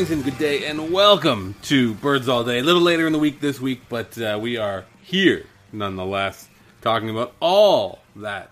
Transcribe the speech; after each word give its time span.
Greens, 0.00 0.10
and 0.12 0.24
good 0.24 0.38
day, 0.38 0.64
and 0.64 0.90
welcome 0.90 1.54
to 1.64 1.92
Birds 1.92 2.26
All 2.26 2.42
Day. 2.42 2.60
A 2.60 2.62
little 2.62 2.80
later 2.80 3.06
in 3.06 3.12
the 3.12 3.18
week 3.18 3.38
this 3.42 3.60
week, 3.60 3.82
but 3.90 4.16
uh, 4.16 4.38
we 4.40 4.56
are 4.56 4.86
here 5.02 5.44
nonetheless, 5.74 6.48
talking 6.80 7.10
about 7.10 7.34
all 7.38 7.98
that 8.16 8.50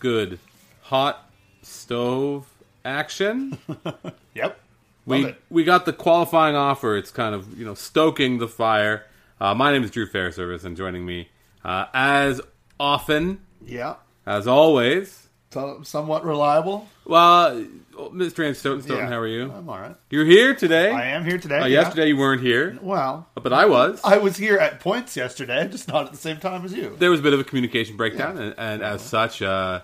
good 0.00 0.38
hot 0.80 1.30
stove 1.60 2.46
action. 2.82 3.58
Yep. 4.34 4.58
we 5.04 5.34
we 5.50 5.64
got 5.64 5.84
the 5.84 5.92
qualifying 5.92 6.56
offer. 6.56 6.96
It's 6.96 7.10
kind 7.10 7.34
of 7.34 7.58
you 7.58 7.66
know 7.66 7.74
stoking 7.74 8.38
the 8.38 8.48
fire. 8.48 9.04
Uh, 9.38 9.54
my 9.54 9.72
name 9.72 9.84
is 9.84 9.90
Drew 9.90 10.08
Fairservice, 10.08 10.64
and 10.64 10.78
joining 10.78 11.04
me, 11.04 11.28
uh, 11.62 11.86
as 11.92 12.40
often 12.80 13.40
Yeah. 13.66 13.96
as 14.24 14.46
always, 14.46 15.25
So, 15.52 15.80
somewhat 15.84 16.24
reliable. 16.24 16.86
well, 17.06 17.64
Mr. 17.94 18.44
Ann 18.46 18.54
Stoeten. 18.54 18.82
Stoeten, 18.82 19.04
Yeah. 19.04 19.08
how 19.08 19.18
are 19.18 19.26
you? 19.28 19.50
I'm 19.50 19.68
all 19.68 19.78
right. 19.78 19.94
You're 20.10 20.24
here 20.26 20.54
today. 20.54 20.90
I 20.90 21.06
am 21.06 21.24
here 21.24 21.38
today. 21.38 21.60
Uh, 21.60 21.66
yeah. 21.66 21.82
Yesterday 21.82 22.08
you 22.08 22.16
weren't 22.16 22.42
here, 22.42 22.76
Well, 22.82 23.26
but 23.34 23.52
I 23.52 23.64
was. 23.66 24.00
I 24.04 24.18
was 24.18 24.36
here 24.36 24.58
at 24.58 24.80
points 24.80 25.16
yesterday, 25.16 25.66
just 25.70 25.88
not 25.88 26.06
at 26.06 26.12
the 26.12 26.18
same 26.18 26.38
time 26.38 26.64
as 26.64 26.72
you. 26.74 26.94
there 26.98 27.10
was 27.10 27.20
a 27.20 27.22
bit 27.22 27.32
of 27.32 27.40
a 27.40 27.44
communication 27.44 27.96
breakdown, 27.96 28.36
and, 28.36 28.54
and 28.58 28.82
as 28.82 29.00
such, 29.02 29.40
uh, 29.40 29.80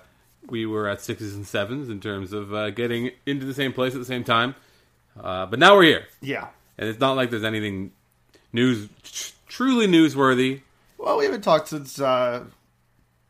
we 0.49 0.67
were 0.67 0.89
at 0.89 1.01
sixes 1.01 1.35
and 1.37 1.47
sevens 1.47 1.89
in 1.89 2.01
terms 2.01 2.33
of 2.33 2.53
uh, 2.53 2.71
getting 2.71 3.13
into 3.25 3.47
the 3.47 3.55
same 3.55 3.73
place 3.73 3.95
at 3.95 4.01
the 4.01 4.05
same 4.05 4.25
time. 4.25 4.55
Uh, 5.19 5.47
but 5.47 5.59
now 5.59 5.75
we're 5.77 5.85
here, 5.85 6.05
Yeah. 6.21 6.49
and 6.77 6.89
it's 6.89 6.99
not 7.01 7.17
like 7.17 7.31
there's 7.31 7.45
anything 7.45 7.93
news 8.53 8.89
tr- 9.05 9.33
truly 9.47 9.87
newsworthy. 9.87 10.61
Well, 10.99 11.19
we 11.19 11.25
haven't 11.25 11.43
talked 11.43 11.69
since 11.69 12.01
uh, 12.01 12.45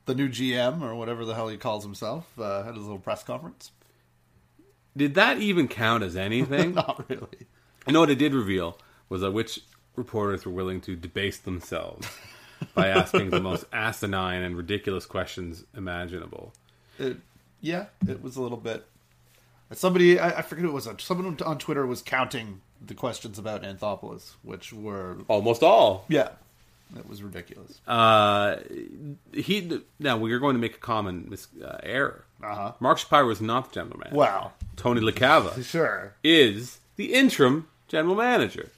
the 0.06 0.14
new 0.14 0.28
GM 0.28 0.82
or 0.82 0.94
whatever 0.94 1.24
the 1.24 1.34
hell 1.34 1.48
he 1.48 1.56
calls 1.56 1.84
himself 1.84 2.26
uh, 2.38 2.62
had 2.64 2.74
his 2.74 2.82
little 2.82 2.98
press 2.98 3.22
conference. 3.22 3.70
Did 4.96 5.14
that 5.14 5.38
even 5.38 5.68
count 5.68 6.02
as 6.02 6.16
anything? 6.16 6.74
Not 6.74 7.08
really. 7.08 7.46
You 7.86 7.92
know 7.92 8.00
what 8.00 8.10
it 8.10 8.18
did 8.18 8.34
reveal 8.34 8.78
was 9.08 9.20
that 9.22 9.32
which 9.32 9.60
reporters 9.96 10.44
were 10.44 10.52
willing 10.52 10.80
to 10.82 10.96
debase 10.96 11.38
themselves 11.38 12.08
by 12.74 12.88
asking 12.88 13.30
the 13.30 13.40
most 13.40 13.64
asinine 13.72 14.42
and 14.42 14.56
ridiculous 14.56 15.06
questions 15.06 15.64
imaginable. 15.76 16.52
It, 16.98 17.18
yeah, 17.60 17.86
it 18.08 18.22
was 18.22 18.36
a 18.36 18.42
little 18.42 18.58
bit. 18.58 18.86
Somebody, 19.72 20.18
I, 20.18 20.38
I 20.38 20.42
forget 20.42 20.64
who 20.64 20.70
it 20.70 20.74
was. 20.74 20.88
Someone 20.98 21.38
on 21.44 21.58
Twitter 21.58 21.86
was 21.86 22.02
counting 22.02 22.60
the 22.84 22.94
questions 22.94 23.38
about 23.38 23.62
Anthopoulos, 23.62 24.32
which 24.42 24.72
were 24.72 25.16
Almost 25.28 25.62
all. 25.62 26.04
yeah, 26.08 26.30
it 26.96 27.08
was 27.08 27.22
ridiculous. 27.22 27.80
Uh, 27.86 28.56
he 29.32 29.80
now 29.98 30.16
we 30.16 30.32
are 30.32 30.38
going 30.38 30.54
to 30.54 30.60
make 30.60 30.74
a 30.74 30.78
common 30.80 31.26
mis- 31.30 31.48
uh, 31.64 31.78
error. 31.82 32.24
Uh-huh. 32.42 32.72
Mark 32.80 32.98
Shapiro 32.98 33.30
is 33.30 33.40
not 33.40 33.68
the 33.70 33.74
general 33.80 33.98
manager. 33.98 34.16
Wow, 34.16 34.52
Tony 34.76 35.00
LaCava 35.00 35.64
sure. 35.70 36.14
is 36.24 36.80
the 36.96 37.14
interim 37.14 37.68
general 37.88 38.14
manager. 38.16 38.70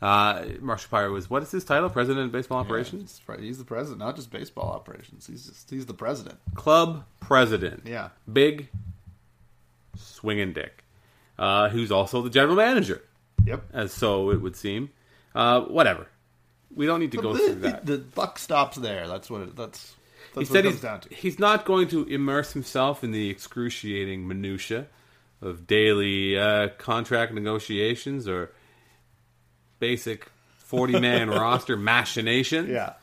Uh, 0.00 0.44
Mark 0.60 0.78
Shapiro 0.78 1.12
was 1.12 1.28
what 1.28 1.42
is 1.42 1.50
his 1.50 1.64
title? 1.64 1.90
President 1.90 2.26
of 2.26 2.32
Baseball 2.32 2.58
Operations, 2.58 3.02
He's 3.02 3.18
pre- 3.20 3.44
He's 3.44 3.58
the 3.58 3.64
president, 3.64 3.98
not 3.98 4.14
just 4.14 4.30
baseball 4.30 4.70
operations. 4.70 5.26
He's 5.26 5.46
just 5.46 5.68
he's 5.70 5.86
the 5.86 5.94
president. 5.94 6.38
club 6.54 7.04
president. 7.20 7.82
Yeah. 7.84 8.10
big 8.32 8.68
swinging 9.96 10.52
dick, 10.52 10.84
uh, 11.38 11.68
who's 11.68 11.90
also 11.90 12.22
the 12.22 12.30
general 12.30 12.54
manager, 12.56 13.02
Yep. 13.44 13.64
as 13.72 13.92
so 13.92 14.30
it 14.30 14.40
would 14.40 14.54
seem. 14.56 14.90
Uh, 15.34 15.62
whatever. 15.62 16.06
We 16.74 16.86
don't 16.86 17.00
need 17.00 17.12
to 17.12 17.18
go 17.18 17.32
the, 17.32 17.38
through 17.38 17.54
that. 17.60 17.86
the 17.86 17.98
buck 17.98 18.38
stops 18.38 18.76
there. 18.76 19.08
That's 19.08 19.30
what 19.30 19.42
it, 19.42 19.56
that's 19.56 19.94
he 20.34 20.40
that's 20.40 20.50
what 20.50 20.56
said 20.56 20.64
he's, 20.64 20.80
down 20.80 21.00
to. 21.00 21.14
he's 21.14 21.38
not 21.38 21.64
going 21.64 21.88
to 21.88 22.04
immerse 22.04 22.52
himself 22.52 23.02
in 23.02 23.10
the 23.10 23.30
excruciating 23.30 24.28
minutia 24.28 24.86
of 25.40 25.66
daily 25.66 26.38
uh, 26.38 26.68
contract 26.78 27.32
negotiations 27.32 28.28
or 28.28 28.52
basic 29.78 30.30
40 30.58 31.00
man 31.00 31.30
roster 31.30 31.76
machinations. 31.76 32.68
Yeah. 32.68 32.94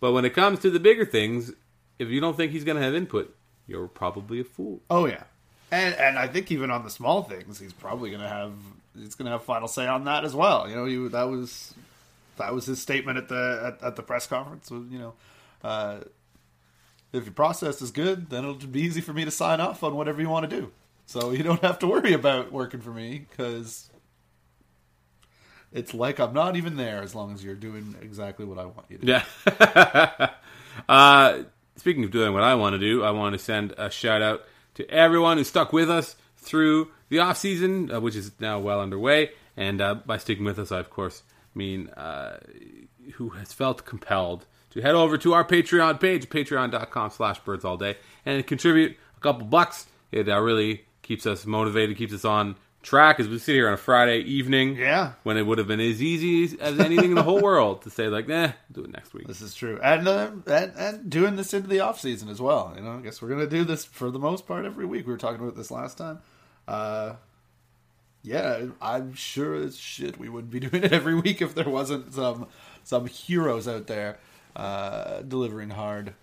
But 0.00 0.12
when 0.12 0.24
it 0.24 0.34
comes 0.34 0.58
to 0.60 0.70
the 0.70 0.80
bigger 0.80 1.06
things, 1.06 1.52
if 1.98 2.08
you 2.08 2.20
don't 2.20 2.36
think 2.36 2.52
he's 2.52 2.64
going 2.64 2.76
to 2.76 2.82
have 2.82 2.94
input, 2.94 3.34
you're 3.66 3.88
probably 3.88 4.40
a 4.40 4.44
fool. 4.44 4.80
Oh 4.90 5.06
yeah. 5.06 5.24
And 5.72 5.94
and 5.94 6.18
I 6.18 6.28
think 6.28 6.52
even 6.52 6.70
on 6.70 6.84
the 6.84 6.90
small 6.90 7.22
things, 7.22 7.58
he's 7.58 7.72
probably 7.72 8.10
going 8.10 8.22
to 8.22 8.28
have 8.28 8.52
he's 8.94 9.14
going 9.14 9.26
to 9.26 9.32
have 9.32 9.42
final 9.44 9.68
say 9.68 9.86
on 9.86 10.04
that 10.04 10.24
as 10.24 10.34
well. 10.34 10.68
You 10.68 10.76
know, 10.76 10.84
you 10.84 11.08
that 11.08 11.24
was 11.24 11.74
that 12.36 12.54
was 12.54 12.66
his 12.66 12.80
statement 12.80 13.18
at 13.18 13.28
the 13.28 13.74
at, 13.80 13.86
at 13.86 13.96
the 13.96 14.02
press 14.02 14.26
conference. 14.26 14.70
Was, 14.70 14.84
you 14.90 14.98
know, 14.98 15.14
uh, 15.62 15.98
if 17.12 17.24
your 17.24 17.32
process 17.32 17.82
is 17.82 17.90
good, 17.90 18.30
then 18.30 18.44
it'll 18.44 18.54
be 18.54 18.82
easy 18.82 19.00
for 19.00 19.12
me 19.12 19.24
to 19.24 19.30
sign 19.30 19.60
off 19.60 19.82
on 19.82 19.96
whatever 19.96 20.20
you 20.20 20.28
want 20.28 20.48
to 20.48 20.60
do. 20.60 20.72
So 21.06 21.30
you 21.30 21.42
don't 21.42 21.62
have 21.62 21.78
to 21.80 21.86
worry 21.86 22.12
about 22.12 22.52
working 22.52 22.80
for 22.80 22.90
me 22.90 23.26
because 23.30 23.90
it's 25.72 25.94
like 25.94 26.18
I'm 26.18 26.34
not 26.34 26.56
even 26.56 26.76
there 26.76 27.02
as 27.02 27.14
long 27.14 27.32
as 27.32 27.44
you're 27.44 27.54
doing 27.54 27.94
exactly 28.02 28.44
what 28.44 28.58
I 28.58 28.64
want 28.66 28.86
you 28.88 28.98
to. 28.98 29.06
do. 29.06 29.12
Yeah. 29.12 30.30
uh, 30.88 31.42
speaking 31.76 32.04
of 32.04 32.10
doing 32.10 32.32
what 32.32 32.42
I 32.42 32.54
want 32.54 32.74
to 32.74 32.78
do, 32.78 33.04
I 33.04 33.10
want 33.10 33.34
to 33.34 33.38
send 33.38 33.72
a 33.78 33.90
shout 33.90 34.22
out 34.22 34.42
to 34.74 34.88
everyone 34.90 35.38
who 35.38 35.44
stuck 35.44 35.72
with 35.72 35.90
us 35.90 36.16
through 36.36 36.90
the 37.08 37.18
off 37.20 37.36
season, 37.36 37.90
uh, 37.92 38.00
which 38.00 38.16
is 38.16 38.32
now 38.40 38.58
well 38.58 38.80
underway. 38.80 39.30
And 39.56 39.80
uh, 39.80 39.94
by 39.94 40.18
sticking 40.18 40.44
with 40.44 40.58
us, 40.58 40.72
I 40.72 40.80
of 40.80 40.90
course 40.90 41.22
mean 41.56 41.88
uh, 41.90 42.38
who 43.14 43.30
has 43.30 43.52
felt 43.52 43.84
compelled 43.84 44.46
to 44.70 44.82
head 44.82 44.94
over 44.94 45.16
to 45.18 45.32
our 45.32 45.44
Patreon 45.44 46.00
page, 46.00 46.28
patreon.com 46.28 47.10
slash 47.10 47.38
birds 47.40 47.64
all 47.64 47.76
day, 47.76 47.96
and 48.24 48.46
contribute 48.46 48.96
a 49.16 49.20
couple 49.20 49.46
bucks. 49.46 49.86
It 50.12 50.28
uh, 50.28 50.40
really 50.40 50.84
keeps 51.02 51.26
us 51.26 51.46
motivated, 51.46 51.96
keeps 51.96 52.12
us 52.12 52.24
on 52.24 52.56
track 52.82 53.18
as 53.18 53.26
we 53.26 53.38
sit 53.38 53.54
here 53.54 53.68
on 53.68 53.74
a 53.74 53.78
Friday 53.78 54.20
evening. 54.20 54.76
Yeah. 54.76 55.12
When 55.24 55.36
it 55.36 55.42
would 55.42 55.58
have 55.58 55.66
been 55.66 55.80
as 55.80 56.00
easy 56.00 56.58
as 56.60 56.78
anything 56.78 57.10
in 57.10 57.14
the 57.14 57.22
whole 57.22 57.40
world 57.42 57.82
to 57.82 57.90
say, 57.90 58.08
like, 58.08 58.28
nah, 58.28 58.52
do 58.70 58.84
it 58.84 58.92
next 58.92 59.12
week. 59.12 59.26
This 59.26 59.40
is 59.40 59.54
true, 59.54 59.80
and, 59.82 60.06
uh, 60.06 60.30
and 60.46 60.72
and 60.76 61.10
doing 61.10 61.36
this 61.36 61.52
into 61.52 61.68
the 61.68 61.80
off 61.80 62.00
season 62.00 62.28
as 62.28 62.40
well. 62.40 62.72
You 62.76 62.82
know, 62.82 62.92
I 62.92 63.00
guess 63.00 63.20
we're 63.20 63.28
gonna 63.28 63.46
do 63.46 63.64
this 63.64 63.84
for 63.84 64.10
the 64.10 64.18
most 64.18 64.46
part 64.46 64.64
every 64.64 64.86
week. 64.86 65.06
We 65.06 65.12
were 65.12 65.18
talking 65.18 65.40
about 65.40 65.56
this 65.56 65.70
last 65.70 65.98
time. 65.98 66.20
Uh, 66.68 67.14
yeah, 68.26 68.66
I'm 68.82 69.14
sure 69.14 69.54
as 69.54 69.76
shit 69.76 70.18
we 70.18 70.28
wouldn't 70.28 70.50
be 70.52 70.60
doing 70.68 70.84
it 70.84 70.92
every 70.92 71.14
week 71.14 71.40
if 71.40 71.54
there 71.54 71.68
wasn't 71.68 72.12
some 72.12 72.48
some 72.84 73.06
heroes 73.06 73.66
out 73.66 73.86
there 73.86 74.18
uh, 74.54 75.22
delivering 75.22 75.70
hard 75.70 76.14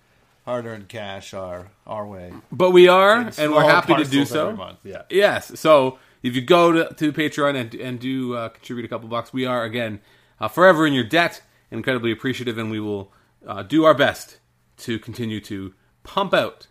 hard 0.45 0.65
earned 0.65 0.89
cash 0.89 1.33
our 1.33 1.71
our 1.87 2.05
way. 2.05 2.33
But 2.51 2.71
we 2.71 2.87
are, 2.87 3.21
In 3.21 3.33
and 3.37 3.53
we're 3.53 3.63
happy 3.63 3.95
to 3.95 4.03
do 4.03 4.25
so. 4.25 4.47
every 4.47 4.57
month, 4.57 4.79
yeah. 4.83 5.03
Yes. 5.09 5.59
So 5.59 5.97
if 6.21 6.35
you 6.35 6.41
go 6.41 6.71
to, 6.71 6.93
to 6.93 7.13
Patreon 7.13 7.55
and, 7.55 7.75
and 7.75 7.99
do 7.99 8.35
uh, 8.35 8.49
contribute 8.49 8.85
a 8.85 8.87
couple 8.87 9.07
bucks, 9.09 9.33
we 9.33 9.45
are, 9.45 9.63
again, 9.63 9.99
uh, 10.39 10.47
forever 10.47 10.87
in 10.87 10.93
your 10.93 11.03
debt, 11.03 11.41
incredibly 11.71 12.11
appreciative, 12.11 12.57
and 12.57 12.71
we 12.71 12.79
will 12.79 13.11
uh, 13.45 13.63
do 13.63 13.83
our 13.83 13.93
best 13.93 14.39
to 14.77 14.99
continue 14.99 15.39
to 15.41 15.73
pump 16.03 16.33
out 16.33 16.67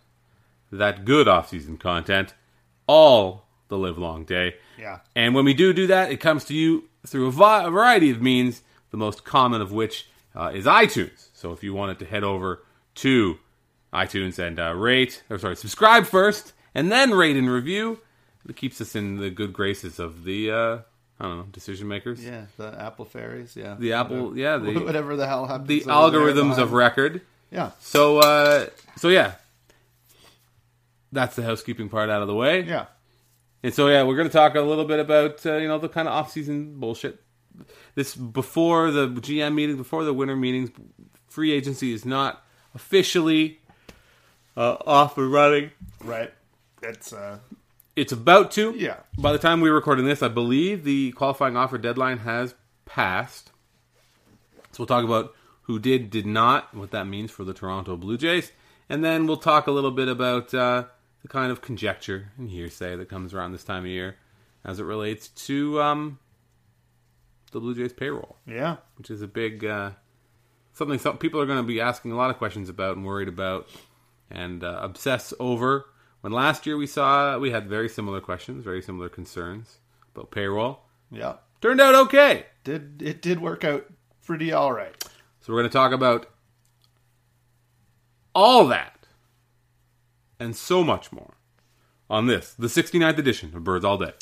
that 0.71 1.05
good 1.05 1.27
off-season 1.27 1.77
content 1.77 2.33
all 2.87 3.45
the 3.73 3.79
live 3.79 3.97
long 3.97 4.23
day. 4.23 4.55
Yeah. 4.79 4.99
And 5.15 5.33
when 5.35 5.45
we 5.45 5.53
do 5.53 5.73
do 5.73 5.87
that, 5.87 6.11
it 6.11 6.17
comes 6.17 6.45
to 6.45 6.53
you 6.53 6.83
through 7.07 7.27
a, 7.27 7.31
vi- 7.31 7.63
a 7.65 7.69
variety 7.71 8.11
of 8.11 8.21
means, 8.21 8.61
the 8.91 8.97
most 8.97 9.23
common 9.23 9.61
of 9.61 9.71
which 9.71 10.07
uh, 10.35 10.51
is 10.53 10.65
iTunes. 10.65 11.29
So 11.33 11.51
if 11.51 11.63
you 11.63 11.73
wanted 11.73 11.99
to 11.99 12.05
head 12.05 12.23
over 12.23 12.63
to 12.95 13.37
iTunes 13.91 14.37
and 14.39 14.59
uh, 14.59 14.73
rate, 14.73 15.23
or 15.29 15.37
sorry, 15.39 15.55
subscribe 15.55 16.05
first, 16.05 16.53
and 16.75 16.91
then 16.91 17.11
rate 17.11 17.35
and 17.35 17.49
review, 17.49 17.99
it 18.47 18.55
keeps 18.55 18.79
us 18.81 18.95
in 18.95 19.17
the 19.17 19.29
good 19.29 19.53
graces 19.53 19.99
of 19.99 20.23
the, 20.23 20.51
uh, 20.51 20.77
I 21.19 21.23
don't 21.23 21.37
know, 21.37 21.45
decision 21.51 21.87
makers. 21.87 22.23
Yeah, 22.23 22.45
the 22.57 22.75
Apple 22.79 23.05
fairies. 23.05 23.55
Yeah, 23.55 23.75
The 23.79 23.93
Apple, 23.93 24.37
yeah, 24.37 24.57
the, 24.57 24.73
whatever 24.83 25.15
the 25.15 25.27
hell 25.27 25.45
happens. 25.47 25.67
the 25.67 25.81
algorithms 25.81 26.57
of 26.57 26.73
record. 26.73 27.21
Yeah, 27.51 27.71
So, 27.79 28.19
uh, 28.19 28.67
so 28.97 29.09
yeah, 29.09 29.33
that's 31.11 31.35
the 31.35 31.43
housekeeping 31.43 31.89
part 31.89 32.09
out 32.09 32.21
of 32.21 32.27
the 32.27 32.35
way. 32.35 32.61
yeah. 32.61 32.85
And 33.63 33.73
so 33.73 33.87
yeah, 33.87 34.03
we're 34.03 34.17
going 34.17 34.27
to 34.27 34.33
talk 34.33 34.55
a 34.55 34.61
little 34.61 34.85
bit 34.85 34.99
about 34.99 35.45
uh, 35.45 35.55
you 35.55 35.67
know 35.67 35.79
the 35.79 35.89
kind 35.89 36.07
of 36.07 36.13
off-season 36.13 36.79
bullshit. 36.79 37.21
This 37.95 38.15
before 38.15 38.91
the 38.91 39.07
GM 39.07 39.55
meeting, 39.55 39.77
before 39.77 40.03
the 40.03 40.13
winter 40.13 40.35
meetings, 40.35 40.71
free 41.27 41.51
agency 41.51 41.93
is 41.93 42.05
not 42.05 42.43
officially 42.75 43.59
uh, 44.57 44.77
off 44.85 45.17
and 45.17 45.31
running. 45.31 45.71
Right. 46.03 46.33
It's 46.81 47.13
uh, 47.13 47.39
It's 47.95 48.11
about 48.11 48.51
to. 48.51 48.73
Yeah. 48.75 48.97
By 49.17 49.31
the 49.31 49.37
time 49.37 49.61
we're 49.61 49.73
recording 49.73 50.05
this, 50.05 50.21
I 50.21 50.27
believe 50.27 50.83
the 50.83 51.11
qualifying 51.13 51.55
offer 51.55 51.77
deadline 51.77 52.19
has 52.19 52.55
passed. 52.85 53.51
So 54.71 54.79
we'll 54.79 54.87
talk 54.87 55.05
about 55.05 55.35
who 55.63 55.79
did, 55.79 56.09
did 56.09 56.25
not, 56.25 56.73
what 56.73 56.91
that 56.91 57.05
means 57.05 57.31
for 57.31 57.43
the 57.43 57.53
Toronto 57.53 57.95
Blue 57.95 58.17
Jays, 58.17 58.51
and 58.89 59.03
then 59.03 59.27
we'll 59.27 59.37
talk 59.37 59.67
a 59.67 59.71
little 59.71 59.91
bit 59.91 60.09
about 60.09 60.53
uh, 60.53 60.85
the 61.23 61.27
kind 61.27 61.51
of 61.51 61.61
conjecture 61.61 62.31
and 62.37 62.49
hearsay 62.49 62.95
that 62.95 63.09
comes 63.09 63.33
around 63.33 63.51
this 63.51 63.63
time 63.63 63.83
of 63.83 63.89
year 63.89 64.17
as 64.63 64.79
it 64.79 64.83
relates 64.83 65.29
to 65.29 65.81
um, 65.81 66.19
the 67.51 67.59
Blue 67.59 67.73
Jays 67.73 67.93
payroll, 67.93 68.37
yeah. 68.45 68.77
which 68.97 69.09
is 69.09 69.21
a 69.21 69.27
big 69.27 69.65
uh, 69.65 69.91
something 70.73 70.99
some 70.99 71.17
people 71.17 71.41
are 71.41 71.45
going 71.45 71.57
to 71.57 71.63
be 71.63 71.81
asking 71.81 72.11
a 72.11 72.15
lot 72.15 72.29
of 72.29 72.37
questions 72.37 72.69
about 72.69 72.95
and 72.95 73.05
worried 73.05 73.27
about 73.27 73.67
and 74.29 74.63
uh, 74.63 74.79
obsess 74.81 75.33
over. 75.39 75.85
When 76.21 76.31
last 76.31 76.65
year 76.65 76.77
we 76.77 76.87
saw 76.87 77.37
we 77.39 77.51
had 77.51 77.67
very 77.67 77.89
similar 77.89 78.21
questions, 78.21 78.63
very 78.63 78.81
similar 78.81 79.09
concerns 79.09 79.79
about 80.13 80.31
payroll. 80.31 80.81
Yeah, 81.11 81.35
Turned 81.63 81.79
out 81.79 81.95
okay. 81.95 82.47
did 82.65 83.01
it 83.01 83.21
did 83.21 83.39
work 83.39 83.63
out 83.63 83.85
pretty 84.25 84.51
all 84.51 84.73
right. 84.73 84.93
So 85.39 85.53
we're 85.53 85.61
going 85.61 85.69
to 85.69 85.73
talk 85.73 85.93
about 85.93 86.27
all 88.35 88.67
that 88.67 89.02
and 90.39 90.55
so 90.55 90.83
much 90.83 91.11
more 91.11 91.35
on 92.09 92.27
this, 92.27 92.53
the 92.53 92.67
69th 92.67 93.17
edition 93.17 93.55
of 93.55 93.63
Birds 93.63 93.85
All 93.85 93.97
Day. 93.97 94.13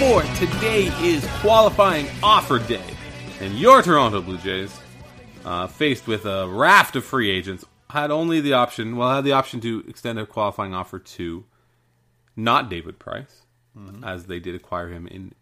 As 0.00 0.02
we 0.02 0.20
said 0.20 0.38
before, 0.38 0.48
today 0.60 0.84
is 1.02 1.26
qualifying 1.40 2.06
offer 2.22 2.58
day, 2.58 2.82
and 3.40 3.58
your 3.58 3.82
Toronto 3.82 4.20
Blue 4.22 4.38
Jays, 4.38 4.78
uh, 5.44 5.66
faced 5.66 6.06
with 6.06 6.24
a 6.24 6.48
raft 6.48 6.96
of 6.96 7.04
free 7.04 7.30
agents, 7.30 7.64
had 7.90 8.10
only 8.10 8.40
the 8.40 8.52
option, 8.52 8.96
well, 8.96 9.14
had 9.14 9.24
the 9.24 9.32
option 9.32 9.60
to 9.60 9.84
extend 9.88 10.18
a 10.18 10.26
qualifying 10.26 10.74
offer 10.74 10.98
to 10.98 11.44
not 12.36 12.68
David 12.70 12.98
Price, 12.98 13.42
as 14.02 14.26
they 14.26 14.40
did 14.40 14.54
acquire 14.56 14.88
him 14.88 15.06
in 15.06 15.32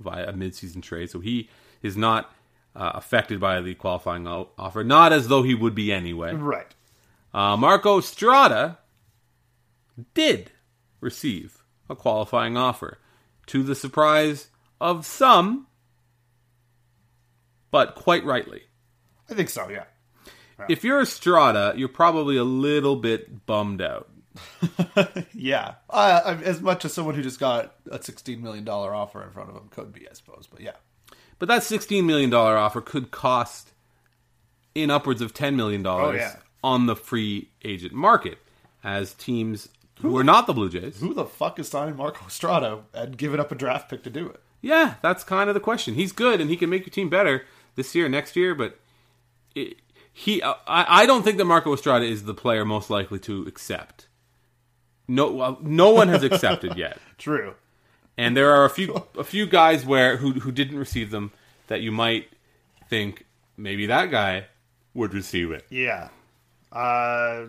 via 0.00 0.28
a 0.28 0.32
midseason 0.32 0.82
trade, 0.82 1.10
so 1.10 1.20
he 1.20 1.48
is 1.82 1.96
not 1.96 2.32
uh, 2.74 2.90
affected 2.94 3.38
by 3.38 3.60
the 3.60 3.74
qualifying 3.74 4.26
o- 4.26 4.48
offer, 4.58 4.82
not 4.82 5.12
as 5.12 5.28
though 5.28 5.42
he 5.44 5.54
would 5.54 5.74
be 5.76 5.92
anyway. 5.92 6.34
Right. 6.34 6.74
Uh, 7.32 7.56
Marco 7.56 7.98
Estrada 7.98 8.78
did 10.12 10.50
receive 11.00 11.62
a 11.88 11.94
qualifying 11.94 12.56
offer, 12.56 12.98
to 13.46 13.62
the 13.62 13.74
surprise 13.74 14.48
of 14.80 15.04
some, 15.06 15.66
but 17.70 17.94
quite 17.94 18.24
rightly. 18.24 18.62
I 19.30 19.34
think 19.34 19.48
so. 19.50 19.68
Yeah. 19.68 19.84
If 20.68 20.84
you're 20.84 21.00
Estrada, 21.02 21.74
you're 21.76 21.88
probably 21.88 22.36
a 22.36 22.44
little 22.44 22.96
bit 22.96 23.46
bummed 23.46 23.82
out. 23.82 24.10
Yeah. 25.34 25.74
Uh, 25.90 26.38
as 26.44 26.60
much 26.60 26.84
as 26.84 26.92
someone 26.92 27.14
who 27.14 27.22
just 27.22 27.40
got 27.40 27.74
a 27.90 28.00
sixteen 28.02 28.42
million 28.42 28.64
dollar 28.64 28.94
offer 28.94 29.22
in 29.22 29.30
front 29.30 29.50
of 29.50 29.56
him 29.56 29.68
could 29.70 29.92
be, 29.92 30.08
I 30.08 30.12
suppose. 30.14 30.46
But 30.50 30.60
yeah. 30.60 30.72
But 31.40 31.48
that 31.48 31.62
$16 31.62 32.04
million 32.04 32.32
offer 32.32 32.80
could 32.80 33.10
cost 33.10 33.72
in 34.74 34.88
upwards 34.90 35.20
of 35.20 35.34
$10 35.34 35.56
million 35.56 35.84
Oh, 35.84 36.12
yeah. 36.12 36.36
on 36.62 36.86
the 36.86 36.94
free 36.94 37.50
agent 37.64 37.92
market 37.92 38.38
as 38.84 39.14
teams 39.14 39.68
who 40.04 40.16
are 40.16 40.24
not 40.24 40.46
the 40.46 40.52
Blue 40.52 40.68
Jays. 40.70 41.00
Who 41.00 41.14
the 41.14 41.24
fuck 41.24 41.58
is 41.58 41.68
signing 41.68 41.96
Marco 41.96 42.26
Estrada 42.26 42.82
and 42.92 43.16
giving 43.16 43.40
up 43.40 43.50
a 43.52 43.54
draft 43.54 43.88
pick 43.88 44.02
to 44.04 44.10
do 44.10 44.28
it? 44.28 44.40
Yeah, 44.60 44.94
that's 45.02 45.24
kind 45.24 45.48
of 45.50 45.54
the 45.54 45.60
question. 45.60 45.94
He's 45.94 46.12
good 46.12 46.40
and 46.40 46.48
he 46.48 46.56
can 46.56 46.70
make 46.70 46.82
your 46.86 46.92
team 46.92 47.08
better 47.10 47.44
this 47.74 47.94
year, 47.94 48.08
next 48.08 48.36
year, 48.36 48.54
but 48.54 48.78
it, 49.54 49.76
he, 50.12 50.42
I, 50.42 50.54
I 50.66 51.06
don't 51.06 51.22
think 51.22 51.38
that 51.38 51.44
Marco 51.44 51.72
Estrada 51.74 52.06
is 52.06 52.24
the 52.24 52.34
player 52.34 52.64
most 52.64 52.88
likely 52.88 53.18
to 53.20 53.42
accept. 53.46 54.06
No, 55.06 55.30
well, 55.32 55.58
no 55.60 55.90
one 55.90 56.08
has 56.08 56.22
accepted 56.22 56.74
yet, 56.78 56.98
True. 57.18 57.54
and 58.16 58.34
there 58.34 58.52
are 58.52 58.64
a 58.64 58.70
few 58.70 59.04
a 59.18 59.24
few 59.24 59.44
guys 59.44 59.84
where 59.84 60.16
who 60.16 60.32
who 60.32 60.50
didn't 60.50 60.78
receive 60.78 61.10
them 61.10 61.30
that 61.66 61.82
you 61.82 61.92
might 61.92 62.28
think 62.88 63.26
maybe 63.56 63.84
that 63.86 64.10
guy 64.10 64.46
would 64.94 65.12
receive 65.12 65.50
it. 65.50 65.66
Yeah. 65.68 66.08
Uh, 66.72 67.48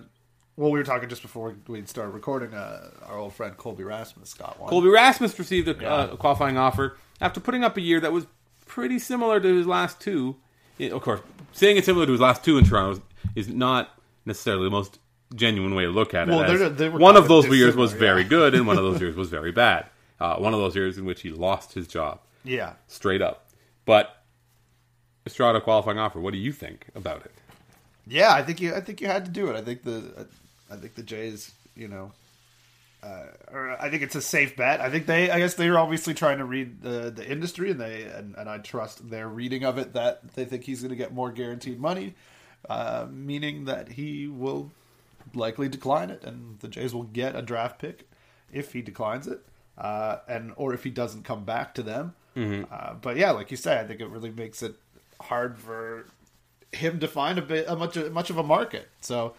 well, 0.57 0.72
we 0.72 0.80
were 0.80 0.86
talking 0.86 1.10
just 1.10 1.22
before 1.22 1.56
we'd 1.68 1.90
started 1.90 2.12
recording. 2.12 2.54
Uh, 2.54 2.90
our 3.07 3.18
old 3.18 3.34
friend 3.34 3.56
Colby 3.57 3.84
Rasmus 3.84 4.34
got 4.34 4.60
one. 4.60 4.69
Colby 4.69 4.90
Rasmus 4.90 5.38
received 5.38 5.68
a, 5.68 5.75
Yeah. 5.81 5.94
uh, 5.94 6.07
a 6.13 6.18
qualifying 6.18 6.57
offer 6.57 6.98
after 7.22 7.40
putting 7.40 7.63
up 7.63 7.78
a 7.78 7.81
year 7.81 8.00
that 8.00 8.12
was 8.13 8.25
pretty 8.66 9.00
similar 9.00 9.40
to 9.40 9.57
his 9.57 9.68
last 9.68 10.00
two. 10.00 10.38
I- 10.80 10.90
Of 10.92 11.02
course, 11.02 11.22
saying 11.54 11.78
it's 11.78 11.86
similar 11.86 12.06
to 12.06 12.12
his 12.12 12.22
last 12.22 12.44
two 12.44 12.57
in 12.57 12.66
Toronto 12.66 13.02
is, 13.36 13.48
is 13.48 13.54
not 13.54 13.90
necessarily 14.25 14.63
the 14.66 14.69
most 14.72 15.00
genuine 15.34 15.75
way 15.75 15.84
to 15.86 15.92
look 15.92 16.13
at 16.13 16.28
it. 16.30 16.31
Well, 16.31 16.46
they're- 16.48 16.69
they 16.69 16.90
were 16.90 17.00
one 17.00 17.16
of 17.18 17.28
those 17.28 17.46
years 17.48 17.75
was 17.75 17.92
dissimilar, 17.92 18.13
very 18.16 18.24
good, 18.24 18.56
and 18.56 18.66
one 18.68 18.78
of 18.78 18.84
those 18.84 19.00
years 19.01 19.16
was 19.16 19.30
very 19.30 19.51
bad. 19.51 19.88
Uh, 20.19 20.38
one 20.38 20.54
of 20.54 20.60
those 20.60 20.75
years 20.75 20.98
in 20.98 21.04
which 21.06 21.22
he 21.22 21.30
lost 21.31 21.74
his 21.74 21.88
job 21.88 22.19
Yeah. 22.46 22.74
straight 22.88 23.22
up. 23.22 23.50
But 23.86 24.24
Estrada 25.25 25.60
qualifying 25.60 25.98
offer. 26.00 26.19
What 26.19 26.34
do 26.34 26.40
you 26.40 26.51
think 26.51 26.88
about 26.96 27.25
it? 27.25 27.31
Yeah, 28.08 28.31
I 28.34 28.44
think 28.44 28.62
you. 28.62 28.74
I 28.75 28.81
think 28.81 29.01
you 29.01 29.08
had 29.08 29.25
to 29.25 29.31
do 29.31 29.48
it. 29.50 29.56
I 29.56 29.62
think 29.62 29.84
the. 29.84 30.28
I 30.70 30.76
think 30.76 30.96
the 30.96 31.04
Jays. 31.04 31.52
You 31.76 31.88
know. 31.88 32.12
Uh, 33.04 33.28
or 33.52 33.80
I 33.80 33.92
think 33.92 34.02
it's 34.02 34.16
a 34.16 34.22
safe 34.22 34.56
bet. 34.56 34.82
I 34.82 34.90
think 34.90 35.06
they. 35.06 35.30
I 35.30 35.38
guess 35.38 35.54
they're 35.54 35.78
obviously 35.78 36.16
trying 36.16 36.40
to 36.40 36.46
read 36.46 36.82
the 36.82 37.12
the 37.12 37.30
industry, 37.30 37.70
and 37.70 37.80
they 37.80 38.04
and, 38.04 38.36
and 38.36 38.50
I 38.50 38.58
trust 38.58 39.10
their 39.12 39.28
reading 39.28 39.64
of 39.64 39.78
it 39.78 39.94
that 39.94 40.34
they 40.34 40.46
think 40.46 40.64
he's 40.64 40.82
going 40.82 40.90
to 40.90 40.96
get 40.96 41.14
more 41.14 41.32
guaranteed 41.32 41.80
money, 41.80 42.16
uh, 42.68 43.06
meaning 43.12 43.66
that 43.66 43.90
he 43.90 44.28
will 44.28 44.72
likely 45.36 45.70
decline 45.70 46.10
it, 46.10 46.24
and 46.24 46.58
the 46.60 46.68
Jays 46.68 46.96
will 46.96 47.04
get 47.04 47.36
a 47.36 47.44
draft 47.44 47.78
pick 47.80 48.10
if 48.52 48.74
he 48.74 48.82
declines 48.82 49.28
it, 49.28 49.42
uh, 49.78 50.18
and 50.28 50.54
or 50.56 50.74
if 50.74 50.84
he 50.84 50.90
doesn't 50.90 51.24
come 51.24 51.44
back 51.44 51.76
to 51.76 51.84
them. 51.84 52.16
Uh, 52.72 52.94
but 52.96 53.18
yeah, 53.18 53.32
like 53.32 53.52
you 53.52 53.58
say, 53.58 53.80
I 53.80 53.84
think 53.86 54.02
it 54.02 54.08
really 54.08 54.32
makes 54.32 54.64
it 54.64 54.76
hard 55.22 55.60
for 55.60 56.08
him 56.72 57.00
to 57.00 57.08
find 57.08 57.38
a 57.38 57.42
bit 57.42 57.66
a 57.68 57.76
much 57.76 57.98
much 58.12 58.30
of 58.32 58.38
a 58.38 58.44
market. 58.44 58.90
So 59.02 59.36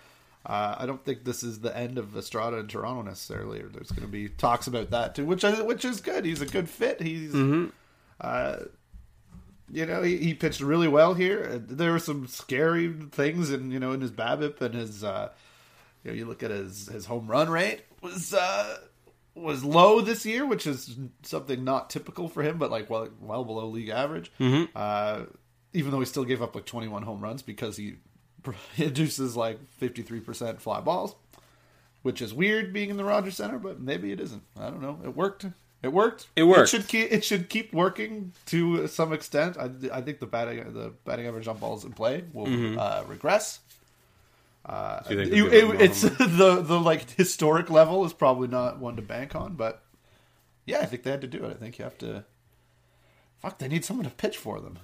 uh, 0.46 0.76
I 0.78 0.87
don't 0.87 1.04
think 1.04 1.25
this 1.25 1.43
is 1.43 1.60
the 1.60 1.76
end 1.76 1.98
of 1.98 2.16
Estrada 2.16 2.58
in 2.58 2.69
Toronto 2.69 3.02
necessarily. 3.02 3.60
Or 3.60 3.69
there's 3.69 3.90
going 3.90 4.06
to 4.06 4.12
be 4.12 4.28
talks 4.28 4.69
about 4.69 4.90
that 4.90 5.16
too, 5.16 5.26
which 5.26 5.44
I, 5.44 5.60
which 5.62 5.84
is 5.84 6.00
good. 6.00 6.25
He's 6.25 6.40
a 6.40 6.46
good 6.46 6.69
fit. 6.69 7.02
He's 7.02 7.34
uh, 8.20 8.56
you 9.72 9.87
know 9.87 10.02
he, 10.02 10.19
he 10.19 10.34
pitched 10.34 10.60
really 10.60 10.87
well 10.88 11.14
here. 11.14 11.58
There 11.58 11.90
were 11.90 11.98
some 11.98 12.29
scary 12.29 12.93
things 13.10 13.50
in 13.50 13.72
you 13.72 13.81
know 13.81 13.93
in 13.93 14.00
his 14.00 14.12
BABIP 14.12 14.60
and 14.60 14.74
his 14.74 15.03
uh, 15.03 15.31
you 16.05 16.12
know 16.12 16.17
you 16.17 16.24
look 16.26 16.44
at 16.44 16.53
his 16.53 16.86
his 16.88 17.06
home 17.06 17.26
run 17.26 17.50
rate 17.50 17.82
was. 18.00 18.32
Uh, 18.32 18.79
was 19.34 19.62
low 19.62 20.00
this 20.00 20.24
year, 20.24 20.46
which 20.46 20.67
is 20.67 20.96
something 21.22 21.62
not 21.62 21.91
typical 21.91 22.26
for 22.26 22.43
him, 22.43 22.56
but 22.56 22.70
like 22.70 22.88
well, 22.88 23.10
well 23.20 23.44
below 23.44 23.67
league 23.67 23.91
average. 23.91 24.32
Uh, 24.74 25.24
even 25.74 25.91
though 25.91 26.00
he 26.00 26.06
still 26.06 26.24
gave 26.24 26.41
up 26.41 26.55
like 26.55 26.65
21 26.65 27.03
home 27.03 27.20
runs 27.20 27.43
because 27.43 27.76
he 27.76 27.96
induces 28.76 29.36
like 29.36 29.58
53% 29.81 30.60
fly 30.60 30.81
balls, 30.81 31.15
which 32.03 32.20
is 32.22 32.32
weird 32.34 32.72
being 32.72 32.91
in 32.91 32.96
the 32.96 33.05
Rogers 33.05 33.36
Center, 33.36 33.58
but 33.58 33.81
maybe 33.81 34.12
it 34.12 34.20
isn't. 34.20 34.43
I 34.58 34.70
don't 34.70 34.82
know. 34.82 35.00
It 35.05 35.17
worked. 35.17 35.46
It 35.82 35.88
worked. 35.93 36.29
It 36.36 36.44
worked. 36.44 36.62
It 36.62 36.67
should 36.69 36.88
keep. 36.88 37.12
It 37.12 37.24
should 37.24 37.48
keep 37.48 37.72
working 37.72 38.32
to 38.46 38.86
some 38.88 39.12
extent. 39.12 39.56
I, 39.58 39.70
I 39.93 40.00
think 40.00 40.20
the 40.20 40.26
batting 40.26 40.72
the 40.72 40.93
batting 41.05 41.26
average 41.26 41.46
on 41.48 41.58
balls 41.58 41.84
in 41.84 41.93
play 41.93 42.24
will 42.32 42.81
uh, 42.81 43.05
regress. 43.06 43.60
Uh, 44.65 45.03
So 45.05 45.10
you 45.10 45.17
think 45.24 45.34
you- 45.36 45.50
they'll 45.50 45.60
give 45.60 45.70
him 45.70 45.81
it- 45.81 45.84
it's 45.91 46.00
the 46.19 46.62
the 46.67 46.81
like 46.81 47.10
historic 47.10 47.70
level 47.70 48.05
is 48.05 48.12
probably 48.12 48.48
not 48.48 48.79
one 48.81 48.96
to 48.96 49.03
bank 49.03 49.36
on, 49.36 49.55
but 49.55 49.82
yeah, 50.65 50.81
I 50.81 50.86
think 50.86 51.03
they 51.05 51.10
had 51.10 51.20
to 51.20 51.29
do 51.29 51.44
it. 51.44 51.50
I 51.50 51.55
think 51.55 51.79
you 51.79 51.84
have 51.84 51.98
to. 51.98 52.24
Fuck, 53.38 53.58
they 53.58 53.69
need 53.69 53.84
someone 53.84 54.06
to 54.06 54.10
pitch 54.12 54.38
for 54.38 54.60
them. 54.60 54.79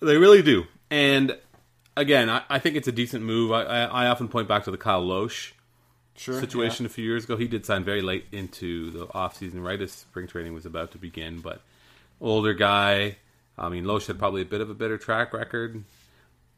They 0.00 0.16
really 0.18 0.42
do. 0.42 0.64
And 0.90 1.36
again, 1.96 2.28
I, 2.30 2.42
I 2.48 2.58
think 2.58 2.76
it's 2.76 2.88
a 2.88 2.92
decent 2.92 3.24
move. 3.24 3.52
I, 3.52 3.62
I, 3.62 3.84
I 3.84 4.06
often 4.08 4.28
point 4.28 4.48
back 4.48 4.64
to 4.64 4.70
the 4.70 4.78
Kyle 4.78 5.04
Lohse 5.04 5.52
Sure. 6.16 6.38
situation 6.38 6.86
a 6.86 6.88
few 6.88 7.04
years 7.04 7.24
ago. 7.24 7.36
He 7.36 7.48
did 7.48 7.66
sign 7.66 7.82
very 7.82 8.00
late 8.02 8.26
into 8.30 8.90
the 8.90 9.06
offseason, 9.08 9.64
right 9.64 9.80
as 9.80 9.90
spring 9.92 10.26
training 10.28 10.54
was 10.54 10.64
about 10.66 10.92
to 10.92 10.98
begin. 10.98 11.40
But 11.40 11.60
older 12.20 12.54
guy. 12.54 13.16
I 13.58 13.68
mean, 13.68 13.84
Lohse 13.84 14.06
had 14.06 14.18
probably 14.18 14.42
a 14.42 14.46
bit 14.46 14.60
of 14.60 14.70
a 14.70 14.74
better 14.74 14.98
track 14.98 15.32
record. 15.32 15.82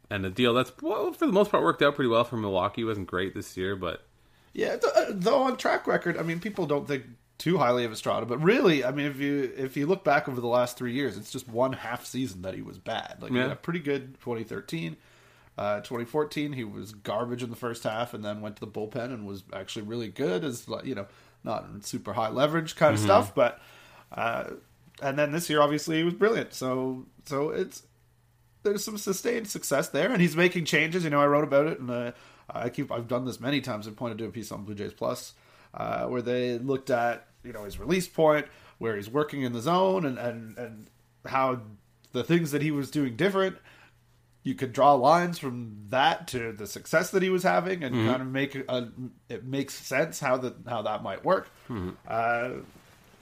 And 0.09 0.25
a 0.25 0.31
deal 0.31 0.55
that's, 0.55 0.71
well, 0.81 1.13
for 1.13 1.27
the 1.27 1.33
most 1.33 1.51
part, 1.51 1.65
worked 1.65 1.83
out 1.83 1.97
pretty 1.97 2.09
well 2.09 2.23
for 2.25 2.37
Milwaukee. 2.37 2.83
He 2.83 2.85
wasn't 2.85 3.09
great 3.09 3.35
this 3.35 3.57
year, 3.57 3.75
but 3.75 4.05
Yeah, 4.53 4.77
uh, 4.95 5.07
though 5.11 5.43
on 5.43 5.57
track 5.57 5.87
record, 5.89 6.17
I 6.17 6.23
mean, 6.23 6.39
people 6.39 6.67
don't 6.67 6.87
think 6.87 7.05
too 7.39 7.59
highly 7.59 7.85
of 7.85 7.93
Estrada, 7.93 8.25
but 8.25 8.39
really, 8.41 8.85
I 8.85 8.93
mean, 8.93 9.07
if 9.07 9.19
you 9.19 9.53
if 9.57 9.77
you 9.77 9.87
look 9.87 10.05
back 10.05 10.29
over 10.29 10.41
the 10.41 10.47
last 10.47 10.79
three 10.79 10.93
years, 10.93 11.17
it's 11.19 11.31
just 11.33 11.49
one 11.49 11.73
half 11.73 12.07
season 12.07 12.43
that 12.43 12.55
he 12.55 12.63
was 12.63 12.79
bad. 12.79 13.19
Like, 13.21 13.33
he 13.33 13.39
had 13.39 13.51
a 13.51 13.57
pretty 13.57 13.81
good 13.81 14.15
2013. 14.21 14.97
Uh, 15.59 15.81
2014, 15.81 16.53
he 16.53 16.65
was 16.65 16.93
garbage 16.93 17.43
in 17.43 17.51
the 17.51 17.57
first 17.57 17.85
half, 17.85 18.13
and 18.13 18.25
then 18.25 18.41
went 18.41 18.57
to 18.57 18.61
the 18.61 18.71
bullpen 18.71 19.07
and 19.07 19.27
was 19.27 19.43
actually 19.53 19.83
really 19.83 20.09
good. 20.09 20.45
As 20.45 20.69
like, 20.69 20.85
you 20.85 20.95
know, 20.95 21.07
not 21.45 21.67
super 21.85 22.13
high 22.13 22.29
leverage 22.29 22.77
kind 22.77 22.95
of 22.95 23.01
stuff, 23.01 23.35
but 23.35 23.61
uh, 24.13 24.51
and 25.03 25.19
then 25.19 25.33
this 25.33 25.49
year, 25.49 25.61
obviously, 25.61 25.99
he 25.99 26.05
was 26.05 26.15
brilliant. 26.15 26.53
So 26.53 27.07
so 27.25 27.51
it's 27.51 27.83
there's 28.63 28.85
some 28.85 28.99
sustained 28.99 29.49
success 29.49 29.89
there, 29.89 30.13
and 30.13 30.21
he's 30.21 30.37
making 30.37 30.67
changes. 30.67 31.05
You 31.05 31.11
know, 31.11 31.21
I 31.21 31.27
wrote 31.27 31.45
about 31.45 31.67
it, 31.67 31.81
and 31.81 31.91
uh, 31.91 32.13
I 32.51 32.69
keep 32.69 32.93
I've 32.93 33.09
done 33.09 33.25
this 33.25 33.41
many 33.41 33.61
times. 33.61 33.89
I 33.89 33.93
pointed 33.93 34.19
to 34.19 34.27
a 34.27 34.31
piece 34.31 34.53
on 34.53 34.65
Blue 34.65 34.75
Jays 34.75 34.93
Plus 34.93 35.33
uh, 35.77 36.07
where 36.07 36.23
they 36.23 36.59
looked 36.59 36.91
at 36.91 37.27
you 37.45 37.53
know 37.53 37.65
his 37.65 37.79
release 37.79 38.09
point, 38.09 38.47
where 38.79 38.97
he's 38.97 39.11
working 39.11 39.43
in 39.43 39.53
the 39.53 39.61
zone, 39.61 40.05
and 40.05 40.19
and 40.19 40.59
and 40.59 40.91
how 41.27 41.61
the 42.13 42.25
things 42.25 42.51
that 42.53 42.63
he 42.63 42.71
was 42.71 42.91
doing 42.91 43.17
different. 43.17 43.57
You 44.47 44.55
could 44.55 44.73
draw 44.73 44.95
lines 44.95 45.39
from 45.39 45.77
that 45.89 46.29
to 46.29 46.53
the 46.53 46.67
success 46.67 47.11
that 47.11 47.23
he 47.23 47.29
was 47.31 47.43
having, 47.43 47.83
and 47.85 47.95
Mm-hmm. 47.95 48.09
kind 48.09 48.23
of 48.23 48.29
make 48.29 48.55
a, 48.55 48.89
it 49.29 49.45
makes 49.45 49.75
sense 49.75 50.21
how 50.21 50.37
that 50.39 50.55
how 50.69 50.83
that 50.83 51.03
might 51.03 51.25
work. 51.25 51.51
Mm-hmm. 51.69 51.91
Uh, 52.07 52.63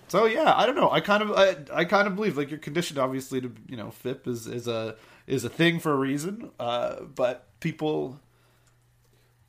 so 0.09 0.27
yeah, 0.27 0.53
I 0.55 0.67
don't 0.67 0.77
know. 0.77 0.91
I 0.91 1.01
kind 1.01 1.23
of 1.23 1.33
I, 1.33 1.57
I 1.73 1.85
kind 1.87 2.07
of 2.07 2.15
believe 2.15 2.37
like 2.37 2.51
you're 2.51 2.59
conditioned 2.59 2.99
obviously 2.99 3.41
to 3.41 3.51
you 3.69 3.77
know 3.77 3.91
FIP 3.91 4.29
is 4.29 4.47
is 4.47 4.69
a 4.69 4.97
is 5.27 5.45
a 5.45 5.49
thing 5.49 5.81
for 5.81 5.93
a 5.93 5.97
reason, 5.97 6.51
uh, 6.61 7.01
but 7.03 7.47
people 7.61 8.21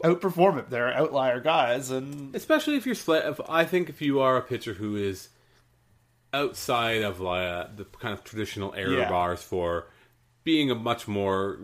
outperform 0.03 0.60
it. 0.60 0.70
They're 0.70 0.94
outlier 0.94 1.39
guys, 1.39 1.91
and 1.91 2.36
especially 2.36 2.75
if 2.77 2.86
you're 2.86 2.96
sla- 2.96 3.29
if 3.29 3.39
I 3.50 3.65
think 3.65 3.89
if 3.89 4.01
you 4.01 4.20
are 4.22 4.38
a 4.38 4.41
pitcher 4.41 4.74
who 4.74 4.96
is 4.96 5.29
outside 6.34 7.01
of 7.01 7.20
like 7.20 7.48
uh, 7.48 7.67
the 7.75 7.86
kind 7.86 8.13
of 8.13 8.24
traditional 8.24 8.74
error 8.75 8.98
Yeah. 8.98 9.10
bars 9.10 9.41
for 9.41 9.88
being 10.46 10.72
a 10.72 10.75
much 10.75 11.06
more 11.10 11.60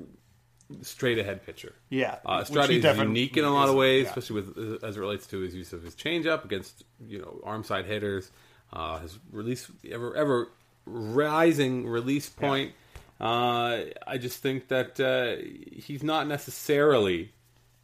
straight 0.81 1.17
ahead 1.19 1.45
pitcher. 1.45 1.73
yeah, 1.89 2.17
Uh, 2.25 2.39
Estrada 2.43 2.73
is 2.73 2.97
unique 2.97 3.35
in 3.37 3.43
a 3.45 3.53
lot 3.53 3.69
of 3.69 3.75
ways, 3.75 4.03
yeah. 4.03 4.09
especially 4.09 4.41
with 4.41 4.83
as 4.83 4.97
it 4.97 4.99
relates 4.99 5.27
to 5.27 5.39
his 5.39 5.55
use 5.55 5.71
of 5.73 5.83
his 5.83 5.95
changeup 5.95 6.43
against 6.43 6.83
you 7.07 7.19
know 7.19 7.39
arm 7.45 7.63
side 7.63 7.85
hitters. 7.85 8.29
Uh, 8.73 8.99
his 8.99 9.17
release 9.31 9.69
ever 9.89 10.15
ever 10.15 10.49
rising 10.85 11.87
release 11.87 12.27
point. 12.29 12.73
Uh, 13.19 13.81
I 14.07 14.17
just 14.17 14.39
think 14.41 14.69
that 14.69 14.99
uh, 14.99 15.41
he's 15.75 16.03
not 16.03 16.25
necessarily 16.27 17.33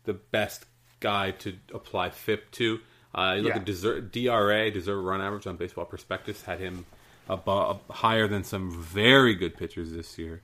the 0.06 0.14
best 0.14 0.66
guy 1.00 1.32
to 1.32 1.54
apply 1.74 2.10
FIP 2.10 2.50
to. 2.52 2.80
Uh, 3.14 3.34
you 3.38 3.42
look 3.44 3.54
Yeah. 3.54 3.60
at 3.60 3.66
desert, 3.66 4.12
DRA, 4.12 4.72
deserve 4.72 5.04
run 5.04 5.22
average 5.22 5.46
on 5.46 5.58
Baseball 5.58 5.86
Prospectus, 5.86 6.44
had 6.44 6.60
him 6.60 6.86
above, 7.30 7.82
higher 7.90 8.28
than 8.28 8.44
some 8.44 8.72
very 8.72 9.36
good 9.36 9.56
pitchers 9.58 9.92
this 9.92 10.18
year. 10.18 10.42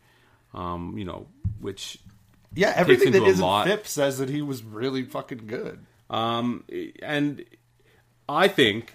Um, 0.54 0.98
you 0.98 1.06
know, 1.06 1.28
which 1.60 2.00
Yeah, 2.54 2.74
everything 2.76 3.12
that 3.14 3.24
a 3.24 3.26
isn't 3.26 3.44
lot. 3.44 3.68
FIP 3.68 3.88
says 3.88 4.18
that 4.20 4.30
he 4.30 4.42
was 4.42 4.64
really 4.64 5.04
fucking 5.04 5.48
good. 5.48 5.86
Um, 6.10 6.64
and 7.02 7.44
I 8.30 8.48
think, 8.48 8.94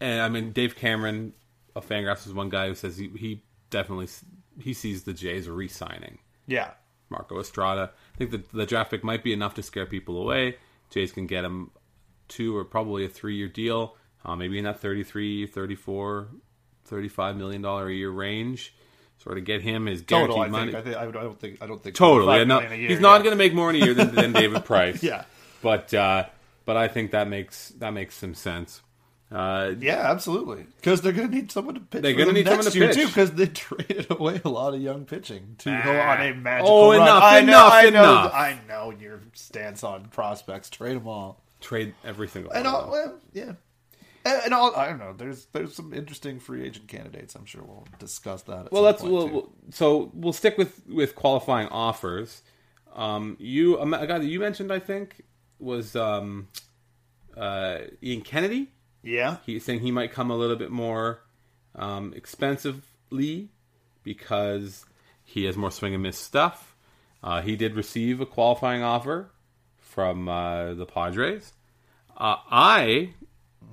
and 0.00 0.20
I 0.22 0.28
mean, 0.28 0.52
Dave 0.52 0.76
Cameron 0.76 1.34
of 1.76 1.86
Fangraphs 1.88 2.26
is 2.26 2.32
one 2.32 2.48
guy 2.48 2.68
who 2.68 2.74
says 2.74 2.96
he, 2.96 3.08
he 3.08 3.42
definitely 3.70 4.08
he 4.60 4.72
sees 4.72 5.02
the 5.04 5.12
Jays 5.12 5.48
re-signing 5.48 6.18
Yeah, 6.46 6.70
Marco 7.10 7.40
Estrada. 7.40 7.90
I 8.14 8.18
think 8.18 8.30
that 8.30 8.52
the 8.52 8.64
draft 8.66 8.90
pick 8.90 9.04
might 9.04 9.22
be 9.24 9.32
enough 9.32 9.54
to 9.54 9.62
scare 9.62 9.86
people 9.86 10.20
away. 10.20 10.56
Jays 10.90 11.12
can 11.12 11.26
get 11.26 11.44
him 11.44 11.70
two 12.28 12.56
or 12.56 12.64
probably 12.64 13.04
a 13.04 13.08
three-year 13.08 13.48
deal, 13.48 13.96
uh, 14.24 14.36
maybe 14.36 14.58
in 14.58 14.64
that 14.64 14.80
33, 14.80 15.46
34, 15.48 16.28
35 16.84 17.36
million 17.36 17.60
dollar 17.62 17.88
a 17.88 17.92
year 17.92 18.10
range. 18.10 18.74
Sort 19.18 19.38
of 19.38 19.44
get 19.44 19.62
him 19.62 19.86
his 19.86 20.02
guaranteed 20.02 20.36
total. 20.36 20.42
I 20.44 20.48
money. 20.48 20.72
think. 20.72 20.86
I, 20.86 20.90
think, 20.90 20.96
I 21.16 21.22
don't 21.22 21.40
think. 21.40 21.62
I 21.62 21.66
don't 21.66 21.82
think. 21.82 21.96
Totally. 21.96 22.36
Yeah, 22.38 22.44
no, 22.44 22.60
year, 22.60 22.88
he's 22.90 23.00
not 23.00 23.18
going 23.22 23.30
to 23.32 23.36
make 23.36 23.54
more 23.54 23.70
in 23.70 23.76
a 23.76 23.84
year 23.84 23.94
than, 23.94 24.14
than 24.14 24.32
David 24.34 24.64
Price. 24.66 25.02
Yeah. 25.02 25.24
but 25.62 25.92
uh, 25.94 26.26
but 26.66 26.76
I 26.76 26.88
think 26.88 27.12
that 27.12 27.26
makes 27.28 27.70
that 27.78 27.92
makes 27.92 28.16
some 28.16 28.34
sense. 28.34 28.82
Uh, 29.32 29.72
Yeah, 29.80 30.10
absolutely. 30.10 30.66
Because 30.76 31.00
they're 31.00 31.12
going 31.12 31.28
to 31.30 31.34
need 31.34 31.50
someone 31.50 31.74
to 31.74 31.80
pitch. 31.80 32.02
They're 32.02 32.12
gonna 32.12 32.32
need 32.32 32.46
someone 32.46 32.66
to 32.66 32.70
pitch. 32.70 32.94
too. 32.94 33.06
Because 33.06 33.32
they 33.32 33.46
traded 33.48 34.06
away 34.10 34.40
a 34.44 34.48
lot 34.48 34.74
of 34.74 34.80
young 34.82 35.06
pitching 35.06 35.56
to 35.60 35.70
go 35.82 35.98
on 36.00 36.20
a 36.20 36.34
magical 36.34 36.70
Oh, 36.70 36.90
run. 36.92 37.00
enough, 37.02 37.22
I 37.22 37.40
know, 37.40 37.48
enough, 37.52 37.72
I 37.72 37.82
know, 37.90 38.02
enough. 38.02 38.34
I 38.34 38.58
know 38.68 38.90
your 38.90 39.20
stance 39.32 39.82
on 39.82 40.04
prospects. 40.06 40.68
Trade 40.70 40.96
them 40.96 41.08
all. 41.08 41.40
trade 41.60 41.94
every 42.04 42.28
single 42.28 42.52
And 42.52 42.64
one. 42.66 42.74
all, 42.74 42.90
well, 42.90 43.14
yeah. 43.32 43.52
And, 44.26 44.54
all, 44.54 44.74
I 44.74 44.88
don't 44.88 44.98
know. 44.98 45.12
There's 45.16 45.44
there's 45.52 45.74
some 45.74 45.92
interesting 45.92 46.40
free 46.40 46.64
agent 46.64 46.88
candidates. 46.88 47.34
I'm 47.34 47.44
sure 47.44 47.62
we'll 47.62 47.86
discuss 47.98 48.42
that. 48.42 48.66
At 48.66 48.72
well, 48.72 48.80
some 48.80 48.84
let's 48.84 49.00
point, 49.02 49.12
we'll, 49.12 49.28
too. 49.28 49.34
we'll- 49.34 49.52
so 49.70 50.10
we'll 50.14 50.32
stick 50.32 50.56
with 50.56 50.80
with 50.88 51.14
qualifying 51.14 51.68
offers. 51.68 52.42
Um, 52.94 53.36
you 53.38 53.78
a 53.78 54.06
guy 54.06 54.18
that 54.18 54.24
you 54.26 54.40
mentioned, 54.40 54.72
I 54.72 54.78
think, 54.78 55.22
was 55.58 55.94
um, 55.96 56.48
uh, 57.36 57.78
Ian 58.02 58.22
Kennedy. 58.22 58.70
yeah. 59.02 59.38
He's 59.44 59.64
saying 59.64 59.80
he 59.80 59.90
might 59.90 60.12
come 60.12 60.30
a 60.30 60.36
little 60.36 60.56
bit 60.56 60.70
more 60.70 61.20
um, 61.74 62.12
expensively 62.14 63.50
because 64.02 64.84
he 65.24 65.44
has 65.44 65.56
more 65.56 65.70
swing 65.70 65.92
and 65.94 66.02
miss 66.02 66.18
stuff. 66.18 66.76
Uh, 67.22 67.40
he 67.42 67.56
did 67.56 67.74
receive 67.74 68.20
a 68.20 68.26
qualifying 68.26 68.82
offer 68.82 69.30
from 69.78 70.28
uh, 70.28 70.74
the 70.74 70.86
Padres. 70.86 71.52
Uh, 72.16 72.36
I 72.50 73.14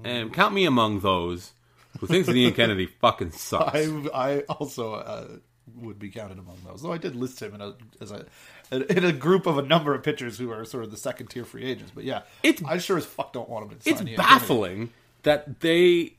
and 0.04 0.34
count 0.34 0.54
me 0.54 0.66
among 0.66 1.00
those 1.02 1.52
who 2.00 2.08
thinks 2.08 2.28
that 2.28 2.36
Ian 2.36 2.54
Kennedy 2.54 2.86
fucking 2.86 3.32
sucks. 3.32 3.76
I 3.76 3.86
I 4.14 4.40
also 4.42 4.94
uh, 4.96 5.28
would 5.76 6.00
be 6.00 6.10
counted 6.10 6.40
among 6.40 6.58
those. 6.66 6.82
Though 6.82 6.94
I 6.94 6.98
did 6.98 7.16
list 7.16 7.42
him 7.42 7.54
in 7.56 7.62
a 7.62 7.74
as 8.02 8.12
a 8.12 8.26
in 8.72 9.04
a 9.04 9.12
group 9.12 9.46
of 9.48 9.58
a 9.58 9.62
number 9.62 9.94
of 9.94 10.02
pitchers 10.04 10.38
who 10.38 10.50
are 10.52 10.64
sort 10.66 10.84
of 10.86 10.92
the 10.92 10.98
second 10.98 11.28
tier 11.28 11.44
free 11.44 11.66
agents. 11.66 11.92
But 11.94 12.06
yeah, 12.06 12.22
It's- 12.44 12.64
I 12.66 12.78
sure 12.78 12.98
as 12.98 13.06
fuck 13.06 13.34
don't 13.34 13.50
want 13.50 13.70
him 13.72 13.78
to 13.80 13.90
it's 13.90 14.02
Ian 14.02 14.16
baffling 14.16 14.94
that 15.24 15.60
they 15.60 16.14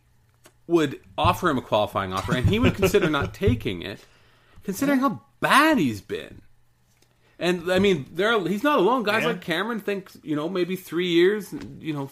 would 0.66 1.00
offer 1.18 1.48
him 1.50 1.58
a 1.58 1.62
qualifying 1.62 2.12
offer 2.12 2.34
and 2.36 2.46
he 2.48 2.58
would 2.58 2.74
consider 2.74 3.08
not 3.10 3.32
taking 3.46 3.82
it, 3.82 4.04
considering 4.64 5.00
how 5.00 5.22
bad 5.40 5.78
he's 5.78 6.00
been. 6.00 6.42
And 7.38 7.72
I 7.72 7.78
mean, 7.80 8.06
there 8.12 8.38
he's 8.46 8.62
not 8.62 8.78
alone. 8.78 9.02
Guys 9.02 9.22
Yeah. 9.22 9.28
like 9.30 9.40
Cameron 9.40 9.80
think 9.80 10.10
you 10.22 10.36
know 10.36 10.48
maybe 10.48 10.76
three 10.76 11.08
years, 11.08 11.52
you 11.80 11.92
know, 11.92 12.10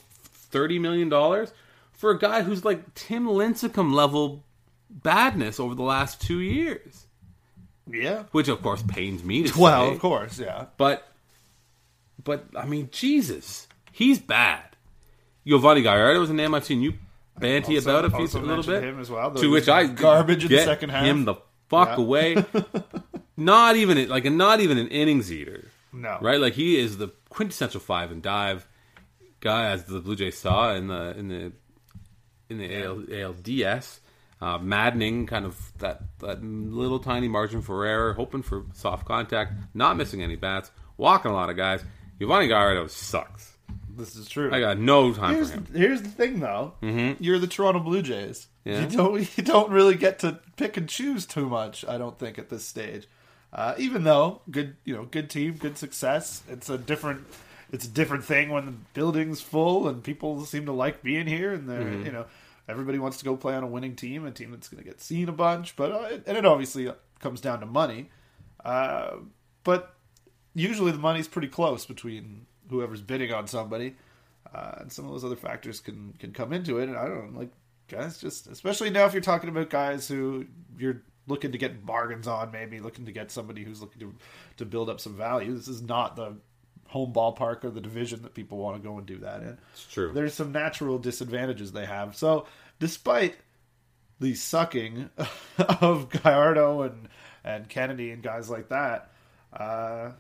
thirty 0.51 0.79
million 0.79 1.09
dollars 1.09 1.53
for 1.93 2.11
a 2.11 2.19
guy 2.19 2.43
who's 2.43 2.65
like 2.65 2.95
Tim 2.95 3.27
Lincecum 3.27 3.93
level 3.93 4.45
badness 4.89 5.61
over 5.61 5.75
the 5.75 5.83
last 5.83 6.21
two 6.21 6.41
years, 6.41 7.07
Yeah. 7.91 8.25
which 8.33 8.49
of 8.49 8.63
course 8.63 8.83
pains 8.83 9.23
me 9.23 9.45
to 9.45 9.59
Well, 9.59 9.89
say. 9.89 9.95
of 9.95 10.01
course, 10.01 10.39
yeah. 10.39 10.67
But, 10.77 11.07
but 12.25 12.47
I 12.57 12.65
mean, 12.67 12.89
Jesus, 12.91 13.69
he's 13.93 14.19
bad. 14.19 14.65
Yovani 15.47 15.83
Gallardo 15.83 16.21
was 16.21 16.31
a 16.31 16.35
name 16.35 16.55
I've 16.55 16.65
seen 16.65 16.81
you 16.83 16.95
banty 17.39 17.77
Also- 17.77 17.91
about 17.91 18.05
a 18.07 18.11
few 18.11 18.41
a 18.41 18.43
little 18.43 18.65
bit. 18.65 18.83
him 18.83 18.99
as 19.01 19.11
well, 19.11 19.31
to 19.35 19.51
which 19.51 19.69
I 19.69 19.85
garbage 19.87 20.45
in 20.45 20.51
the 20.51 20.65
second 20.65 20.91
half. 20.91 21.05
Him 21.05 21.25
the 21.25 21.37
fuck 21.69 21.91
Yeah. 21.99 22.05
away. 22.05 22.45
not 23.37 23.77
even 23.77 24.09
like 24.09 24.25
a 24.25 24.31
not 24.31 24.61
even 24.61 24.77
an 24.79 24.89
innings 24.89 25.33
eater. 25.33 25.69
No. 25.93 26.19
right? 26.21 26.41
Like 26.41 26.53
he 26.55 26.79
is 26.79 26.99
the 26.99 27.09
quintessential 27.31 27.81
five 27.81 28.11
and 28.13 28.23
dive 28.23 28.67
guy, 29.41 29.71
as 29.71 29.85
the 29.85 30.01
Blue 30.01 30.17
Jays 30.17 30.39
saw 30.39 30.75
in 30.75 30.89
the 30.89 31.17
in 31.19 31.29
the 31.29 31.53
in 32.49 32.59
the 32.59 32.83
AL, 32.85 32.97
ALDS. 33.03 34.01
Uh, 34.43 34.57
maddening, 34.57 35.27
kind 35.27 35.45
of 35.45 35.71
that 35.79 36.01
that 36.21 36.43
little 36.43 36.99
tiny 36.99 37.29
margin 37.29 37.61
for 37.61 37.85
error, 37.85 38.15
hoping 38.15 38.43
for 38.43 38.65
soft 38.73 39.07
contact, 39.07 39.53
not 39.75 39.99
missing 39.99 40.23
any 40.23 40.37
bats, 40.37 40.71
walking 40.97 41.31
a 41.31 41.35
lot 41.35 41.51
of 41.51 41.57
guys. 41.57 41.85
Yovani 42.19 42.49
Gallardo 42.49 42.87
sucks. 42.87 43.57
This 43.97 44.17
is 44.17 44.29
true. 44.29 44.53
I 44.53 44.61
got 44.61 44.79
no 44.79 45.13
time 45.13 45.35
Here's, 45.35 45.51
for 45.51 45.57
him. 45.59 45.67
here's 45.75 46.03
the 46.03 46.09
thing, 46.09 46.41
though. 46.41 46.75
Mm-hmm. 46.83 47.23
You're 47.23 47.39
the 47.39 47.47
Toronto 47.47 47.81
Blue 47.81 48.01
Jays. 48.03 48.47
Yeah. 48.65 48.81
You 48.81 48.87
don't 48.87 49.21
you 49.39 49.45
don't 49.45 49.71
really 49.71 49.95
get 49.95 50.21
to 50.21 50.41
pick 50.57 50.77
and 50.77 50.89
choose 50.89 51.27
too 51.27 51.49
much. 51.49 51.85
I 51.87 51.99
don't 51.99 52.19
think 52.19 52.39
at 52.39 52.49
this 52.49 52.65
stage. 52.65 53.07
Uh, 53.53 53.75
even 53.79 54.05
though 54.05 54.43
good, 54.51 54.77
you 54.85 54.95
know, 54.95 55.05
good 55.05 55.29
team, 55.29 55.55
good 55.55 55.77
success. 55.77 56.43
It's 56.49 56.71
a 56.71 56.79
different, 56.79 57.27
it's 57.73 57.85
a 57.85 57.89
different 57.91 58.25
thing 58.25 58.51
when 58.51 58.67
the 58.67 58.75
building's 58.95 59.41
full 59.41 59.89
and 59.89 60.03
people 60.03 60.45
seem 60.45 60.67
to 60.67 60.73
like 60.73 61.03
being 61.03 61.27
here, 61.27 61.53
and 61.53 61.69
they're 61.69 61.81
Mm-hmm. 61.83 62.07
you 62.07 62.13
know 62.13 62.27
everybody 62.69 62.99
wants 62.99 63.17
to 63.19 63.25
go 63.25 63.37
play 63.37 63.55
on 63.55 63.65
a 63.65 63.67
winning 63.67 63.97
team, 63.97 64.25
a 64.27 64.31
team 64.31 64.53
that's 64.53 64.69
going 64.69 64.83
to 64.83 64.89
get 64.89 65.01
seen 65.01 65.29
a 65.29 65.33
bunch. 65.33 65.75
But 65.77 65.93
uh, 65.93 66.19
and 66.27 66.37
it 66.37 66.47
obviously 66.47 66.93
comes 67.19 67.41
down 67.41 67.61
to 67.61 67.67
money. 67.67 68.11
Uh, 68.65 69.17
but 69.65 69.95
usually 70.55 70.93
the 70.93 70.99
money's 70.99 71.29
pretty 71.29 71.49
close 71.49 71.87
between 71.87 72.47
whoever's 72.69 73.01
bidding 73.03 73.33
on 73.33 73.47
somebody, 73.47 73.97
uh, 74.55 74.73
and 74.79 74.93
some 74.93 75.05
of 75.07 75.13
those 75.13 75.25
other 75.25 75.37
factors 75.37 75.81
can 75.81 76.15
can 76.19 76.33
come 76.33 76.53
into 76.53 76.79
it. 76.79 76.89
And 76.89 76.97
I 76.97 77.07
don't 77.07 77.33
know, 77.33 77.39
like 77.41 77.51
guys, 77.89 78.19
just 78.19 78.47
especially 78.47 78.91
now 78.91 79.07
if 79.07 79.13
you're 79.13 79.23
talking 79.23 79.51
about 79.51 79.71
guys 79.71 80.07
who 80.09 80.47
you're 80.79 81.03
looking 81.27 81.53
to 81.53 81.59
get 81.59 81.85
bargains 81.87 82.27
on, 82.27 82.51
maybe 82.51 82.81
looking 82.81 83.07
to 83.07 83.13
get 83.13 83.31
somebody 83.31 83.65
who's 83.65 83.81
looking 83.81 84.01
to 84.01 84.15
to 84.59 84.65
build 84.65 84.89
up 84.91 85.01
some 85.01 85.17
value. 85.17 85.55
This 85.55 85.69
is 85.69 85.83
not 85.83 86.17
the 86.17 86.37
home 86.91 87.13
ballpark 87.13 87.65
or 87.65 87.71
the 87.71 87.81
division 87.81 88.23
that 88.23 88.35
people 88.35 88.59
want 88.59 88.77
to 88.77 88.83
go 88.87 88.99
and 88.99 89.07
do 89.07 89.19
that 89.19 89.43
in. 89.43 89.57
It's 89.73 89.87
true. 89.87 90.11
There's 90.13 90.35
some 90.35 90.51
natural 90.53 90.99
disadvantages 90.99 91.71
they 91.73 91.87
have. 91.87 92.17
So 92.17 92.47
despite 92.81 93.37
the 94.19 94.35
sucking 94.35 95.09
of 95.81 96.09
Gallardo 96.11 96.83
and 96.83 97.09
and 97.45 97.69
Kennedy 97.69 98.11
and 98.11 98.23
guys 98.23 98.51
like 98.51 98.69
that, 98.69 99.11
uh, 99.53 100.11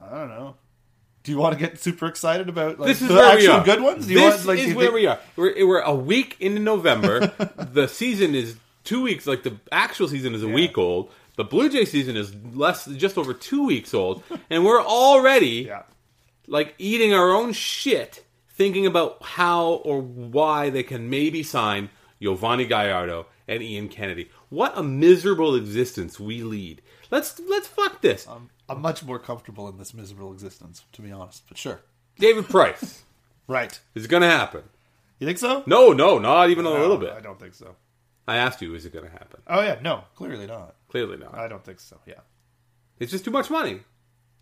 I 0.00 0.10
don't 0.10 0.28
know. 0.30 0.56
Do 1.22 1.32
you 1.32 1.38
want 1.38 1.54
to 1.54 1.58
get 1.60 1.78
super 1.78 2.06
excited 2.06 2.48
about 2.48 2.78
like 2.78 2.88
This 2.88 3.02
is 3.02 3.08
the 3.08 3.14
where 3.14 3.36
we 3.36 3.42
actual 3.42 3.54
are. 3.60 3.64
good 3.64 3.80
ones? 3.82 4.06
Do 4.06 4.12
you 4.12 4.20
this 4.20 4.34
want, 4.44 4.46
like, 4.46 4.58
is 4.58 4.74
where 4.74 4.86
think- 4.86 4.94
we 4.94 5.06
are. 5.06 5.18
We're, 5.36 5.66
we're 5.66 5.80
a 5.80 5.94
week 5.94 6.36
into 6.40 6.60
November. 6.60 7.26
the 7.72 7.86
season 7.88 8.34
is 8.34 8.56
two 8.84 9.00
weeks. 9.02 9.26
Like 9.26 9.42
the 9.42 9.58
actual 9.72 10.08
season 10.08 10.34
is 10.34 10.42
a 10.42 10.48
week 10.48 10.76
old. 10.76 11.10
The 11.36 11.44
Blue 11.44 11.68
Jay 11.68 11.84
season 11.84 12.16
is 12.16 12.34
less, 12.52 12.86
just 12.86 13.18
over 13.18 13.34
two 13.34 13.66
weeks 13.66 13.92
old, 13.94 14.22
and 14.50 14.64
we're 14.64 14.82
already 14.82 15.66
Yeah. 15.68 15.82
like 16.46 16.74
eating 16.78 17.12
our 17.12 17.30
own 17.34 17.52
shit, 17.52 18.24
thinking 18.48 18.86
about 18.86 19.22
how 19.22 19.72
or 19.84 20.00
why 20.00 20.70
they 20.70 20.82
can 20.82 21.10
maybe 21.10 21.42
sign 21.42 21.90
Yovani 22.20 22.68
Gallardo 22.68 23.26
and 23.48 23.62
Ian 23.62 23.88
Kennedy. 23.88 24.30
What 24.48 24.78
a 24.78 24.82
miserable 24.82 25.54
existence 25.56 26.20
we 26.20 26.42
lead. 26.42 26.80
Let's 27.10 27.38
let's 27.40 27.66
fuck 27.66 28.00
this. 28.00 28.26
I'm, 28.28 28.50
I'm 28.68 28.80
much 28.80 29.02
more 29.04 29.18
comfortable 29.18 29.68
in 29.68 29.76
this 29.76 29.92
miserable 29.92 30.32
existence, 30.32 30.84
to 30.92 31.02
be 31.02 31.10
honest. 31.12 31.42
But 31.48 31.58
sure. 31.58 31.82
David 32.18 32.48
Price. 32.48 33.02
Right. 33.46 33.78
is 33.94 34.06
it 34.06 34.08
going 34.08 34.22
to 34.22 34.26
happen? 34.26 34.62
You 35.18 35.26
think 35.26 35.36
so? 35.36 35.64
No, 35.66 35.92
no, 35.92 36.18
not 36.18 36.48
even 36.48 36.64
a 36.64 36.70
little 36.70 36.96
bit. 36.96 37.12
I 37.12 37.20
don't 37.20 37.38
think 37.38 37.52
so. 37.52 37.76
I 38.26 38.36
asked 38.36 38.62
you, 38.62 38.74
is 38.74 38.86
it 38.86 38.92
going 38.94 39.04
to 39.04 39.10
happen? 39.10 39.42
Oh 39.46 39.60
yeah, 39.60 39.78
no, 39.82 40.04
clearly 40.14 40.46
not. 40.46 40.76
Clearly 40.94 41.16
not. 41.16 41.34
I 41.34 41.48
don't 41.48 41.64
think 41.64 41.80
so. 41.80 41.98
Yeah. 42.06 42.20
It's 43.00 43.10
just 43.10 43.24
too 43.24 43.32
much 43.32 43.50
money. 43.50 43.80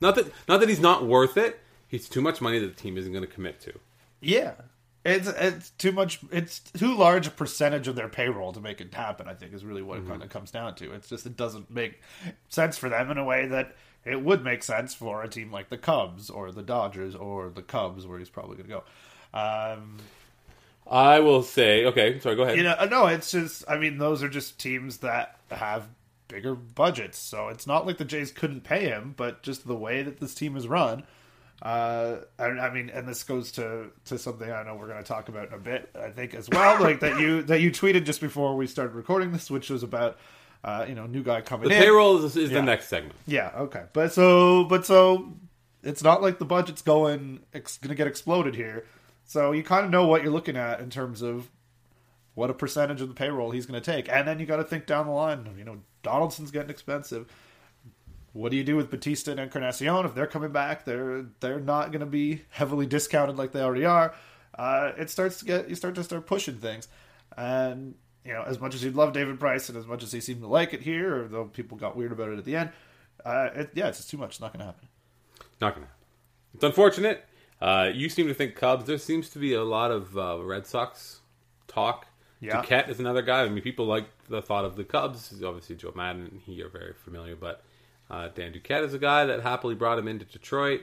Not 0.02 0.16
that 0.16 0.30
not 0.46 0.60
that 0.60 0.68
he's 0.68 0.80
not 0.80 1.06
worth 1.06 1.38
it. 1.38 1.58
He's 1.88 2.10
too 2.10 2.20
much 2.20 2.42
money 2.42 2.58
that 2.58 2.66
the 2.66 2.78
team 2.78 2.98
isn't 2.98 3.10
going 3.10 3.24
to 3.24 3.32
commit 3.32 3.58
to. 3.60 3.72
Yeah. 4.20 4.52
It's 5.02 5.28
it's 5.28 5.70
too 5.70 5.92
much. 5.92 6.20
It's 6.30 6.58
too 6.58 6.94
large 6.94 7.26
a 7.26 7.30
percentage 7.30 7.88
of 7.88 7.96
their 7.96 8.10
payroll 8.10 8.52
to 8.52 8.60
make 8.60 8.82
it 8.82 8.92
happen. 8.92 9.28
I 9.28 9.32
think 9.32 9.54
is 9.54 9.64
really 9.64 9.80
what 9.80 10.00
it 10.00 10.06
kind 10.06 10.22
of 10.22 10.28
comes 10.28 10.50
down 10.50 10.74
to. 10.74 10.92
It's 10.92 11.08
just 11.08 11.24
it 11.24 11.38
doesn't 11.38 11.70
make 11.70 12.02
sense 12.50 12.76
for 12.76 12.90
them 12.90 13.10
in 13.10 13.16
a 13.16 13.24
way 13.24 13.46
that 13.46 13.74
it 14.04 14.22
would 14.22 14.44
make 14.44 14.62
sense 14.62 14.92
for 14.92 15.22
a 15.22 15.28
team 15.28 15.50
like 15.50 15.70
the 15.70 15.78
Cubs 15.78 16.28
or 16.28 16.52
the 16.52 16.62
Dodgers 16.62 17.14
or 17.14 17.48
the 17.48 17.62
Cubs, 17.62 18.06
where 18.06 18.18
he's 18.18 18.28
probably 18.28 18.58
going 18.58 18.68
to 18.68 18.74
go. 18.74 18.84
Um, 19.32 20.00
I 20.86 21.20
will 21.20 21.42
say, 21.42 21.86
okay, 21.86 22.20
sorry, 22.20 22.36
go 22.36 22.42
ahead. 22.42 22.58
you 22.58 22.62
know, 22.62 22.76
uh, 22.78 22.84
no, 22.84 23.06
it's 23.06 23.30
just. 23.30 23.64
I 23.66 23.78
mean, 23.78 23.96
those 23.96 24.22
are 24.22 24.28
just 24.28 24.58
teams 24.60 24.98
that 24.98 25.38
have 25.50 25.88
bigger 26.32 26.54
budgets, 26.54 27.18
so 27.18 27.48
it's 27.48 27.66
not 27.66 27.86
like 27.86 27.98
the 27.98 28.04
Jays 28.04 28.32
couldn't 28.32 28.62
pay 28.64 28.84
him, 28.86 29.14
but 29.16 29.42
just 29.42 29.66
the 29.66 29.76
way 29.76 30.02
that 30.02 30.18
this 30.18 30.34
team 30.34 30.56
is 30.56 30.66
run. 30.66 31.04
Uh, 31.60 32.22
I, 32.38 32.44
I 32.46 32.74
mean, 32.74 32.90
and 32.90 33.06
this 33.06 33.22
goes 33.22 33.52
to 33.52 33.90
to 34.06 34.18
something 34.18 34.50
I 34.50 34.64
know 34.64 34.74
we're 34.74 34.88
going 34.88 35.02
to 35.02 35.06
talk 35.08 35.28
about 35.28 35.48
in 35.48 35.54
a 35.54 35.58
bit. 35.58 35.90
I 35.94 36.08
think 36.10 36.34
as 36.34 36.48
well, 36.48 36.80
like 36.82 37.00
that 37.00 37.20
you 37.20 37.42
that 37.44 37.60
you 37.60 37.70
tweeted 37.70 38.04
just 38.04 38.20
before 38.20 38.56
we 38.56 38.66
started 38.66 38.94
recording 38.94 39.30
this, 39.30 39.48
which 39.50 39.70
was 39.70 39.82
about 39.84 40.18
uh, 40.64 40.86
you 40.88 40.94
know 40.96 41.06
new 41.06 41.22
guy 41.22 41.40
coming 41.40 41.68
the 41.68 41.76
in. 41.76 41.80
payroll 41.82 42.24
is, 42.24 42.36
is 42.36 42.50
Yeah. 42.50 42.56
the 42.58 42.62
next 42.64 42.88
segment. 42.88 43.14
Yeah, 43.26 43.50
okay, 43.56 43.84
but 43.92 44.12
so 44.12 44.64
but 44.64 44.84
so 44.84 45.34
it's 45.84 46.02
not 46.02 46.20
like 46.22 46.38
the 46.40 46.44
budget's 46.44 46.82
going 46.82 47.40
it's 47.52 47.78
going 47.78 47.90
to 47.90 47.94
get 47.94 48.06
exploded 48.08 48.56
here. 48.56 48.84
So 49.24 49.52
you 49.52 49.62
kind 49.62 49.84
of 49.84 49.90
know 49.92 50.06
what 50.06 50.22
you're 50.24 50.32
looking 50.32 50.56
at 50.56 50.80
in 50.80 50.90
terms 50.90 51.22
of 51.22 51.48
what 52.34 52.50
a 52.50 52.54
percentage 52.54 53.00
of 53.00 53.06
the 53.08 53.14
payroll 53.14 53.50
he's 53.52 53.66
going 53.66 53.80
to 53.80 53.84
take, 53.92 54.08
and 54.08 54.26
then 54.26 54.40
you 54.40 54.46
got 54.46 54.56
to 54.56 54.64
think 54.64 54.86
down 54.86 55.06
the 55.06 55.12
line. 55.12 55.48
You 55.56 55.64
know, 55.64 55.76
Donaldson's 56.02 56.50
getting 56.50 56.70
expensive. 56.70 57.26
What 58.32 58.50
do 58.50 58.56
you 58.56 58.64
do 58.64 58.76
with 58.76 58.90
Bautista 58.90 59.30
and 59.30 59.40
Encarnacion 59.40 60.06
if 60.06 60.14
they're 60.14 60.26
coming 60.26 60.52
back? 60.52 60.84
They're 60.84 61.26
they're 61.40 61.60
not 61.60 61.92
going 61.92 62.00
to 62.00 62.06
be 62.06 62.42
heavily 62.50 62.86
discounted 62.86 63.36
like 63.36 63.52
they 63.52 63.60
already 63.60 63.84
are. 63.84 64.14
Uh, 64.54 64.92
it 64.96 65.10
starts 65.10 65.38
to 65.38 65.44
get 65.44 65.68
you 65.68 65.74
start 65.74 65.94
to 65.96 66.04
start 66.04 66.26
pushing 66.26 66.56
things, 66.56 66.88
and 67.36 67.94
you 68.24 68.32
know 68.32 68.42
as 68.42 68.58
much 68.58 68.74
as 68.74 68.82
you'd 68.82 68.94
love 68.94 69.12
David 69.12 69.38
Price 69.38 69.68
and 69.68 69.76
as 69.76 69.86
much 69.86 70.02
as 70.02 70.12
he 70.12 70.20
seemed 70.20 70.40
to 70.40 70.46
like 70.46 70.72
it 70.72 70.80
here, 70.80 71.28
though 71.28 71.44
people 71.44 71.76
got 71.76 71.96
weird 71.96 72.12
about 72.12 72.30
it 72.30 72.38
at 72.38 72.44
the 72.44 72.56
end, 72.56 72.70
uh, 73.24 73.50
it, 73.54 73.70
yeah, 73.74 73.88
it's 73.88 73.98
just 73.98 74.10
too 74.10 74.16
much. 74.18 74.30
It's 74.30 74.40
not 74.40 74.52
going 74.52 74.60
to 74.60 74.66
happen. 74.66 74.88
Not 75.60 75.74
going 75.74 75.86
to 75.86 75.88
happen. 75.88 76.06
It's 76.54 76.64
unfortunate. 76.64 77.24
Uh, 77.60 77.90
you 77.94 78.08
seem 78.08 78.28
to 78.28 78.34
think 78.34 78.56
Cubs. 78.56 78.86
There 78.86 78.98
seems 78.98 79.28
to 79.30 79.38
be 79.38 79.54
a 79.54 79.62
lot 79.62 79.90
of 79.90 80.16
uh, 80.16 80.38
Red 80.42 80.66
Sox 80.66 81.20
talk. 81.68 82.06
Yeah. 82.40 82.60
Duquette 82.60 82.88
is 82.88 82.98
another 82.98 83.22
guy. 83.22 83.42
I 83.42 83.48
mean, 83.48 83.62
people 83.62 83.86
like 83.86 84.06
the 84.32 84.42
thought 84.42 84.64
of 84.64 84.74
the 84.74 84.84
Cubs. 84.84 85.30
Is 85.30 85.44
obviously, 85.44 85.76
Joe 85.76 85.92
Maddon 85.94 86.22
and 86.22 86.40
he 86.44 86.60
are 86.62 86.68
very 86.68 86.94
familiar, 86.94 87.36
but 87.36 87.62
uh, 88.10 88.28
Dan 88.34 88.52
Duquette 88.52 88.84
is 88.84 88.94
a 88.94 88.98
guy 88.98 89.26
that 89.26 89.42
happily 89.42 89.76
brought 89.76 89.98
him 89.98 90.08
into 90.08 90.24
Detroit. 90.24 90.82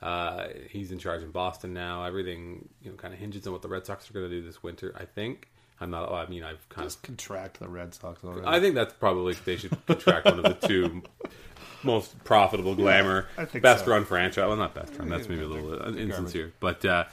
Uh, 0.00 0.48
he's 0.70 0.92
in 0.92 0.98
charge 0.98 1.22
in 1.22 1.30
Boston 1.30 1.74
now. 1.74 2.04
Everything 2.04 2.68
you 2.82 2.90
know 2.90 2.96
kind 2.96 3.12
of 3.12 3.20
hinges 3.20 3.46
on 3.46 3.52
what 3.52 3.62
the 3.62 3.68
Red 3.68 3.84
Sox 3.84 4.08
are 4.08 4.14
going 4.14 4.28
to 4.28 4.34
do 4.34 4.42
this 4.42 4.62
winter. 4.62 4.94
I 4.98 5.04
think. 5.04 5.50
I'm 5.80 5.90
not. 5.90 6.10
I 6.10 6.26
mean, 6.26 6.44
I've 6.44 6.66
kind 6.68 6.86
of 6.86 6.92
Just 6.92 7.02
contract 7.02 7.58
the 7.58 7.68
Red 7.68 7.94
Sox 7.94 8.22
already. 8.24 8.46
I 8.46 8.60
think 8.60 8.74
that's 8.74 8.94
probably 8.94 9.34
they 9.34 9.56
should 9.56 9.76
contract 9.86 10.26
one 10.26 10.38
of 10.38 10.60
the 10.60 10.68
two 10.68 11.02
most 11.82 12.22
profitable 12.24 12.74
glamour, 12.74 13.26
think 13.36 13.62
best 13.62 13.84
so. 13.84 13.90
run 13.90 14.04
franchise. 14.04 14.46
Well, 14.46 14.56
not 14.56 14.74
best 14.74 14.96
run. 14.96 15.08
That's 15.08 15.28
maybe 15.28 15.42
a 15.42 15.48
little 15.48 15.82
uh, 15.82 15.92
insincere, 15.92 16.52
but 16.60 16.84
uh, 16.84 17.04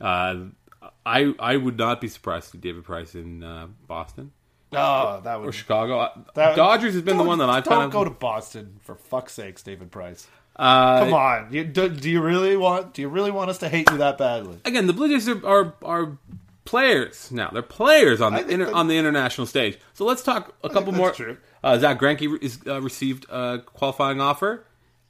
uh, 0.00 0.36
I 1.04 1.34
I 1.38 1.56
would 1.56 1.76
not 1.76 2.00
be 2.00 2.08
surprised 2.08 2.46
to 2.46 2.50
see 2.52 2.58
David 2.58 2.84
Price 2.84 3.14
in 3.14 3.42
uh, 3.42 3.66
Boston 3.86 4.32
oh, 4.76 5.20
that 5.24 5.36
or 5.36 5.46
would 5.46 5.54
Chicago. 5.54 5.98
Uh, 6.00 6.10
that- 6.34 6.56
Dodgers 6.56 6.94
has 6.94 7.02
been 7.02 7.16
the 7.16 7.24
one 7.24 7.38
that 7.38 7.48
I've 7.50 7.64
don't 7.64 7.72
kind 7.74 7.84
of. 7.86 7.90
go 7.92 8.04
to 8.04 8.10
Boston 8.10 8.78
for 8.82 8.94
fuck's 8.94 9.32
sakes, 9.34 9.62
David 9.62 9.90
Price. 9.90 10.26
uh, 10.56 11.00
Come 11.00 11.14
on, 11.14 11.48
you, 11.52 11.64
do, 11.64 11.88
do 11.88 12.08
you 12.10 12.20
really 12.22 12.56
want? 12.56 12.94
Do 12.94 13.02
you 13.02 13.08
really 13.08 13.30
want 13.30 13.50
us 13.50 13.58
to 13.58 13.68
hate 13.68 13.90
you 13.90 13.98
that 13.98 14.18
badly? 14.18 14.58
again, 14.64 14.86
the 14.86 14.92
Blue 14.92 15.08
Jays 15.08 15.28
are, 15.28 15.44
are 15.44 15.74
are 15.82 16.18
players 16.64 17.30
now. 17.30 17.50
They're 17.52 17.62
players 17.62 18.20
on 18.20 18.34
the 18.34 18.46
inter, 18.48 18.66
that- 18.66 18.74
on 18.74 18.88
the 18.88 18.96
international 18.96 19.46
stage. 19.46 19.78
So 19.94 20.04
let's 20.04 20.22
talk 20.22 20.54
a 20.64 20.68
couple 20.70 20.92
more. 20.92 21.10
true. 21.12 21.36
Uh, 21.62 21.78
Zack 21.78 21.98
Greinke 21.98 22.30
re- 22.30 22.38
is 22.42 22.58
uh, 22.66 22.80
received 22.82 23.26
a 23.30 23.58
qualifying 23.64 24.20
offer. 24.20 24.64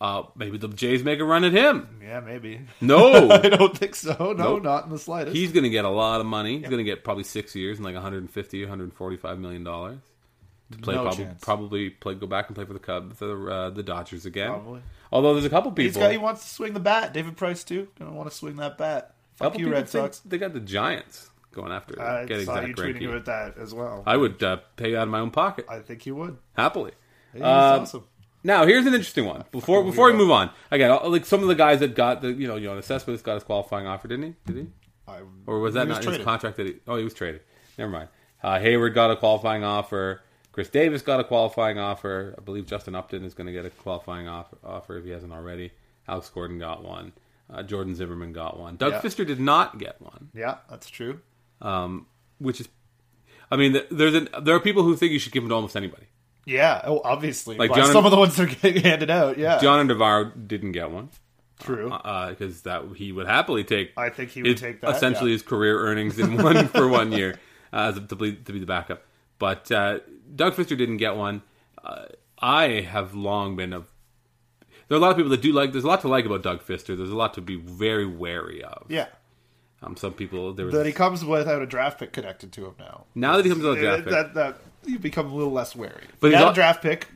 Uh, 0.05 0.23
maybe 0.37 0.59
the 0.59 0.69
Jays 0.69 1.03
make 1.03 1.19
a 1.21 1.25
run 1.25 1.45
at 1.45 1.53
him. 1.53 1.89
Yeah, 2.03 2.21
maybe. 2.21 2.61
No, 2.81 3.31
I 3.31 3.49
don't 3.49 3.77
think 3.77 3.95
so. 3.95 4.13
No, 4.19 4.33
Nope. 4.33 4.63
not 4.63 4.85
in 4.85 4.91
the 4.91 4.99
slightest. 4.99 5.35
He's 5.35 5.53
going 5.53 5.65
to 5.65 5.71
get 5.71 5.85
a 5.87 5.89
lot 5.91 6.21
of 6.21 6.27
money. 6.27 6.59
He's 6.59 6.69
going 6.69 6.79
to 6.79 6.85
get 6.85 7.05
probably 7.05 7.25
six 7.25 7.55
years 7.55 7.79
and 7.79 7.85
like 7.87 7.95
150, 7.95 8.61
145 8.63 9.39
million 9.39 9.65
dollars 9.65 9.99
to 10.73 10.79
play. 10.79 10.95
No 10.95 11.03
probably, 11.05 11.29
probably 11.41 11.91
play, 11.91 12.15
go 12.17 12.27
back 12.27 12.49
and 12.49 12.55
play 12.55 12.65
for 12.67 12.75
the 12.75 12.79
Cubs, 12.79 13.19
the 13.19 13.47
uh, 13.47 13.71
the 13.71 13.83
Dodgers 13.83 14.27
again. 14.27 14.51
Probably. 14.51 14.83
Although 15.11 15.35
there's 15.35 15.45
a 15.47 15.51
couple 15.51 15.73
He's 15.77 15.93
people, 15.93 16.03
got, 16.03 16.13
he 16.13 16.19
wants 16.19 16.43
to 16.43 16.49
swing 16.51 16.75
the 16.75 16.81
bat. 16.81 17.15
David 17.15 17.37
Price 17.37 17.65
too. 17.65 17.89
Gonna 17.99 18.13
want 18.13 18.29
to 18.31 18.37
swing 18.37 18.57
that 18.57 18.77
bat. 18.77 19.15
Fuck 19.37 19.59
you, 19.59 19.71
Red 19.73 19.89
Sox. 19.89 20.19
They 20.21 20.39
got 20.39 20.53
the 20.53 20.61
Giants 20.61 21.31
going 21.53 21.73
after 21.73 22.01
I 22.03 22.25
getting 22.27 22.47
saw 22.47 22.57
Zach 22.57 22.69
you 22.69 22.75
tweeting 22.75 23.09
about 23.09 23.25
that 23.27 23.59
as 23.59 23.73
well. 23.73 24.03
I 24.07 24.17
would 24.17 24.43
uh, 24.43 24.59
pay 24.77 24.95
out 24.97 25.05
of 25.05 25.09
my 25.09 25.21
own 25.21 25.31
pocket 25.31 25.67
I 25.69 25.79
think 25.81 26.05
you 26.05 26.15
would. 26.17 26.37
happily. 26.57 26.93
He's 27.33 27.43
Um, 27.43 27.49
awesome. 27.83 28.05
Now 28.45 28.67
here's 28.67 28.87
an 28.87 28.95
interesting 28.95 29.25
one. 29.25 29.45
Before 29.51 29.83
before 29.83 30.07
we 30.11 30.13
move 30.17 30.31
on, 30.31 30.51
again, 30.71 30.91
uh, 30.91 31.09
like 31.09 31.25
some 31.27 31.41
of 31.43 31.49
the 31.49 31.55
guys 31.55 31.81
that 31.81 31.95
got 31.95 32.21
the 32.23 32.33
you 32.33 32.47
know 32.47 32.57
you 32.57 32.69
know 32.69 32.81
Cespedes 32.81 33.23
got 33.23 33.35
his 33.35 33.43
qualifying 33.45 33.87
offer, 33.87 34.07
didn't 34.07 34.25
he? 34.27 34.35
Did 34.53 34.57
he? 34.57 34.67
I, 35.09 35.21
Or 35.47 35.59
was 35.61 35.75
that 35.75 35.89
not 35.89 36.03
traded. 36.03 36.21
his 36.21 36.25
contract 36.25 36.57
that 36.59 36.67
he? 36.67 36.75
Oh, 36.87 36.97
he 36.97 37.05
was 37.05 37.15
traded. 37.15 37.41
Never 37.79 37.91
mind. 37.91 38.09
Uh, 38.43 38.59
Heyward 38.59 38.95
got 38.95 39.11
a 39.11 39.17
qualifying 39.17 39.65
offer. 39.65 40.23
Chris 40.53 40.69
Davis 40.69 41.03
got 41.03 41.19
a 41.19 41.25
qualifying 41.25 41.79
offer. 41.79 42.35
I 42.39 42.41
believe 42.43 42.67
Justin 42.67 42.95
Upton 42.95 43.25
is 43.25 43.35
going 43.35 43.47
to 43.49 43.53
get 43.53 43.65
a 43.65 43.71
qualifying 43.71 44.29
offer, 44.29 44.57
offer 44.63 44.97
if 44.99 45.05
he 45.05 45.11
hasn't 45.11 45.33
already. 45.33 45.73
Alex 46.07 46.29
Gordon 46.29 46.59
got 46.59 46.85
one. 46.85 47.13
Uh, 47.53 47.63
Jordan 47.63 47.95
Zimmermann 47.95 48.33
got 48.33 48.59
one. 48.59 48.77
Doug 48.77 48.93
Yeah. 48.93 49.01
Fister 49.01 49.27
did 49.27 49.41
not 49.41 49.79
get 49.79 50.01
one, 50.01 50.31
Yeah, 50.35 50.59
that's 50.71 50.89
true. 50.89 51.21
um, 51.61 52.07
which 52.39 52.61
is, 52.61 52.69
I 53.51 53.57
mean, 53.57 53.79
there's 53.91 54.15
an, 54.15 54.29
there 54.43 54.55
are 54.55 54.61
people 54.61 54.83
who 54.85 54.97
think 54.97 55.13
you 55.13 55.19
should 55.19 55.33
give 55.33 55.43
him 55.43 55.49
to 55.51 55.55
almost 55.55 55.77
anybody. 55.77 56.07
Yeah. 56.47 56.83
Oh, 56.85 57.01
obviously. 57.05 57.57
Like 57.57 57.71
Like 57.71 57.81
John- 57.85 57.93
some 57.93 58.05
of 58.05 58.11
the 58.11 58.17
ones 58.19 58.37
that 58.37 58.51
are 58.51 58.55
getting 58.55 58.83
handed 58.83 59.11
out. 59.11 59.39
Yeah. 59.39 59.59
Dioner 59.61 59.85
Navarro 59.85 60.25
didn't 60.27 60.73
get 60.73 60.91
one 60.91 61.09
true. 61.61 61.89
because 61.91 62.63
that 62.63 62.83
he 62.97 63.13
would 63.13 63.27
happily 63.27 63.65
take. 63.65 63.93
I 63.97 64.11
think 64.11 64.31
he 64.31 64.43
would 64.43 64.53
his- 64.53 64.61
take 64.61 64.81
that. 64.83 64.97
essentially 64.97 65.31
yeah. 65.31 65.35
his 65.35 65.43
career 65.43 65.79
earnings 65.81 66.19
in 66.19 66.37
one 66.43 66.69
for 66.69 66.87
one 66.89 67.13
year 67.13 67.39
uh, 67.73 67.93
to, 67.93 68.17
be, 68.17 68.35
to 68.35 68.53
be 68.53 68.59
the 68.59 68.67
backup. 68.67 69.03
But 69.39 69.71
uh, 69.73 70.01
Doug 70.35 70.55
Fister 70.55 70.77
didn't 70.77 70.99
get 70.99 71.17
one. 71.17 71.43
Uh, 71.83 72.07
I 72.39 72.81
have 72.81 73.15
long 73.15 73.57
been 73.57 73.73
a. 73.73 73.81
There 74.89 74.97
are 74.97 74.99
a 74.99 75.03
lot 75.03 75.11
of 75.13 75.17
people 75.17 75.31
that 75.31 75.41
do 75.43 75.53
like. 75.53 75.73
There's 75.73 75.85
a 75.85 75.89
lot 75.89 76.03
to 76.03 76.09
like 76.09 76.25
about 76.27 76.43
Doug 76.43 76.63
Fister. 76.63 76.97
There's 76.97 77.11
a 77.11 77.17
lot 77.17 77.35
to 77.35 77.41
be 77.41 77.57
very 77.57 78.07
wary 78.07 78.63
of. 78.63 78.85
Yeah. 78.89 79.07
Um, 79.83 79.97
some 79.97 80.13
people 80.13 80.53
there 80.55 80.67
was 80.67 80.75
That 80.75 80.87
he 80.87 80.93
comes 80.93 81.25
without 81.25 81.61
a 81.61 81.67
draft 81.67 81.99
pick 81.99 82.13
connected 82.13 82.53
to 82.53 82.67
him 82.67 82.75
now. 82.79 83.05
now 83.15 83.37
that 83.37 83.45
he 83.45 83.51
comes 83.51 83.65
out 83.65 83.77
a 83.77 83.81
draft 83.81 84.01
Uh, 84.01 84.05
pick, 84.05 84.13
that, 84.13 84.35
that 84.35 84.57
you 84.87 84.99
become 84.99 85.31
a 85.31 85.35
little 85.35 85.53
less 85.53 85.75
wary. 85.77 86.05
But 86.21 86.29
he's 86.29 86.39
he's 86.39 86.45
al- 86.47 86.53
draft 86.53 86.83
pick. 86.83 87.09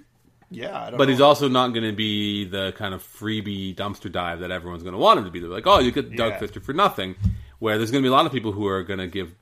Yeah, 0.50 0.78
I 0.80 0.90
don't 0.90 0.98
but 0.98 1.04
know. 1.04 1.10
he's 1.12 1.20
also 1.20 1.48
not 1.48 1.74
going 1.74 1.84
to 1.84 1.92
be 1.94 2.44
the 2.46 2.72
kind 2.72 2.94
of 2.94 3.02
freebie 3.02 3.74
dumpster 3.74 4.10
dive 4.10 4.40
that 4.40 4.50
everyone's 4.50 4.82
going 4.82 4.94
to 4.94 4.98
want 4.98 5.18
him 5.18 5.26
to 5.26 5.30
be. 5.30 5.40
They're 5.40 5.50
like, 5.50 5.66
oh, 5.66 5.78
you 5.78 5.92
get 5.92 6.16
Doug 6.16 6.32
Yeah. 6.32 6.38
Fister 6.40 6.62
for 6.62 6.72
nothing. 6.72 7.16
Where 7.58 7.76
there's 7.76 7.90
going 7.90 8.02
to 8.02 8.06
be 8.06 8.10
a 8.10 8.16
lot 8.16 8.24
of 8.24 8.32
people 8.32 8.52
who 8.52 8.66
are 8.66 8.82
going 8.82 9.00
to 9.00 9.08
give 9.08 9.34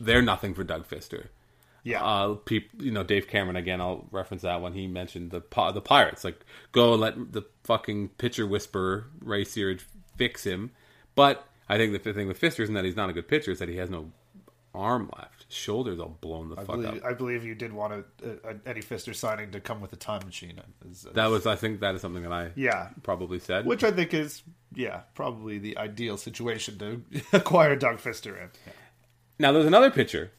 their 0.00 0.22
nothing 0.22 0.54
for 0.54 0.64
Doug 0.64 0.88
Fister. 0.88 1.26
yeah. 1.84 2.02
uh, 2.02 2.34
peop, 2.36 2.70
you 2.78 2.90
know, 2.90 3.02
Dave 3.04 3.28
Cameron 3.28 3.56
again. 3.56 3.80
I'll 3.82 4.06
reference 4.12 4.42
that 4.42 4.62
when 4.62 4.72
he 4.72 4.86
mentioned 4.86 5.30
the 5.30 5.42
the 5.74 5.80
Pirates. 5.82 6.24
Like, 6.24 6.40
go 6.72 6.92
and 6.92 7.02
let 7.02 7.32
the 7.32 7.42
fucking 7.64 8.08
pitcher 8.16 8.46
whisperer 8.46 9.06
Ray 9.20 9.44
Searage 9.44 9.82
fix 10.16 10.44
him. 10.44 10.70
But 11.14 11.44
I 11.68 11.76
think 11.76 11.92
the 12.02 12.12
thing 12.14 12.28
with 12.28 12.40
Fister 12.40 12.60
isn't 12.60 12.74
that 12.74 12.84
he's 12.86 12.96
not 12.96 13.10
a 13.10 13.12
good 13.12 13.28
pitcher; 13.28 13.50
is 13.50 13.58
that 13.58 13.68
he 13.68 13.76
has 13.76 13.90
no 13.90 14.10
arm 14.74 15.10
left. 15.18 15.44
His 15.48 15.56
shoulders 15.56 15.98
all 15.98 16.16
blown 16.20 16.48
the 16.50 16.56
I 16.60 16.64
fuck 16.64 16.76
believe, 16.76 17.02
up. 17.02 17.04
I 17.04 17.12
believe 17.14 17.44
you 17.44 17.54
did 17.54 17.72
want 17.72 17.92
a, 17.92 18.04
a, 18.24 18.50
a 18.52 18.54
Eddie 18.66 18.82
Fister 18.82 19.14
signing 19.14 19.50
to 19.52 19.60
come 19.60 19.80
with 19.80 19.92
a 19.92 19.96
time 19.96 20.24
machine. 20.24 20.60
Is- 20.88 21.04
is- 21.04 21.12
That 21.14 21.26
was, 21.30 21.46
I 21.46 21.56
think, 21.56 21.80
that 21.80 21.94
is 21.94 22.00
something 22.00 22.22
that 22.22 22.32
I 22.32 22.52
yeah, 22.54 22.90
probably 23.02 23.38
said. 23.40 23.66
which 23.66 23.82
I 23.84 23.90
think 23.90 24.14
is 24.14 24.42
yeah 24.74 25.00
probably 25.14 25.58
the 25.58 25.76
ideal 25.78 26.16
situation 26.16 26.78
to 26.78 27.02
acquire 27.32 27.74
Doug 27.76 27.98
Fister 27.98 28.40
in. 28.40 28.50
Yeah. 28.66 28.72
Now, 29.38 29.52
there's 29.52 29.66
another 29.66 29.90
pitcher 29.90 30.30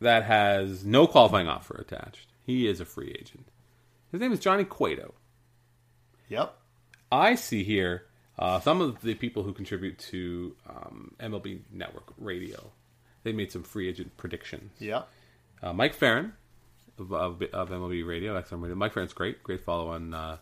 that 0.00 0.24
has 0.24 0.84
no 0.84 1.06
qualifying 1.06 1.46
offer 1.48 1.74
attached. 1.76 2.26
He 2.44 2.66
is 2.66 2.80
a 2.80 2.84
free 2.84 3.14
agent. 3.20 3.48
His 4.10 4.20
name 4.20 4.32
is 4.32 4.40
Johnny 4.40 4.64
Cueto. 4.64 5.14
Yep. 6.28 6.56
I 7.12 7.34
see 7.34 7.62
here 7.64 8.06
uh, 8.38 8.60
some 8.60 8.80
of 8.80 9.02
the 9.02 9.14
people 9.14 9.42
who 9.42 9.52
contribute 9.52 9.98
to 9.98 10.56
um, 10.68 11.14
MLB 11.20 11.60
Network 11.70 12.12
Radio. 12.18 12.72
They 13.22 13.32
made 13.32 13.52
some 13.52 13.62
free 13.62 13.88
agent 13.88 14.16
predictions. 14.16 14.72
Yeah. 14.78 15.02
Uh, 15.62 15.72
Mike 15.72 15.94
Ferrin 15.94 16.32
of, 16.98 17.12
of, 17.12 17.42
of 17.52 17.68
MLB 17.70 18.06
Radio, 18.06 18.40
XM 18.40 18.60
Radio. 18.62 18.74
Mike 18.76 18.92
Ferrin's 18.94 19.12
great, 19.12 19.42
great 19.42 19.60
follow 19.62 19.88
on 19.88 20.14
uh, 20.14 20.36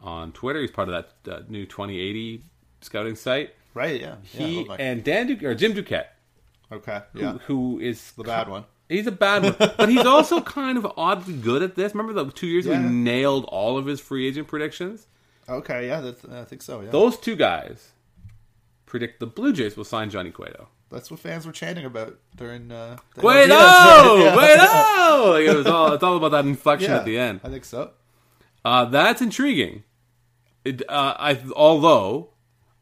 on 0.00 0.32
Twitter. 0.32 0.60
He's 0.60 0.70
part 0.70 0.88
of 0.88 1.06
that 1.24 1.32
uh, 1.32 1.42
new 1.48 1.64
2080 1.66 2.42
scouting 2.80 3.16
site. 3.16 3.54
Right? 3.74 4.00
Yeah. 4.00 4.16
yeah 4.34 4.46
He 4.46 4.68
on. 4.68 4.80
and 4.80 5.04
Dan 5.04 5.26
Duque, 5.26 5.42
or 5.42 5.54
Jim 5.54 5.72
Duquette, 5.74 6.06
okay. 6.72 7.02
who, 7.12 7.20
Yeah. 7.20 7.32
who 7.46 7.78
is 7.80 8.12
The 8.12 8.24
bad 8.24 8.48
one. 8.48 8.64
He's 8.88 9.06
a 9.06 9.12
bad 9.12 9.42
one, 9.44 9.54
but 9.76 9.88
he's 9.88 10.06
also 10.06 10.40
kind 10.40 10.78
of 10.78 10.86
oddly 10.96 11.34
good 11.34 11.62
at 11.62 11.74
this. 11.76 11.94
Remember 11.94 12.12
the 12.24 12.30
two 12.32 12.46
years 12.46 12.66
Yeah. 12.66 12.80
we 12.82 12.88
nailed 12.88 13.44
all 13.46 13.76
of 13.78 13.86
his 13.86 14.00
free 14.00 14.26
agent 14.26 14.48
predictions? 14.48 15.06
Okay. 15.48 15.86
Yeah. 15.86 16.00
That's, 16.00 16.24
I 16.24 16.44
think 16.44 16.62
so. 16.62 16.80
Yeah. 16.80 16.90
Those 16.90 17.16
two 17.18 17.36
guys 17.36 17.90
predict 18.86 19.20
the 19.20 19.26
Blue 19.26 19.52
Jays 19.52 19.76
will 19.76 19.84
sign 19.84 20.08
Johnny 20.10 20.30
Cueto. 20.30 20.68
That's 20.90 21.10
what 21.10 21.20
fans 21.20 21.44
were 21.46 21.52
chanting 21.52 21.84
about 21.84 22.18
during. 22.36 22.72
Uh, 22.72 22.96
the 23.14 23.20
Cueto, 23.20 23.54
LGS. 23.54 24.32
Cueto! 24.32 25.30
Like 25.32 25.44
it 25.46 25.56
was 25.56 25.66
all. 25.66 25.92
It's 25.92 26.02
all 26.02 26.16
about 26.16 26.30
that 26.30 26.46
inflection 26.46 26.90
Yeah. 26.90 26.96
at 26.98 27.04
the 27.04 27.18
end. 27.18 27.40
I 27.44 27.48
think 27.50 27.64
so. 27.64 27.90
Uh, 28.64 28.84
that's 28.86 29.20
intriguing. 29.20 29.84
It, 30.64 30.82
uh, 30.88 31.14
I, 31.18 31.40
although 31.54 32.30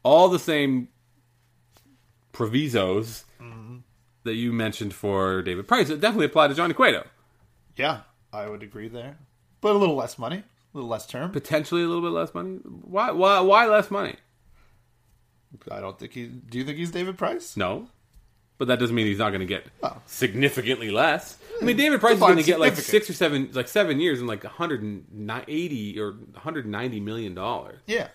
all 0.03 0.29
the 0.29 0.39
same 0.39 0.87
provisos 2.31 3.23
Mm-hmm. 3.41 3.77
that 4.23 4.33
you 4.35 4.51
mentioned 4.51 4.93
for 4.93 5.41
David 5.43 5.67
Price 5.67 5.89
it 5.89 5.99
definitely 6.01 6.25
apply 6.25 6.47
to 6.47 6.53
Johnny 6.55 6.73
Cueto. 6.73 7.05
Yeah, 7.75 8.01
I 8.33 8.47
would 8.49 8.63
agree 8.63 8.87
there, 8.87 9.17
but 9.61 9.75
a 9.75 9.77
little 9.77 9.95
less 9.95 10.17
money, 10.17 10.37
a 10.37 10.43
little 10.77 10.89
less 10.89 11.05
term. 11.05 11.31
Potentially 11.31 11.83
a 11.83 11.87
little 11.87 12.01
bit 12.01 12.11
less 12.11 12.33
money. 12.33 12.57
Why? 12.63 13.11
Why? 13.11 13.39
Why 13.41 13.67
less 13.67 13.91
money? 13.91 14.15
I 15.71 15.79
don't 15.79 15.97
think 15.99 16.13
he. 16.13 16.25
Do 16.27 16.57
you 16.57 16.63
think 16.65 16.77
he's 16.77 16.91
David 16.91 17.17
Price? 17.17 17.55
No, 17.55 17.87
but 18.57 18.67
that 18.69 18.79
doesn't 18.79 18.95
mean 18.95 19.05
he's 19.07 19.19
not 19.19 19.29
going 19.29 19.41
to 19.41 19.45
get 19.45 19.65
Oh. 19.83 19.97
significantly 20.05 20.89
less. 20.91 21.37
I 21.61 21.65
mean, 21.65 21.75
David 21.77 21.99
Price 21.99 22.13
is 22.15 22.19
going 22.19 22.37
to 22.37 22.43
get 22.43 22.59
like 22.59 22.75
six 22.75 23.09
or 23.09 23.13
seven, 23.13 23.49
like 23.53 23.67
seven 23.67 23.99
years 23.99 24.19
and 24.19 24.27
like 24.27 24.43
180 24.43 25.99
or 25.99 26.11
190 26.11 26.99
million 26.99 27.33
dollars. 27.33 27.79
Yeah. 27.87 28.07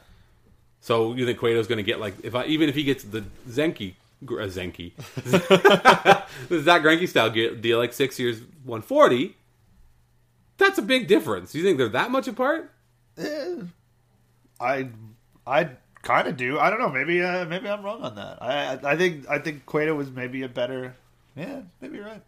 So 0.80 1.14
you 1.14 1.26
think 1.26 1.38
Cueto's 1.38 1.66
going 1.66 1.78
to 1.78 1.82
get 1.82 1.98
like 2.00 2.14
if 2.22 2.34
I 2.34 2.44
even 2.46 2.68
if 2.68 2.74
he 2.74 2.84
gets 2.84 3.02
the 3.04 3.24
Zenki 3.48 3.94
uh, 4.22 4.46
Zenki 4.46 4.92
the 6.48 6.60
Zack 6.62 6.82
Greinke 6.82 7.08
style 7.08 7.30
deal 7.30 7.78
like 7.78 7.92
six 7.92 8.18
years 8.18 8.38
140, 8.64 9.36
that's 10.58 10.78
a 10.78 10.82
big 10.82 11.08
difference. 11.08 11.52
Do 11.52 11.58
you 11.58 11.64
think 11.64 11.78
they're 11.78 11.88
that 11.88 12.10
much 12.10 12.28
apart? 12.28 12.70
I 14.60 14.88
I 15.46 15.68
kind 16.02 16.28
of 16.28 16.36
do. 16.36 16.58
I 16.58 16.68
don't 16.70 16.78
know. 16.80 16.90
Maybe 16.90 17.22
uh, 17.22 17.44
maybe 17.46 17.68
I'm 17.68 17.82
wrong 17.82 18.02
on 18.02 18.14
that. 18.16 18.42
I 18.42 18.74
I 18.74 18.92
I 18.92 18.96
think 18.96 19.28
I 19.28 19.38
think 19.38 19.64
Cueto 19.66 19.94
was 19.94 20.10
maybe 20.10 20.42
a 20.42 20.48
better. 20.48 20.94
Yeah, 21.36 21.62
maybe 21.80 21.96
you're 21.96 22.06
right. 22.06 22.22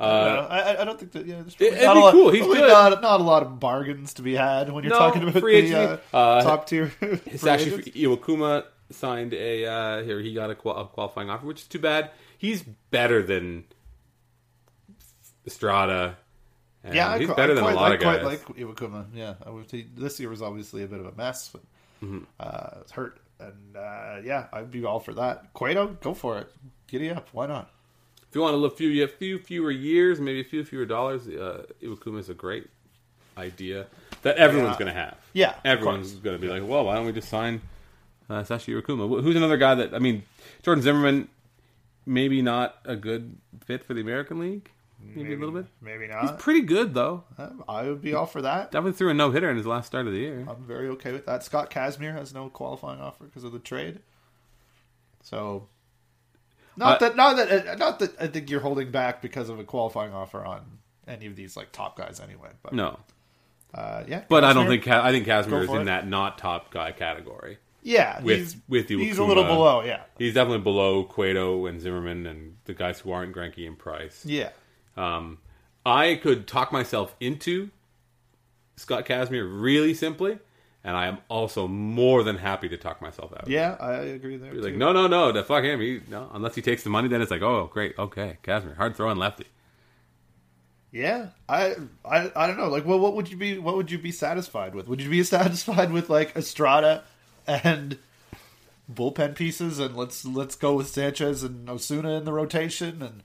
I, 0.00 0.06
don't 0.06 0.34
know. 0.36 0.46
I, 0.48 0.58
I- 0.60 0.80
I 0.82 0.84
don't 0.84 0.98
think 0.98 1.12
that. 1.12 1.26
Yeah, 1.26 1.42
there's 1.42 1.54
probably 1.56 1.70
Uh, 1.70 1.80
It'd 1.80 1.86
not 1.86 1.94
be 1.94 2.00
a 2.00 2.02
lot, 2.04 2.12
cool. 2.12 2.30
He's 2.30 2.46
good. 2.46 2.68
Not, 2.68 3.02
not 3.02 3.20
a 3.20 3.24
lot 3.24 3.42
of 3.42 3.58
bargains 3.58 4.14
to 4.14 4.22
be 4.22 4.34
had 4.34 4.70
when 4.72 4.84
you're 4.84 4.92
No, 4.92 4.98
talking 4.98 5.22
about 5.28 5.40
free 5.40 5.70
the 5.70 6.00
uh. 6.12 6.16
Uh, 6.16 6.42
top 6.42 6.66
tier. 6.68 6.92
It's 7.00 7.42
free 7.42 7.50
actually 7.50 7.72
agents. 7.80 7.96
Iwakuma 7.96 8.64
signed 8.90 9.34
a 9.34 9.66
uh, 9.66 10.02
here 10.04 10.20
he 10.20 10.34
got 10.34 10.50
a, 10.50 10.54
qual- 10.54 10.76
a 10.76 10.86
qualifying 10.86 11.30
offer, 11.30 11.46
which 11.46 11.62
is 11.62 11.66
too 11.66 11.80
bad. 11.80 12.10
He's 12.38 12.62
better 12.92 13.22
than 13.24 13.64
Estrada. 15.46 16.16
Yeah, 16.92 17.10
I 17.10 17.18
he's 17.18 17.28
qu- 17.28 17.34
better 17.34 17.52
I 17.52 17.54
than 17.56 17.64
quite, 17.64 17.72
a 17.72 17.76
lot 17.76 17.90
I 17.90 17.94
of 17.96 18.00
guys. 18.00 18.20
quite 18.22 18.24
like 18.48 18.56
Iwakuma. 18.56 19.06
Yeah, 19.14 19.34
I 19.44 19.50
would 19.50 19.68
say 19.68 19.86
this 19.96 20.18
year 20.20 20.30
was 20.30 20.42
obviously 20.42 20.84
a 20.84 20.86
bit 20.86 21.00
of 21.00 21.06
a 21.06 21.12
mess, 21.12 21.48
but 21.52 21.62
Mm-hmm. 22.02 22.18
uh, 22.40 22.80
it's 22.80 22.92
hurt. 22.92 23.18
And 23.40 23.76
uh, 23.76 24.16
yeah, 24.24 24.46
I'd 24.52 24.70
be 24.70 24.84
all 24.84 24.98
for 25.00 25.14
that. 25.14 25.52
Cueto, 25.52 25.96
go 26.00 26.12
for 26.14 26.38
it. 26.38 26.52
Giddy 26.88 27.10
up. 27.10 27.28
Why 27.32 27.46
not? 27.46 27.70
if 28.28 28.34
you 28.34 28.42
want 28.42 28.52
to 28.52 28.58
look 28.58 28.76
few 28.76 29.02
a 29.04 29.08
few 29.08 29.38
fewer 29.38 29.70
years, 29.70 30.20
maybe 30.20 30.40
a 30.40 30.44
few 30.44 30.62
fewer 30.64 30.84
dollars, 30.84 31.26
uh, 31.28 31.64
Iwakuma 31.82 32.18
is 32.18 32.28
a 32.28 32.34
great 32.34 32.68
idea 33.38 33.86
that 34.22 34.36
everyone's 34.36 34.72
Yeah. 34.74 34.78
going 34.78 34.94
to 34.94 35.00
have. 35.00 35.16
Yeah, 35.32 35.54
everyone's 35.64 36.12
going 36.14 36.36
to 36.36 36.40
be 36.40 36.48
like, 36.48 36.68
well, 36.68 36.84
why 36.84 36.96
don't 36.96 37.06
we 37.06 37.12
just 37.12 37.28
sign 37.30 37.62
uh, 38.28 38.42
Sashi 38.42 38.74
Iwakuma? 38.78 39.22
Who's 39.22 39.36
another 39.36 39.56
guy 39.56 39.76
that 39.76 39.94
I 39.94 39.98
mean, 39.98 40.24
Jordan 40.62 40.82
Zimmermann, 40.82 41.28
maybe 42.04 42.42
not 42.42 42.76
a 42.84 42.96
good 42.96 43.36
fit 43.64 43.82
for 43.84 43.94
the 43.94 44.00
American 44.02 44.40
League, 44.40 44.70
maybe, 45.02 45.34
a 45.34 45.36
little 45.36 45.54
bit. 45.54 45.66
Maybe 45.80 46.06
not. 46.08 46.22
He's 46.22 46.30
pretty 46.32 46.62
good 46.62 46.94
though. 46.94 47.24
Um, 47.38 47.64
I 47.68 47.84
would 47.84 48.00
be 48.02 48.14
all 48.14 48.26
for 48.26 48.42
that. 48.42 48.70
Definitely 48.70 48.96
threw 48.98 49.10
a 49.10 49.14
no 49.14 49.30
hitter 49.30 49.50
in 49.50 49.56
his 49.56 49.66
last 49.66 49.86
start 49.86 50.06
of 50.06 50.12
the 50.12 50.18
year. 50.18 50.46
I'm 50.48 50.64
very 50.64 50.88
okay 50.90 51.12
with 51.12 51.26
that. 51.26 51.42
Scott 51.44 51.70
Kazmir 51.70 52.12
has 52.14 52.32
no 52.34 52.48
qualifying 52.48 53.00
offer 53.00 53.24
because 53.24 53.44
of 53.44 53.52
the 53.52 53.58
trade. 53.58 54.00
So, 55.22 55.68
not 56.76 56.96
Uh, 56.96 57.08
that, 57.08 57.16
not 57.16 57.36
that, 57.36 57.68
uh, 57.68 57.74
not 57.76 57.98
that 57.98 58.14
I 58.20 58.26
think 58.28 58.50
you're 58.50 58.60
holding 58.60 58.90
back 58.90 59.20
because 59.22 59.48
of 59.48 59.58
a 59.58 59.64
qualifying 59.64 60.12
offer 60.12 60.44
on 60.44 60.62
any 61.06 61.26
of 61.26 61.36
these 61.36 61.56
like 61.56 61.72
top 61.72 61.96
guys 61.96 62.20
anyway. 62.20 62.50
But 62.62 62.72
No, 62.72 62.98
uh, 63.74 64.04
yeah, 64.06 64.22
but 64.28 64.44
I 64.44 64.52
don't 64.52 64.66
think 64.68 64.86
I 64.88 65.10
think 65.10 65.26
Kazmir 65.26 65.62
is 65.64 65.70
in 65.70 65.82
it. 65.82 65.84
that 65.84 66.06
not 66.06 66.38
top 66.38 66.70
guy 66.70 66.92
category. 66.92 67.58
yeah, 67.82 68.20
with- 68.22 68.38
he's, 68.38 68.56
with 68.68 68.88
he's 68.88 69.18
a 69.18 69.24
little 69.24 69.44
below. 69.44 69.82
Yeah, 69.82 70.02
He's 70.18 70.34
definitely 70.34 70.62
below 70.62 71.04
Cueto 71.04 71.66
and 71.66 71.80
Zimmermann 71.80 72.26
and 72.26 72.56
the 72.64 72.74
guys 72.74 73.00
who 73.00 73.12
aren't 73.12 73.34
Greinke 73.34 73.66
and 73.66 73.78
Price. 73.78 74.24
yeah, 74.26 74.50
Um, 74.98 75.38
I 75.86 76.16
could 76.16 76.46
talk 76.46 76.72
myself 76.72 77.14
into 77.20 77.70
Scott 78.76 79.06
Kazmir 79.06 79.48
really 79.48 79.94
simply, 79.94 80.38
and 80.84 80.96
I 80.96 81.06
am 81.06 81.18
also 81.28 81.68
more 81.68 82.22
than 82.22 82.36
happy 82.36 82.68
to 82.68 82.76
talk 82.76 83.00
myself 83.00 83.32
out. 83.32 83.48
yeah. 83.48 83.76
I 83.80 83.92
agree 83.92 84.36
there. 84.36 84.52
You're 84.52 84.62
like, 84.62 84.74
no, 84.74 84.92
no, 84.92 85.06
no, 85.06 85.32
the 85.32 85.44
fuck 85.44 85.64
him. 85.64 85.80
He, 85.80 86.00
no, 86.08 86.28
unless 86.34 86.54
he 86.54 86.62
takes 86.62 86.82
the 86.82 86.90
money, 86.90 87.08
then 87.08 87.22
it's 87.22 87.30
like, 87.30 87.42
oh, 87.42 87.70
great, 87.72 87.98
okay, 87.98 88.38
Kazmir, 88.42 88.76
hard 88.76 88.96
throwing 88.96 89.16
lefty. 89.16 89.46
Yeah, 90.90 91.28
I, 91.48 91.76
I, 92.04 92.32
I 92.34 92.46
don't 92.46 92.56
know. 92.56 92.68
Like, 92.68 92.86
well, 92.86 92.98
what 92.98 93.14
would 93.14 93.30
you 93.30 93.36
be? 93.36 93.58
What 93.58 93.76
would 93.76 93.90
you 93.90 93.98
be 93.98 94.10
satisfied 94.10 94.74
with? 94.74 94.88
Would 94.88 95.02
you 95.02 95.10
be 95.10 95.22
satisfied 95.22 95.92
with 95.92 96.08
like 96.08 96.34
Estrada 96.34 97.04
and 97.46 97.98
bullpen 98.90 99.34
pieces, 99.34 99.78
and 99.78 99.94
let's 99.96 100.24
let's 100.24 100.54
go 100.54 100.74
with 100.74 100.88
Sanchez 100.88 101.42
and 101.42 101.68
Osuna 101.68 102.12
in 102.12 102.24
the 102.24 102.32
rotation, 102.32 103.02
and 103.02 103.22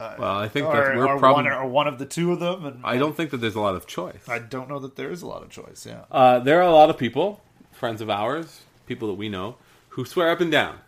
Well, 0.00 0.36
I 0.38 0.48
think 0.48 0.66
or, 0.66 0.74
that 0.74 0.96
we're 0.96 1.06
or 1.06 1.18
probably. 1.18 1.44
one 1.44 1.52
or 1.52 1.66
one 1.68 1.86
of 1.86 1.98
the 1.98 2.06
two 2.06 2.32
of 2.32 2.40
them? 2.40 2.64
And 2.64 2.80
I 2.84 2.96
don't 2.96 3.14
think 3.16 3.30
that 3.30 3.36
there's 3.38 3.54
a 3.54 3.60
lot 3.60 3.74
of 3.74 3.86
choice. 3.86 4.26
I 4.28 4.38
don't 4.38 4.68
know 4.68 4.78
that 4.78 4.96
there 4.96 5.10
is 5.10 5.22
a 5.22 5.26
lot 5.26 5.42
of 5.42 5.50
choice. 5.50 5.84
Yeah, 5.86 6.04
Uh, 6.10 6.38
there 6.38 6.58
are 6.60 6.68
a 6.68 6.72
lot 6.72 6.88
of 6.90 6.96
people, 6.98 7.42
friends 7.72 8.00
of 8.00 8.08
ours, 8.08 8.62
people 8.86 9.08
that 9.08 9.14
we 9.14 9.28
know, 9.28 9.56
who 9.90 10.04
swear 10.04 10.30
up 10.30 10.40
and 10.40 10.50
down 10.50 10.78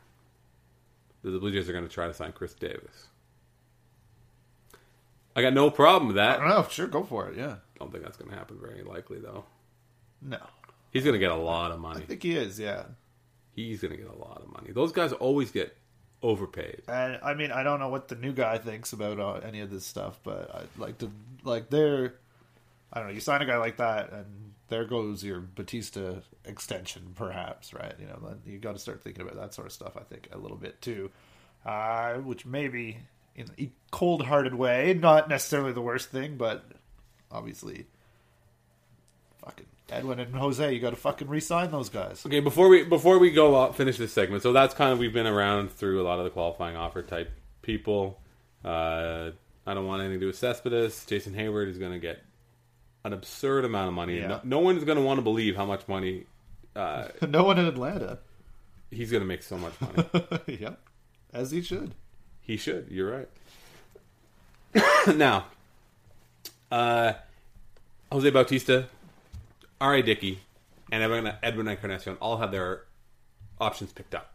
that 1.23 1.31
the 1.31 1.39
Blue 1.39 1.53
Jays 1.53 1.69
are 1.69 1.73
going 1.73 1.87
to 1.87 1.93
try 1.93 2.07
to 2.07 2.15
sign 2.15 2.33
Chris 2.33 2.55
Davis. 2.55 3.09
I 5.35 5.43
got 5.43 5.55
no 5.55 5.71
problem 5.71 6.09
with 6.09 6.19
I 6.19 6.27
that. 6.27 6.39
don't 6.41 6.49
know. 6.49 6.67
Sure, 6.71 6.87
go 6.87 7.05
for 7.05 7.29
it. 7.29 7.37
Yeah, 7.39 7.53
I 7.53 7.79
don't 7.79 7.91
think 7.91 8.05
that's 8.05 8.17
going 8.17 8.31
to 8.31 8.37
happen 8.37 8.59
very 8.61 8.83
likely, 8.83 9.19
though. 9.19 9.45
no, 10.21 10.39
He's 10.91 11.05
going 11.05 11.15
to 11.15 11.19
get 11.19 11.31
a 11.31 11.37
lot 11.37 11.73
of 11.73 11.81
money. 11.81 12.03
I 12.03 12.07
think 12.07 12.23
he 12.23 12.37
is. 12.37 12.59
Yeah, 12.61 12.83
He's 13.55 13.81
going 13.81 13.93
to 13.93 13.97
get 13.97 14.09
a 14.11 14.17
lot 14.19 14.43
of 14.43 14.53
money. 14.53 14.73
Those 14.73 14.93
guys 14.93 15.13
always 15.13 15.51
get 15.51 15.77
overpaid. 16.23 16.83
and 16.89 17.19
I 17.23 17.35
mean, 17.35 17.53
I 17.53 17.63
don't 17.63 17.81
know 17.81 17.89
what 17.89 18.09
the 18.09 18.15
new 18.15 18.33
guy 18.33 18.59
thinks 18.59 18.93
about 18.93 19.19
uh, 19.19 19.41
any 19.47 19.61
of 19.61 19.71
this 19.71 19.85
stuff, 19.85 20.21
but 20.23 20.55
I'd 20.55 20.81
like 20.81 20.99
to 20.99 21.11
like 21.45 21.71
they're. 21.71 22.15
I 22.93 22.99
don't 22.99 23.09
know. 23.09 23.15
You 23.15 23.21
sign 23.21 23.41
a 23.41 23.47
guy 23.47 23.57
like 23.57 23.79
that, 23.79 24.13
and 24.13 24.53
there 24.69 24.85
goes 24.85 25.25
your 25.25 25.41
Bautista 25.41 26.23
extension, 26.45 27.13
perhaps, 27.15 27.73
right? 27.73 27.95
You 27.99 28.07
know, 28.07 28.37
you 28.47 28.59
got 28.59 28.73
to 28.73 28.79
start 28.79 29.03
thinking 29.03 29.23
about 29.23 29.37
that 29.37 29.55
sort 29.55 29.67
of 29.67 29.73
stuff. 29.73 29.97
I 29.97 30.03
think 30.03 30.29
a 30.33 30.39
little 30.39 30.57
bit 30.57 30.81
too, 30.81 31.11
uh, 31.65 32.15
which 32.15 32.45
maybe 32.45 32.99
in 33.35 33.47
a 33.59 33.71
cold-hearted 33.91 34.55
way, 34.55 34.95
not 34.95 35.29
necessarily 35.29 35.73
the 35.73 35.81
worst 35.81 36.11
thing, 36.11 36.37
but 36.37 36.65
obviously, 37.31 37.87
fucking 39.45 39.67
Edwin 39.93 40.19
and 40.21 40.35
Jose, 40.35 40.73
you 40.73 40.81
got 40.81 40.91
to 40.91 40.97
fucking 40.97 41.29
re-sign 41.29 41.71
those 41.71 41.89
guys. 41.89 42.25
Okay, 42.27 42.41
before 42.41 42.69
we 42.69 42.85
before 42.85 43.19
we 43.19 43.31
go 43.31 43.61
out, 43.61 43.77
finish 43.77 43.99
this 43.99 44.13
segment. 44.13 44.43
So 44.43 44.53
that's 44.53 44.75
kind 44.75 44.93
of 44.93 44.99
we've 44.99 45.13
been 45.13 45.27
around 45.27 45.71
through 45.73 46.01
a 46.01 46.05
lot 46.05 46.19
of 46.19 46.25
the 46.25 46.31
qualifying 46.31 46.77
offer 46.77 47.03
type 47.03 47.31
people. 47.63 48.21
Uh, 48.65 49.31
I 49.67 49.75
don't 49.75 49.87
want 49.87 50.01
anything 50.01 50.19
to 50.19 50.25
do 50.25 50.27
with 50.29 50.37
Cespedes. 50.37 51.05
Jason 51.07 51.35
Heyward 51.35 51.69
is 51.69 51.79
going 51.79 51.93
to 51.93 51.99
get 51.99 52.23
an 53.05 53.13
absurd 53.13 53.65
amount 53.65 53.89
of 53.89 53.95
money. 53.95 54.19
Yeah. 54.19 54.27
No, 54.29 54.41
no 54.45 54.59
one 54.61 54.77
is 54.77 54.85
going 54.85 54.99
to 54.99 55.05
want 55.05 55.19
to 55.19 55.23
believe 55.23 55.57
how 55.57 55.65
much 55.65 55.87
money 55.89 56.27
uh, 56.77 57.09
no 57.29 57.45
one 57.45 57.59
in 57.59 57.67
Atlanta. 57.67 58.19
he's 58.91 59.11
going 59.11 59.23
to 59.23 59.27
make. 59.27 59.43
So 59.43 59.59
much 59.59 59.75
money. 59.81 60.09
yep, 60.61 60.81
as 61.33 61.51
he 61.51 61.61
should. 61.61 61.95
he 62.41 62.57
should. 62.57 62.89
You're 62.91 63.11
right. 63.11 63.29
now, 65.17 65.47
uh, 66.71 67.13
Jose 68.11 68.31
Bautista, 68.31 68.87
R.A. 69.83 70.03
Dickey, 70.03 70.39
and 70.91 71.03
Edwin, 71.03 71.33
Edwin 71.43 71.67
Encarnacion 71.69 72.17
all 72.21 72.37
have 72.39 72.53
their 72.53 72.85
options 73.61 73.93
picked 73.93 74.15
up. 74.15 74.33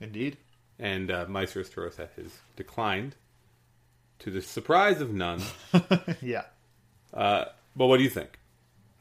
Indeed. 0.00 0.36
and 0.78 1.10
uh, 1.10 1.26
Maicer 1.26 1.62
Izturis 1.64 1.96
has 1.96 2.38
declined, 2.56 3.16
to 4.20 4.30
the 4.30 4.40
surprise 4.42 5.00
of 5.00 5.12
none. 5.12 5.40
yeah. 6.22 6.44
Uh, 7.12 7.46
but 7.74 7.86
what 7.86 7.96
do 7.98 8.02
you 8.02 8.10
think? 8.10 8.38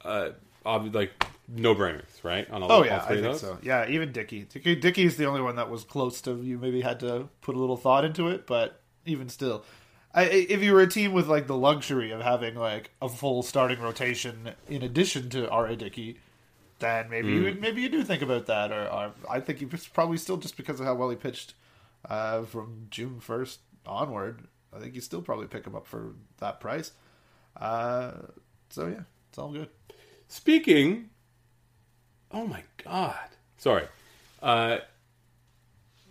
Uh, 0.04 0.30
obvi- 0.66 0.94
like 0.94 1.12
no 1.48 1.76
brainers, 1.76 2.24
right? 2.24 2.50
On 2.52 2.64
all, 2.64 2.72
Oh 2.72 2.76
all 2.76 2.86
yeah, 2.86 2.96
I 2.96 3.00
of 3.00 3.08
think 3.08 3.22
those? 3.22 3.42
so. 3.42 3.58
Yeah, 3.62 3.88
even 3.90 4.12
Dickey. 4.14 4.44
Dickey. 4.44 4.76
Dickey's 4.76 5.18
the 5.18 5.26
only 5.26 5.42
one 5.42 5.56
that 5.58 5.70
was 5.70 5.84
close 5.84 6.22
to. 6.22 6.42
You 6.42 6.58
maybe 6.58 6.82
had 6.82 7.00
to 7.02 7.28
put 7.42 7.56
a 7.56 7.60
little 7.60 7.76
thought 7.78 8.06
into 8.06 8.28
it, 8.30 8.46
but 8.48 8.82
even 9.06 9.28
still, 9.30 9.64
I, 10.14 10.24
if 10.24 10.64
you 10.64 10.74
were 10.74 10.82
a 10.82 10.88
team 10.88 11.14
with 11.14 11.28
like 11.28 11.48
the 11.48 11.58
luxury 11.58 12.12
of 12.12 12.22
having 12.22 12.56
like 12.56 12.92
a 13.02 13.08
full 13.08 13.44
starting 13.44 13.80
rotation 13.80 14.52
in 14.68 14.82
addition 14.82 15.30
to 15.32 15.50
R.A. 15.50 15.76
Dickey, 15.76 16.20
then 16.80 17.10
maybe 17.10 17.30
you 17.30 17.58
maybe 17.60 17.82
you 17.82 17.90
do 17.90 18.04
think 18.04 18.22
about 18.22 18.48
that. 18.48 18.72
Or, 18.72 18.88
or 18.88 19.12
I 19.30 19.40
think 19.40 19.62
you 19.62 19.70
probably 19.94 20.18
still 20.18 20.38
just 20.38 20.58
because 20.58 20.80
of 20.80 20.86
how 20.86 20.96
well 20.96 21.10
he 21.10 21.16
pitched 21.16 21.54
uh, 22.10 22.44
from 22.44 22.88
June 22.90 23.20
first 23.20 23.60
onward. 23.86 24.48
I 24.74 24.80
think 24.80 24.96
you 24.96 25.02
still 25.02 25.22
probably 25.22 25.48
pick 25.48 25.66
him 25.66 25.76
up 25.76 25.86
for 25.86 26.14
that 26.40 26.60
price. 26.60 26.92
Uh, 27.56 28.12
so 28.70 28.88
yeah, 28.88 29.02
it's 29.30 29.38
all 29.38 29.52
good. 29.52 29.70
Speaking, 30.28 31.10
oh 32.32 32.48
my 32.48 32.64
god, 32.84 33.30
sorry. 33.58 33.86
Uh, 34.42 34.78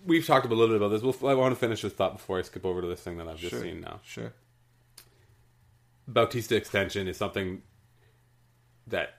we've 0.04 0.26
talked 0.26 0.46
a 0.46 0.48
little 0.48 0.68
bit 0.68 0.76
about 0.76 0.88
this. 0.88 1.02
We'll, 1.02 1.30
I 1.30 1.34
want 1.34 1.52
to 1.54 1.58
finish 1.58 1.82
this 1.82 1.92
thought 1.92 2.14
before 2.14 2.38
I 2.38 2.42
skip 2.42 2.64
over 2.64 2.80
to 2.80 2.86
this 2.86 3.00
thing 3.00 3.18
that 3.18 3.28
I've 3.28 3.38
just 3.38 3.50
Sure. 3.50 3.60
seen 3.62 3.80
now. 3.80 4.00
Sure. 4.04 4.32
Bautista 6.06 6.56
extension 6.56 7.06
is 7.08 7.16
something 7.16 7.62
that 8.86 9.14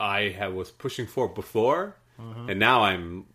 I 0.00 0.30
have, 0.30 0.52
was 0.54 0.70
pushing 0.70 1.06
for 1.06 1.28
before, 1.28 1.96
Mm-hmm. 2.20 2.50
and 2.50 2.58
now 2.58 2.82
I'm 2.82 3.26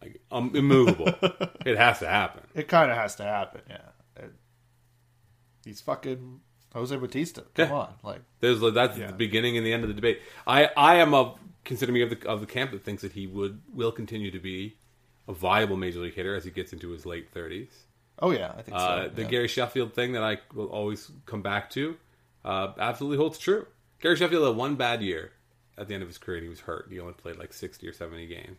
like 0.00 0.20
I'm 0.30 0.54
immovable. 0.54 1.08
it 1.66 1.76
has 1.76 1.98
to 1.98 2.06
happen. 2.06 2.44
It 2.54 2.68
kind 2.68 2.88
of 2.88 2.96
has 2.96 3.16
to 3.16 3.24
happen. 3.24 3.62
Yeah. 3.68 3.78
It- 4.16 4.32
he's 5.64 5.80
fucking 5.80 6.40
Jose 6.72 6.94
Bautista. 6.96 7.42
Come 7.54 7.68
Yeah. 7.70 7.74
on, 7.74 7.94
like 8.04 8.20
There's 8.38 8.62
like, 8.62 8.74
that's 8.74 8.96
Yeah. 8.96 9.08
the 9.08 9.12
beginning 9.14 9.56
and 9.56 9.66
the 9.66 9.72
end 9.72 9.82
of 9.82 9.88
the 9.88 9.94
debate. 9.94 10.20
I 10.46 10.70
I 10.76 10.96
am 10.96 11.14
of 11.14 11.36
consider 11.64 11.90
me 11.90 12.00
of 12.02 12.10
the 12.10 12.28
of 12.28 12.38
the 12.40 12.46
camp 12.46 12.70
that 12.70 12.84
thinks 12.84 13.02
that 13.02 13.14
he 13.14 13.26
would 13.26 13.60
will 13.74 13.90
continue 13.90 14.30
to 14.30 14.38
be 14.38 14.76
a 15.28 15.32
viable 15.32 15.76
major 15.76 16.00
league 16.00 16.14
hitter 16.14 16.34
as 16.34 16.44
he 16.44 16.50
gets 16.50 16.72
into 16.72 16.90
his 16.90 17.04
late 17.06 17.30
thirties. 17.30 17.70
oh 18.20 18.30
yeah, 18.30 18.52
I 18.56 18.62
think 18.62 18.76
Uh, 18.76 19.04
so. 19.04 19.08
the 19.14 19.22
yeah. 19.22 19.28
Gary 19.28 19.48
Sheffield 19.48 19.92
thing 19.94 20.12
that 20.12 20.22
I 20.22 20.38
will 20.54 20.66
always 20.68 21.10
come 21.26 21.42
back 21.42 21.70
to 21.70 21.96
uh, 22.44 22.72
absolutely 22.78 23.18
holds 23.18 23.38
true. 23.38 23.66
Gary 24.00 24.16
Sheffield 24.16 24.46
had 24.46 24.56
one 24.56 24.76
bad 24.76 25.02
year 25.02 25.32
at 25.78 25.88
the 25.88 25.94
end 25.94 26.02
of 26.02 26.08
his 26.08 26.18
career. 26.18 26.38
and 26.38 26.44
He 26.44 26.48
was 26.50 26.60
hurt. 26.60 26.86
He 26.90 27.00
only 27.00 27.14
played 27.14 27.36
like 27.38 27.52
60 27.52 27.86
or 27.88 27.92
70 27.92 28.26
games. 28.26 28.58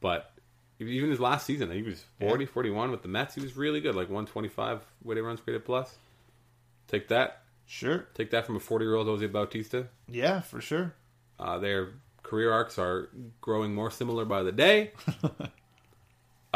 But 0.00 0.30
even 0.78 1.08
his 1.10 1.20
last 1.20 1.46
season, 1.46 1.70
he 1.70 1.82
was 1.82 2.04
40, 2.20 2.46
41 2.46 2.90
with 2.90 3.02
the 3.02 3.08
Mets. 3.08 3.34
He 3.34 3.40
was 3.40 3.56
really 3.56 3.80
good, 3.80 3.94
like 3.94 4.08
125 4.08 4.80
weighted 5.04 5.24
runs 5.24 5.40
created 5.40 5.64
plus. 5.64 5.96
Take 6.88 7.08
that. 7.08 7.42
Sure. 7.64 8.06
Take 8.14 8.30
that 8.32 8.44
from 8.44 8.56
a 8.56 8.60
40 8.60 8.84
year 8.84 8.94
old 8.96 9.06
Jose 9.06 9.26
Bautista. 9.26 9.86
Yeah, 10.08 10.40
for 10.40 10.60
sure. 10.60 10.94
Uh, 11.38 11.58
their 11.58 11.90
career 12.22 12.52
arcs 12.52 12.78
are 12.78 13.08
growing 13.40 13.74
more 13.74 13.90
similar 13.90 14.24
by 14.24 14.42
the 14.42 14.52
day. 14.52 14.92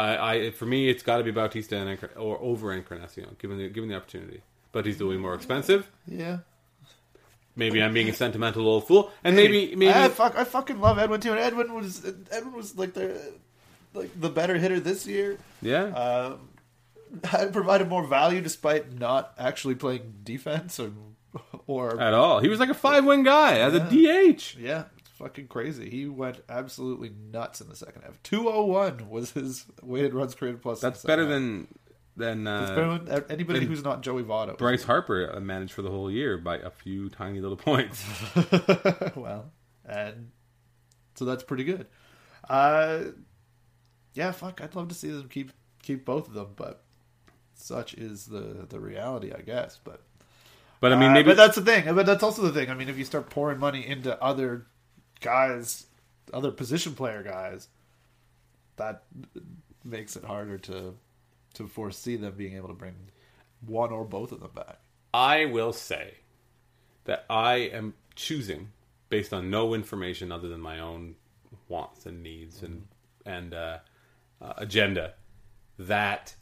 I, 0.01 0.33
I 0.33 0.51
for 0.51 0.65
me, 0.65 0.89
it's 0.89 1.03
got 1.03 1.17
to 1.17 1.23
be 1.23 1.31
Bautista 1.31 1.77
and 1.77 1.99
or 2.17 2.39
over 2.41 2.73
Encarnacion, 2.73 3.35
given 3.39 3.57
the 3.57 3.69
given 3.69 3.89
the 3.89 3.95
opportunity. 3.95 4.41
But 4.71 4.85
he's 4.85 4.97
doing 4.97 5.19
more 5.19 5.33
expensive. 5.33 5.89
Yeah. 6.07 6.39
Maybe 7.55 7.83
I'm 7.83 7.93
being 7.93 8.07
a 8.07 8.13
sentimental 8.13 8.65
old 8.67 8.87
fool, 8.87 9.11
and 9.25 9.35
maybe 9.35 9.75
maybe 9.75 9.91
I, 9.91 10.07
fuck, 10.07 10.37
I 10.37 10.45
fucking 10.45 10.79
love 10.79 10.97
Edwin 10.97 11.19
too. 11.19 11.31
And 11.31 11.39
Edwin 11.39 11.73
was 11.73 12.05
Edwin 12.31 12.53
was 12.53 12.77
like 12.77 12.93
the 12.93 13.33
like 13.93 14.09
the 14.19 14.29
better 14.29 14.57
hitter 14.57 14.79
this 14.79 15.05
year. 15.05 15.37
yeah. 15.61 15.83
Uh, 15.83 16.37
had 17.25 17.51
provided 17.51 17.89
more 17.89 18.07
value 18.07 18.39
despite 18.39 18.97
not 18.97 19.33
actually 19.37 19.75
playing 19.75 20.13
defense 20.23 20.79
or 20.79 20.91
or 21.67 21.99
at 21.99 22.13
all. 22.13 22.39
He 22.39 22.47
was 22.47 22.59
like 22.59 22.69
a 22.69 22.73
five 22.73 23.03
win 23.03 23.23
guy 23.23 23.59
as 23.59 23.73
a 23.73 23.79
DH. 23.81 24.55
yeah, 24.57 24.85
fucking 25.21 25.47
crazy. 25.47 25.89
He 25.89 26.07
went 26.07 26.41
absolutely 26.49 27.11
nuts 27.31 27.61
in 27.61 27.69
the 27.69 27.75
second 27.75 28.01
half. 28.03 28.21
Two 28.23 28.49
oh 28.49 28.65
one 28.65 29.09
was 29.09 29.31
his 29.31 29.65
weighted 29.81 30.13
runs 30.13 30.35
created 30.35 30.61
plus. 30.61 30.79
That's 30.79 31.03
better 31.03 31.25
than 31.25 31.67
than 32.17 32.47
uh, 32.47 32.67
better 32.75 32.97
than 32.97 33.25
anybody 33.29 33.59
than 33.59 33.67
who's 33.67 33.83
not 33.83 34.01
Joey 34.01 34.23
Votto. 34.23 34.57
Bryce 34.57 34.83
Harper 34.83 35.31
uh, 35.35 35.39
managed 35.39 35.73
for 35.73 35.81
the 35.81 35.89
whole 35.91 36.09
year 36.11 36.37
by 36.37 36.57
a 36.57 36.69
few 36.69 37.09
tiny 37.09 37.39
little 37.39 37.57
points. 37.57 38.03
well, 39.15 39.51
and 39.85 40.31
so 41.15 41.25
that's 41.25 41.43
pretty 41.43 41.63
good. 41.63 41.87
Uh, 42.49 43.03
yeah, 44.13 44.31
fuck, 44.31 44.61
I'd 44.61 44.75
love 44.75 44.89
to 44.89 44.95
see 44.95 45.09
them 45.09 45.29
keep 45.29 45.51
keep 45.81 46.05
both 46.05 46.27
of 46.27 46.33
them, 46.33 46.53
but 46.55 46.83
such 47.53 47.93
is 47.93 48.25
the 48.25 48.65
the 48.67 48.79
reality, 48.79 49.31
I 49.31 49.41
guess. 49.41 49.79
But 49.83 50.01
But 50.79 50.91
I 50.93 50.95
mean, 50.97 51.11
Uh, 51.11 51.13
maybe 51.13 51.27
but 51.27 51.37
that's 51.37 51.55
the 51.55 51.61
thing. 51.61 51.93
But 51.95 52.05
that's 52.05 52.23
also 52.23 52.41
the 52.41 52.51
thing. 52.51 52.69
I 52.69 52.73
mean, 52.73 52.89
if 52.89 52.97
you 52.97 53.05
start 53.05 53.29
pouring 53.29 53.59
money 53.59 53.85
into 53.85 54.21
other 54.21 54.65
guys, 55.21 55.87
other 56.33 56.51
position 56.51 56.93
player 56.93 57.23
guys, 57.23 57.69
that 58.75 59.03
makes 59.83 60.15
it 60.15 60.23
harder 60.23 60.57
to 60.57 60.93
to 61.53 61.67
foresee 61.67 62.15
them 62.15 62.33
being 62.37 62.55
able 62.55 62.69
to 62.69 62.73
bring 62.73 62.95
one 63.65 63.91
or 63.91 64.05
both 64.05 64.31
of 64.31 64.39
them 64.39 64.51
back. 64.55 64.79
I 65.13 65.45
will 65.45 65.73
say 65.73 66.15
that 67.03 67.25
I 67.29 67.55
am 67.55 67.93
choosing 68.15 68.69
based 69.09 69.33
on 69.33 69.49
no 69.49 69.73
information 69.73 70.31
other 70.31 70.47
than 70.47 70.61
my 70.61 70.79
own 70.79 71.15
wants 71.67 72.05
and 72.05 72.23
needs 72.23 72.63
and 72.63 72.87
and 73.25 73.53
uh, 73.53 73.79
uh, 74.41 74.53
agenda 74.57 75.13
that 75.77 76.35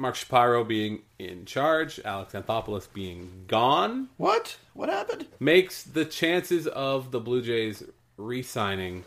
Mark 0.00 0.14
Shapiro 0.14 0.64
being 0.64 1.02
in 1.18 1.44
charge, 1.44 2.00
Alex 2.06 2.32
Anthopoulos 2.32 2.90
being 2.92 3.44
gone, 3.46 4.08
What? 4.16 4.56
What 4.72 4.88
happened? 4.88 5.26
makes 5.38 5.82
the 5.82 6.06
chances 6.06 6.66
of 6.66 7.10
the 7.10 7.20
Blue 7.20 7.42
Jays 7.42 7.82
re-signing 8.16 9.04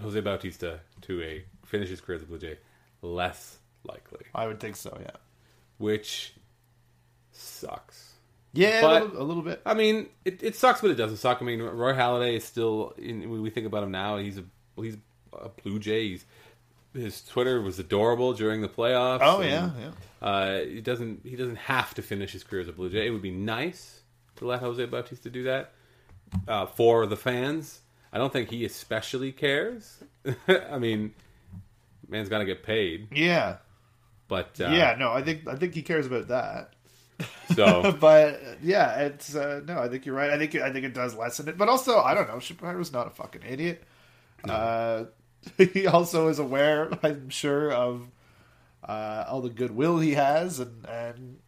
Jose 0.00 0.20
Bautista 0.20 0.80
to 1.02 1.22
a 1.22 1.44
finish 1.64 1.88
his 1.88 2.00
career 2.00 2.16
as 2.16 2.22
a 2.22 2.26
Blue 2.26 2.38
Jay 2.38 2.58
less 3.00 3.58
likely, 3.84 4.26
I 4.34 4.46
would 4.48 4.58
think 4.58 4.74
so. 4.74 4.96
Yeah. 5.00 5.10
which 5.78 6.34
sucks. 7.30 8.08
Yeah, 8.52 8.80
But- 8.82 9.02
a, 9.02 9.04
little, 9.04 9.22
a 9.22 9.24
little 9.24 9.42
bit. 9.42 9.62
I 9.64 9.74
mean, 9.74 10.08
it, 10.24 10.42
it 10.42 10.56
sucks, 10.56 10.80
but 10.80 10.90
it 10.90 10.94
doesn't 10.96 11.16
suck. 11.18 11.40
I 11.40 11.44
mean, 11.44 11.62
Roy 11.62 11.92
Halladay 11.94 12.34
is 12.36 12.44
still. 12.44 12.92
In, 12.98 13.30
when 13.30 13.40
we 13.40 13.50
think 13.50 13.66
about 13.66 13.82
him 13.84 13.90
now, 13.92 14.18
he's 14.18 14.36
a 14.38 14.44
he's 14.76 14.96
a 15.32 15.48
Blue 15.62 15.78
Jay. 15.78 16.08
He's, 16.08 16.24
his 16.94 17.22
Twitter 17.22 17.60
was 17.60 17.78
adorable 17.78 18.32
during 18.34 18.60
the 18.60 18.68
playoffs. 18.68 19.20
Oh 19.22 19.40
and, 19.40 19.50
yeah, 19.50 19.70
yeah. 19.80 20.26
Uh, 20.26 20.64
he 20.64 20.80
doesn't. 20.80 21.20
He 21.24 21.36
doesn't 21.36 21.56
have 21.56 21.94
to 21.94 22.02
finish 22.02 22.32
his 22.32 22.44
career 22.44 22.62
as 22.62 22.68
a 22.68 22.72
Blue 22.72 22.90
Jay. 22.90 23.06
It 23.06 23.10
would 23.10 23.22
be 23.22 23.30
nice 23.30 24.00
to 24.36 24.46
let 24.46 24.60
Jose 24.60 24.84
Bautista 24.86 25.30
do 25.30 25.44
that 25.44 25.72
uh, 26.46 26.66
for 26.66 27.06
the 27.06 27.16
fans. 27.16 27.80
I 28.12 28.18
don't 28.18 28.32
think 28.32 28.50
he 28.50 28.64
especially 28.64 29.32
cares. 29.32 30.02
I 30.48 30.78
mean, 30.78 31.14
man's 32.08 32.28
got 32.28 32.38
to 32.38 32.44
get 32.44 32.62
paid, 32.62 33.08
Yeah, 33.10 33.56
but 34.28 34.60
uh, 34.60 34.68
yeah. 34.68 34.96
No, 34.98 35.12
I 35.12 35.22
think 35.22 35.48
I 35.48 35.56
think 35.56 35.74
he 35.74 35.82
cares 35.82 36.06
about 36.06 36.28
that. 36.28 36.74
So 37.54 37.92
but 38.00 38.40
yeah, 38.62 39.00
it's 39.00 39.34
uh, 39.34 39.62
no. 39.66 39.78
I 39.78 39.88
think 39.88 40.06
you're 40.06 40.14
right. 40.14 40.30
I 40.30 40.38
think 40.38 40.54
I 40.56 40.72
think 40.72 40.84
it 40.84 40.94
does 40.94 41.16
lessen 41.16 41.48
it, 41.48 41.56
but 41.56 41.68
also 41.68 42.00
I 42.00 42.14
don't 42.14 42.28
know. 42.28 42.38
Shapiro's 42.38 42.92
not 42.92 43.06
a 43.06 43.10
fucking 43.10 43.42
idiot. 43.48 43.82
Uh, 44.44 45.04
he 45.72 45.86
also 45.86 46.28
is 46.28 46.38
aware, 46.38 46.90
I'm 47.02 47.28
sure, 47.28 47.72
of 47.72 48.08
uh, 48.84 49.24
all 49.28 49.40
the 49.40 49.50
goodwill 49.50 49.98
he 49.98 50.14
has, 50.14 50.58
and 50.60 50.84
and 50.86 51.38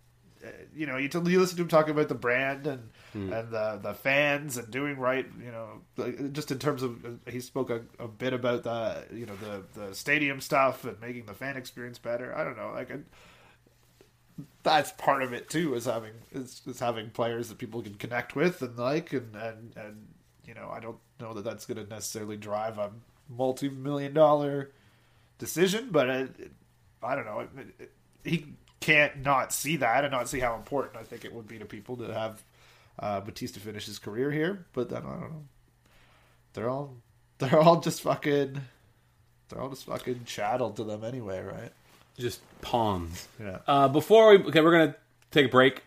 uh, 0.44 0.48
you 0.74 0.86
know, 0.86 0.96
you, 0.96 1.08
t- 1.08 1.18
you 1.26 1.40
listen 1.40 1.56
to 1.56 1.62
him 1.62 1.68
talking 1.68 1.92
about 1.92 2.08
the 2.08 2.14
brand 2.14 2.66
and 2.66 2.90
and 3.32 3.50
the 3.50 3.78
the 3.80 3.94
fans 3.94 4.56
and 4.56 4.70
doing 4.70 4.98
right. 4.98 5.26
You 5.40 5.52
know, 5.52 5.68
like, 5.96 6.32
just 6.32 6.50
in 6.50 6.58
terms 6.58 6.82
of 6.82 7.04
uh, 7.04 7.08
he 7.30 7.40
spoke 7.40 7.70
a, 7.70 7.82
a 7.98 8.08
bit 8.08 8.32
about 8.32 8.64
the 8.64 9.04
you 9.12 9.26
know 9.26 9.36
the 9.36 9.80
the 9.80 9.94
stadium 9.94 10.40
stuff 10.40 10.84
and 10.84 11.00
making 11.00 11.26
the 11.26 11.34
fan 11.34 11.56
experience 11.56 11.98
better. 11.98 12.36
I 12.36 12.44
don't 12.44 12.56
know, 12.56 12.72
like. 12.74 12.90
That's 14.64 14.90
part 14.92 15.22
of 15.22 15.32
it 15.32 15.48
too 15.48 15.74
is 15.74 15.84
having 15.84 16.14
is, 16.32 16.62
is 16.66 16.80
having 16.80 17.10
players 17.10 17.50
that 17.50 17.58
people 17.58 17.82
can 17.82 17.94
connect 17.94 18.34
with 18.34 18.62
and 18.62 18.76
like 18.76 19.12
and 19.12 19.36
and 19.36 19.76
and 19.76 20.08
you 20.44 20.54
know 20.54 20.70
I 20.72 20.80
don't 20.80 20.96
know 21.20 21.34
that 21.34 21.44
that's 21.44 21.66
going 21.66 21.84
to 21.84 21.88
necessarily 21.88 22.36
drive 22.36 22.78
a 22.78 22.90
multi-million 23.28 24.12
dollar 24.14 24.70
decision 25.38 25.88
but 25.90 26.08
it, 26.08 26.30
it- 26.38 26.52
I 27.02 27.14
don't 27.16 27.26
know 27.26 27.40
it, 27.40 27.48
it, 27.78 27.90
he 28.24 28.46
can't 28.80 29.22
not 29.22 29.52
see 29.52 29.76
that 29.76 30.04
and 30.04 30.12
not 30.12 30.28
see 30.28 30.40
how 30.40 30.54
important 30.54 30.96
I 30.96 31.02
think 31.04 31.24
it 31.24 31.32
would 31.34 31.46
be 31.46 31.58
to 31.58 31.64
people 31.66 31.96
to 31.98 32.12
have 32.14 32.42
uh, 32.98 33.20
Bautista 33.20 33.60
finish 33.60 33.86
his 33.86 33.98
career 33.98 34.30
here 34.30 34.64
but 34.72 34.88
then 34.88 35.02
I 35.04 35.10
don't 35.10 35.30
know 35.30 35.44
they're 36.54 36.70
all 36.70 36.94
they're 37.38 37.58
all 37.60 37.80
just 37.80 38.00
fucking 38.02 38.60
they're 39.48 39.60
all 39.60 39.68
just 39.68 39.84
fucking 39.86 40.24
chattel 40.24 40.70
to 40.72 40.84
them 40.84 41.04
anyway 41.04 41.42
right 41.42 41.72
just 42.16 42.40
pawns. 42.62 43.28
yeah 43.40 43.58
Uh, 43.66 43.88
before 43.88 44.30
we 44.30 44.44
okay, 44.44 44.60
we're 44.60 44.70
gonna 44.72 44.94
take 45.32 45.46
a 45.46 45.48
break, 45.48 45.82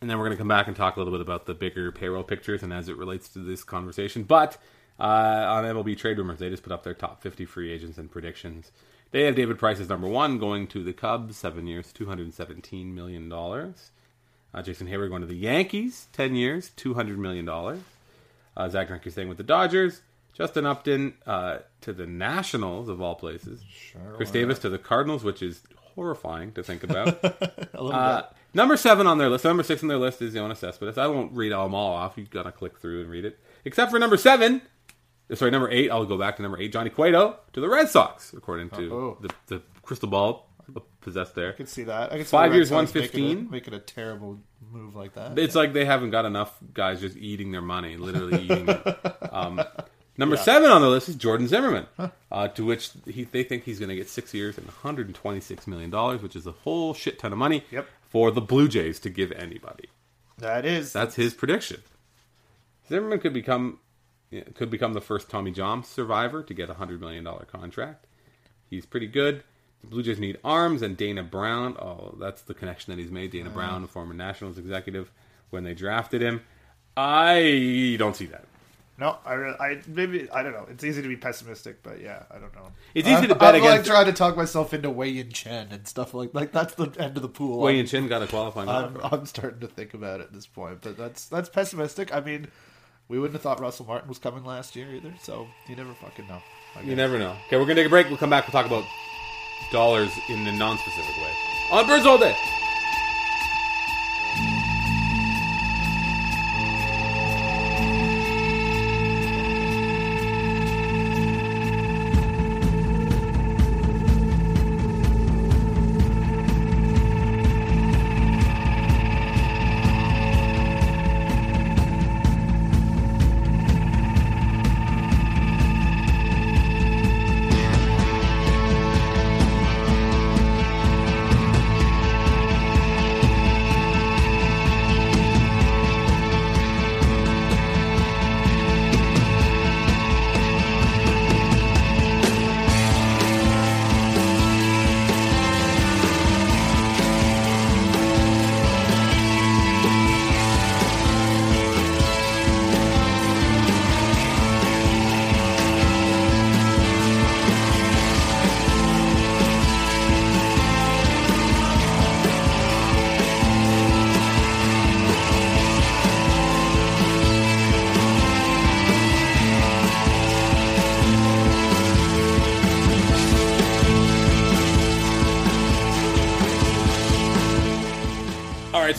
and 0.00 0.08
then 0.08 0.16
we're 0.16 0.24
gonna 0.26 0.36
come 0.36 0.46
back 0.48 0.68
and 0.68 0.76
talk 0.76 0.94
a 0.96 1.00
little 1.00 1.12
bit 1.12 1.20
about 1.20 1.44
the 1.46 1.54
bigger 1.54 1.90
payroll 1.90 2.22
pictures 2.22 2.62
and 2.62 2.72
as 2.72 2.88
it 2.88 2.96
relates 2.96 3.28
to 3.30 3.40
this 3.40 3.64
conversation. 3.64 4.22
But 4.22 4.56
uh, 4.98 5.02
on 5.02 5.64
MLB 5.64 5.96
trade 5.96 6.18
rumors, 6.18 6.38
they 6.38 6.50
just 6.50 6.62
put 6.62 6.72
up 6.72 6.84
their 6.84 6.94
top 6.94 7.22
50 7.22 7.44
free 7.44 7.72
agents 7.72 7.98
and 7.98 8.10
predictions. 8.10 8.70
They 9.10 9.24
have 9.24 9.34
David 9.34 9.58
Price 9.58 9.78
as 9.78 9.88
number 9.88 10.08
one, 10.08 10.38
going 10.38 10.66
to 10.68 10.82
the 10.82 10.92
Cubs, 10.92 11.36
seven 11.36 11.66
years, 11.66 11.92
217 11.92 12.94
million 12.94 13.28
dollars. 13.28 13.90
Uh, 14.54 14.62
Jason 14.62 14.86
Heyward 14.86 15.08
going 15.08 15.22
to 15.22 15.26
the 15.26 15.34
Yankees, 15.34 16.08
10 16.12 16.34
years, 16.34 16.70
200 16.76 17.18
million 17.18 17.44
dollars. 17.44 17.80
Uh, 18.56 18.68
Zack 18.68 18.88
Greinke 18.88 19.10
staying 19.10 19.28
with 19.28 19.38
the 19.38 19.44
Dodgers. 19.44 20.02
Justin 20.34 20.64
Upton 20.64 21.14
uh, 21.26 21.58
to 21.82 21.92
the 21.92 22.06
Nationals 22.06 22.88
of 22.88 23.00
all 23.02 23.14
places. 23.14 23.62
Sure, 23.70 24.00
Chris 24.16 24.30
Davis 24.30 24.58
to 24.60 24.70
the 24.70 24.78
Cardinals, 24.78 25.24
which 25.24 25.42
is 25.42 25.62
horrifying 25.94 26.52
to 26.52 26.62
think 26.62 26.82
about. 26.82 27.22
uh, 27.74 28.22
number 28.54 28.76
seven 28.76 29.06
on 29.06 29.18
their 29.18 29.28
list, 29.28 29.44
number 29.44 29.62
six 29.62 29.82
on 29.82 29.88
their 29.88 29.98
list 29.98 30.22
is 30.22 30.34
Yoenis 30.34 30.56
Cespedes. 30.58 30.96
I 30.96 31.06
won't 31.06 31.32
read 31.32 31.52
them 31.52 31.74
all 31.74 31.92
off. 31.92 32.14
You've 32.16 32.30
gotta 32.30 32.52
click 32.52 32.78
through 32.78 33.02
and 33.02 33.10
read 33.10 33.26
it. 33.26 33.38
Except 33.64 33.90
for 33.90 33.98
number 33.98 34.16
seven. 34.16 34.62
Sorry, 35.34 35.50
number 35.50 35.70
eight. 35.70 35.90
I'll 35.90 36.04
go 36.04 36.18
back 36.18 36.36
to 36.36 36.42
number 36.42 36.58
eight. 36.60 36.72
Johnny 36.72 36.90
Cueto 36.90 37.38
to 37.54 37.60
the 37.60 37.68
Red 37.68 37.88
Sox, 37.88 38.32
according 38.34 38.70
to 38.70 39.16
the, 39.20 39.30
the 39.46 39.62
crystal 39.82 40.08
ball 40.08 40.48
possessed 41.00 41.34
there. 41.34 41.50
I 41.50 41.52
could 41.52 41.68
see 41.68 41.84
that. 41.84 42.12
I 42.12 42.16
could 42.18 42.26
see 42.26 42.30
Five 42.30 42.54
years, 42.54 42.70
115. 42.70 43.46
a- 43.48 43.50
Making 43.50 43.74
a 43.74 43.78
terrible 43.80 44.38
move 44.70 44.94
like 44.94 45.14
that. 45.14 45.38
It's 45.38 45.54
like 45.54 45.72
they 45.72 45.84
haven't 45.84 46.10
got 46.10 46.24
enough 46.24 46.56
guys 46.74 47.00
just 47.00 47.16
eating 47.16 47.50
their 47.50 47.62
money, 47.62 47.96
literally 47.96 48.42
eating 48.44 48.68
it. 48.68 48.98
Um, 49.32 49.62
number 50.18 50.36
seven 50.36 50.70
on 50.70 50.82
the 50.82 50.88
list 50.88 51.08
is 51.08 51.14
Jordan 51.16 51.48
Zimmermann, 51.48 51.86
uh, 52.30 52.48
to 52.48 52.66
which 52.66 52.90
he, 53.06 53.24
they 53.24 53.42
think 53.42 53.64
he's 53.64 53.78
going 53.78 53.88
to 53.88 53.96
get 53.96 54.10
six 54.10 54.34
years 54.34 54.58
and 54.58 54.66
126 54.66 55.66
million 55.66 55.88
dollars, 55.88 56.20
which 56.20 56.36
is 56.36 56.46
a 56.46 56.52
whole 56.52 56.92
shit 56.92 57.18
ton 57.18 57.32
of 57.32 57.38
money 57.38 57.64
Yep. 57.70 57.86
for 58.10 58.30
the 58.30 58.42
Blue 58.42 58.68
Jays 58.68 59.00
to 59.00 59.08
give 59.10 59.32
anybody. 59.32 59.88
that 60.36 60.66
is. 60.66 60.92
That's 60.92 61.14
his 61.14 61.32
prediction. 61.32 61.80
Zimmermann 62.88 63.20
could 63.20 63.32
become 63.32 63.78
yeah, 63.80 63.81
could 64.54 64.70
become 64.70 64.94
the 64.94 65.00
first 65.00 65.28
Tommy 65.28 65.50
John 65.50 65.84
survivor 65.84 66.42
to 66.42 66.54
get 66.54 66.70
a 66.70 66.74
hundred 66.74 67.00
million 67.00 67.24
dollar 67.24 67.44
contract. 67.44 68.06
He's 68.68 68.86
pretty 68.86 69.06
good. 69.06 69.44
The 69.82 69.88
Blue 69.88 70.02
Jays 70.02 70.18
need 70.18 70.38
arms, 70.44 70.80
and 70.80 70.96
Dana 70.96 71.22
Brown. 71.22 71.76
Oh, 71.76 72.14
that's 72.18 72.42
the 72.42 72.54
connection 72.54 72.92
that 72.92 73.02
he's 73.02 73.10
made. 73.10 73.32
Dana 73.32 73.50
Brown, 73.50 73.82
a 73.84 73.86
former 73.88 74.14
Nationals 74.14 74.56
executive, 74.56 75.10
when 75.50 75.64
they 75.64 75.74
drafted 75.74 76.22
him. 76.22 76.42
I 76.96 77.96
don't 77.98 78.14
see 78.14 78.26
that. 78.26 78.44
no, 78.98 79.16
I, 79.24 79.32
re- 79.34 79.56
I 79.58 79.80
maybe 79.88 80.30
I 80.30 80.42
don't 80.42 80.52
know. 80.52 80.66
It's 80.70 80.84
easy 80.84 81.02
to 81.02 81.08
be 81.08 81.16
pessimistic, 81.16 81.82
but 81.82 82.00
yeah, 82.00 82.22
I 82.30 82.34
don't 82.34 82.54
know. 82.54 82.68
It's 82.94 83.08
easy 83.08 83.16
I'm, 83.16 83.28
to 83.28 83.34
bet 83.34 83.54
I'm 83.54 83.62
like 83.62 83.84
trying 83.84 84.06
to 84.06 84.12
talk 84.12 84.36
myself 84.36 84.72
into 84.72 84.90
Wei 84.90 85.08
Yin 85.08 85.30
Chen 85.30 85.68
and 85.72 85.88
stuff 85.88 86.14
like 86.14 86.32
like 86.32 86.52
that's 86.52 86.74
the 86.74 86.90
end 86.98 87.16
of 87.16 87.22
the 87.22 87.28
pool. 87.28 87.60
Wei 87.60 87.76
Yin 87.76 87.86
Chen 87.86 88.08
got 88.08 88.22
a 88.22 88.26
qualifying 88.26 88.68
I'm, 88.68 88.96
offer. 88.96 89.14
I'm 89.14 89.26
starting 89.26 89.60
to 89.60 89.68
think 89.68 89.94
about 89.94 90.20
it 90.20 90.24
at 90.24 90.32
this 90.32 90.46
point, 90.46 90.78
but 90.82 90.96
that's 90.96 91.26
that's 91.26 91.48
pessimistic. 91.48 92.14
I 92.14 92.20
mean, 92.20 92.48
we 93.08 93.18
wouldn't 93.18 93.34
have 93.34 93.42
thought 93.42 93.60
Russell 93.60 93.86
Martin 93.86 94.08
was 94.08 94.18
coming 94.18 94.44
last 94.44 94.74
year 94.76 94.94
either, 94.94 95.12
so 95.20 95.46
you 95.66 95.76
never 95.76 95.92
fucking 95.94 96.26
know. 96.28 96.42
You 96.84 96.96
never 96.96 97.18
know. 97.18 97.36
Okay, 97.46 97.56
we're 97.56 97.64
gonna 97.64 97.74
take 97.76 97.86
a 97.86 97.90
break. 97.90 98.08
We'll 98.08 98.16
come 98.16 98.30
back. 98.30 98.46
We'll 98.46 98.52
talk 98.52 98.66
about 98.66 98.84
dollars 99.70 100.10
in 100.28 100.46
a 100.46 100.52
non-specific 100.52 101.16
way 101.16 101.32
on 101.70 101.86
Birds 101.86 102.06
All 102.06 102.18
Day. 102.18 102.34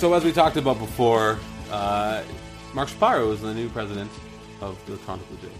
So 0.03 0.13
as 0.13 0.25
we 0.25 0.33
talked 0.33 0.57
about 0.57 0.77
before, 0.79 1.39
uh, 1.71 2.21
Mark 2.73 2.89
Shapiro 2.89 3.31
is 3.31 3.39
the 3.39 3.53
new 3.53 3.69
president 3.69 4.11
of 4.59 4.77
the 4.85 4.97
Toronto 4.97 5.23
Blue 5.29 5.37
Jays. 5.49 5.57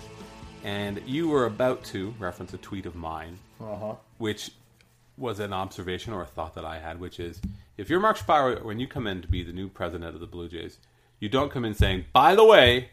And 0.65 1.01
you 1.05 1.29
were 1.29 1.45
about 1.45 1.81
to 1.85 2.13
reference 2.19 2.53
a 2.53 2.57
tweet 2.57 2.85
of 2.85 2.93
mine, 2.93 3.39
Uh-huh. 3.61 3.95
which 4.17 4.51
was 5.17 5.39
an 5.39 5.53
observation 5.53 6.11
or 6.11 6.23
a 6.23 6.25
thought 6.25 6.55
that 6.55 6.65
I 6.65 6.79
had, 6.79 6.99
which 6.99 7.21
is 7.21 7.39
if 7.77 7.89
you're 7.89 8.01
Mark 8.01 8.17
Shapiro, 8.17 8.61
when 8.65 8.81
you 8.81 8.85
come 8.85 9.07
in 9.07 9.21
to 9.21 9.29
be 9.29 9.43
the 9.43 9.53
new 9.53 9.69
president 9.69 10.13
of 10.13 10.19
the 10.19 10.27
Blue 10.27 10.49
Jays, 10.49 10.77
you 11.21 11.29
don't 11.29 11.49
come 11.49 11.63
in 11.63 11.73
saying, 11.73 12.03
by 12.11 12.35
the 12.35 12.43
way, 12.43 12.89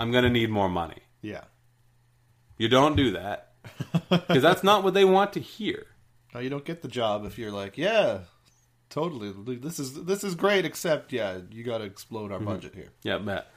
I'm 0.00 0.10
going 0.10 0.24
to 0.24 0.30
need 0.30 0.48
more 0.48 0.70
money. 0.70 1.00
Yeah. 1.20 1.42
You 2.56 2.68
don't 2.68 2.96
do 2.96 3.10
that 3.10 3.52
because 4.08 4.40
that's 4.42 4.64
not 4.64 4.82
what 4.82 4.94
they 4.94 5.04
want 5.04 5.34
to 5.34 5.40
hear. 5.40 5.84
No, 6.32 6.40
you 6.40 6.50
don't 6.50 6.64
get 6.64 6.82
the 6.82 6.88
job 6.88 7.24
if 7.26 7.38
you're 7.38 7.52
like, 7.52 7.78
yeah, 7.78 8.18
totally. 8.90 9.32
This 9.56 9.78
is 9.78 10.04
this 10.04 10.24
is 10.24 10.34
great, 10.34 10.64
except 10.64 11.12
yeah, 11.12 11.38
you 11.50 11.64
got 11.64 11.78
to 11.78 11.84
explode 11.84 12.30
Mm-hmm. 12.30 12.48
our 12.48 12.54
budget 12.54 12.74
here. 12.74 12.90
Yeah, 13.02 13.18
Matt. 13.18 13.50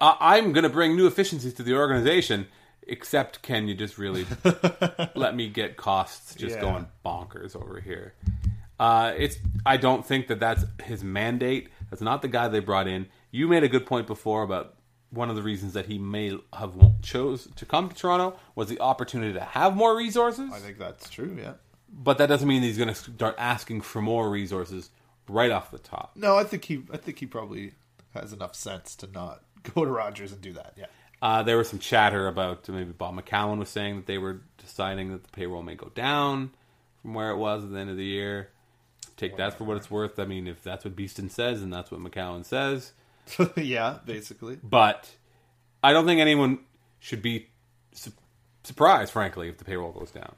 I, 0.00 0.16
I'm 0.38 0.52
going 0.52 0.62
to 0.64 0.70
bring 0.70 0.96
new 0.96 1.06
efficiencies 1.06 1.54
to 1.54 1.62
the 1.62 1.74
organization. 1.74 2.46
Except, 2.86 3.40
can 3.42 3.66
you 3.66 3.74
just 3.74 3.96
really 3.96 4.26
let 5.14 5.34
me 5.34 5.48
get 5.48 5.76
costs 5.78 6.34
just 6.34 6.56
Yeah. 6.56 6.60
going 6.60 6.86
bonkers 7.04 7.56
over 7.56 7.80
here? 7.80 8.14
Uh, 8.78 9.12
it's. 9.16 9.38
I 9.64 9.76
don't 9.78 10.04
think 10.04 10.26
that 10.28 10.38
that's 10.40 10.64
his 10.82 11.02
mandate. 11.02 11.68
That's 11.90 12.02
not 12.02 12.20
the 12.22 12.28
guy 12.28 12.48
they 12.48 12.60
brought 12.60 12.86
in. 12.88 13.06
You 13.30 13.48
made 13.48 13.62
a 13.64 13.68
good 13.68 13.86
point 13.86 14.06
before 14.06 14.42
about 14.42 14.74
one 15.10 15.30
of 15.30 15.36
the 15.36 15.42
reasons 15.42 15.72
that 15.74 15.86
he 15.86 15.96
may 15.96 16.36
have 16.52 16.74
chose 17.00 17.48
to 17.56 17.64
come 17.64 17.88
to 17.88 17.94
Toronto 17.94 18.36
was 18.56 18.68
the 18.68 18.80
opportunity 18.80 19.32
to 19.32 19.40
have 19.40 19.76
more 19.76 19.96
resources. 19.96 20.50
I 20.52 20.58
think 20.58 20.76
that's 20.78 21.08
true. 21.08 21.36
Yeah. 21.40 21.52
But 21.96 22.18
that 22.18 22.26
doesn't 22.26 22.48
mean 22.48 22.62
he's 22.62 22.76
going 22.76 22.88
to 22.88 22.94
start 22.94 23.36
asking 23.38 23.82
for 23.82 24.02
more 24.02 24.28
resources 24.28 24.90
right 25.28 25.50
off 25.52 25.70
the 25.70 25.78
top. 25.78 26.12
No, 26.16 26.36
I 26.36 26.44
think 26.44 26.64
he. 26.64 26.82
I 26.92 26.96
think 26.96 27.18
he 27.20 27.26
probably 27.26 27.72
has 28.14 28.32
enough 28.32 28.54
sense 28.54 28.96
to 28.96 29.06
not 29.06 29.42
go 29.74 29.84
to 29.84 29.90
Rogers 29.90 30.32
and 30.32 30.40
do 30.40 30.52
that. 30.54 30.74
Yeah. 30.76 30.86
Uh, 31.22 31.42
there 31.42 31.56
was 31.56 31.68
some 31.68 31.78
chatter 31.78 32.26
about 32.26 32.68
maybe 32.68 32.92
Bob 32.92 33.14
McCallum 33.16 33.58
was 33.58 33.70
saying 33.70 33.96
that 33.96 34.06
they 34.06 34.18
were 34.18 34.42
deciding 34.58 35.10
that 35.12 35.22
the 35.24 35.30
payroll 35.30 35.62
may 35.62 35.74
go 35.74 35.90
down 35.94 36.50
from 37.00 37.14
where 37.14 37.30
it 37.30 37.36
was 37.36 37.64
at 37.64 37.70
the 37.70 37.78
end 37.78 37.88
of 37.88 37.96
the 37.96 38.04
year. 38.04 38.50
Take 39.16 39.36
that 39.36 39.56
for 39.56 39.64
what 39.64 39.76
it's 39.76 39.90
worth. 39.90 40.18
I 40.18 40.24
mean, 40.24 40.48
if 40.48 40.62
that's 40.62 40.84
what 40.84 40.96
Beeston 40.96 41.30
says 41.30 41.62
and 41.62 41.72
that's 41.72 41.90
what 41.90 42.00
McCallum 42.00 42.44
says, 42.44 42.92
yeah, 43.56 43.98
basically. 44.04 44.58
but 44.62 45.08
I 45.84 45.92
don't 45.92 46.04
think 46.04 46.20
anyone 46.20 46.58
should 46.98 47.22
be 47.22 47.46
su- 47.92 48.12
surprised, 48.64 49.12
frankly, 49.12 49.48
if 49.48 49.56
the 49.58 49.64
payroll 49.64 49.92
goes 49.92 50.10
down. 50.10 50.34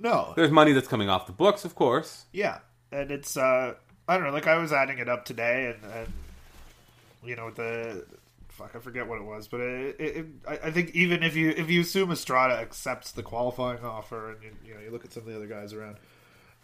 No. 0.00 0.32
There's 0.34 0.50
money 0.50 0.72
that's 0.72 0.88
coming 0.88 1.08
off 1.10 1.26
the 1.26 1.32
books, 1.32 1.64
of 1.64 1.74
course. 1.74 2.24
Yeah, 2.32 2.58
and 2.90 3.10
it's 3.10 3.36
uh 3.36 3.74
I 4.08 4.16
don't 4.16 4.26
know. 4.26 4.32
Like 4.32 4.46
I 4.46 4.56
was 4.56 4.72
adding 4.72 4.98
it 4.98 5.08
up 5.08 5.24
today, 5.24 5.74
and 5.74 5.92
and 5.92 6.12
you 7.22 7.36
know 7.36 7.50
the 7.50 8.04
fuck 8.48 8.74
I 8.74 8.78
forget 8.78 9.06
what 9.06 9.18
it 9.18 9.24
was, 9.24 9.46
but 9.46 9.60
it, 9.60 9.96
it, 10.00 10.16
it 10.16 10.26
I, 10.48 10.68
I 10.68 10.70
think 10.70 10.90
even 10.94 11.22
if 11.22 11.36
you 11.36 11.50
if 11.50 11.70
you 11.70 11.82
assume 11.82 12.10
Estrada 12.10 12.54
accepts 12.54 13.12
the 13.12 13.22
qualifying 13.22 13.84
offer, 13.84 14.32
and 14.32 14.42
you, 14.42 14.50
you 14.66 14.74
know 14.74 14.80
you 14.80 14.90
look 14.90 15.04
at 15.04 15.12
some 15.12 15.22
of 15.22 15.28
the 15.28 15.36
other 15.36 15.46
guys 15.46 15.74
around, 15.74 15.96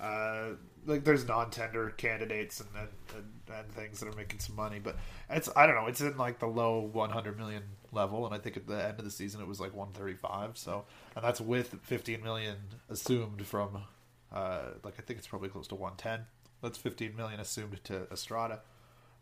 uh 0.01 0.49
like 0.87 1.05
there's 1.05 1.27
non-tender 1.27 1.91
candidates 1.97 2.61
and 2.61 2.69
and, 3.15 3.25
and 3.57 3.73
things 3.73 4.01
that 4.01 4.09
are 4.09 4.17
making 4.17 4.41
some 4.41 4.57
money, 4.57 4.79
but 4.79 4.97
it's 5.29 5.49
I 5.57 5.67
don't 5.67 5.77
know. 5.77 5.87
It's 5.87 6.01
in 6.01 6.17
like 6.17 6.39
the 6.39 6.47
low 6.47 6.81
100 6.81 7.37
million 7.37 7.63
level, 7.93 8.27
and 8.27 8.35
I 8.35 8.39
think 8.39 8.57
at 8.57 8.67
the 8.67 8.83
end 8.83 8.99
of 8.99 9.05
the 9.05 9.11
season 9.11 9.41
it 9.41 9.47
was 9.47 9.61
like 9.61 9.75
135. 9.75 10.57
So 10.57 10.85
and 11.15 11.25
that's 11.25 11.41
with 11.41 11.77
15 11.83 12.23
million 12.23 12.57
assumed 12.89 13.47
from 13.47 13.85
uh, 14.33 14.61
like 14.85 14.95
I 14.99 15.03
think 15.03 15.19
it's 15.19 15.29
probably 15.29 15.49
close 15.49 15.69
to 15.69 15.75
110. 15.75 16.27
That's 16.63 16.79
15 16.79 17.17
million 17.17 17.41
assumed 17.41 17.83
to 17.85 18.07
Estrada. 18.11 18.61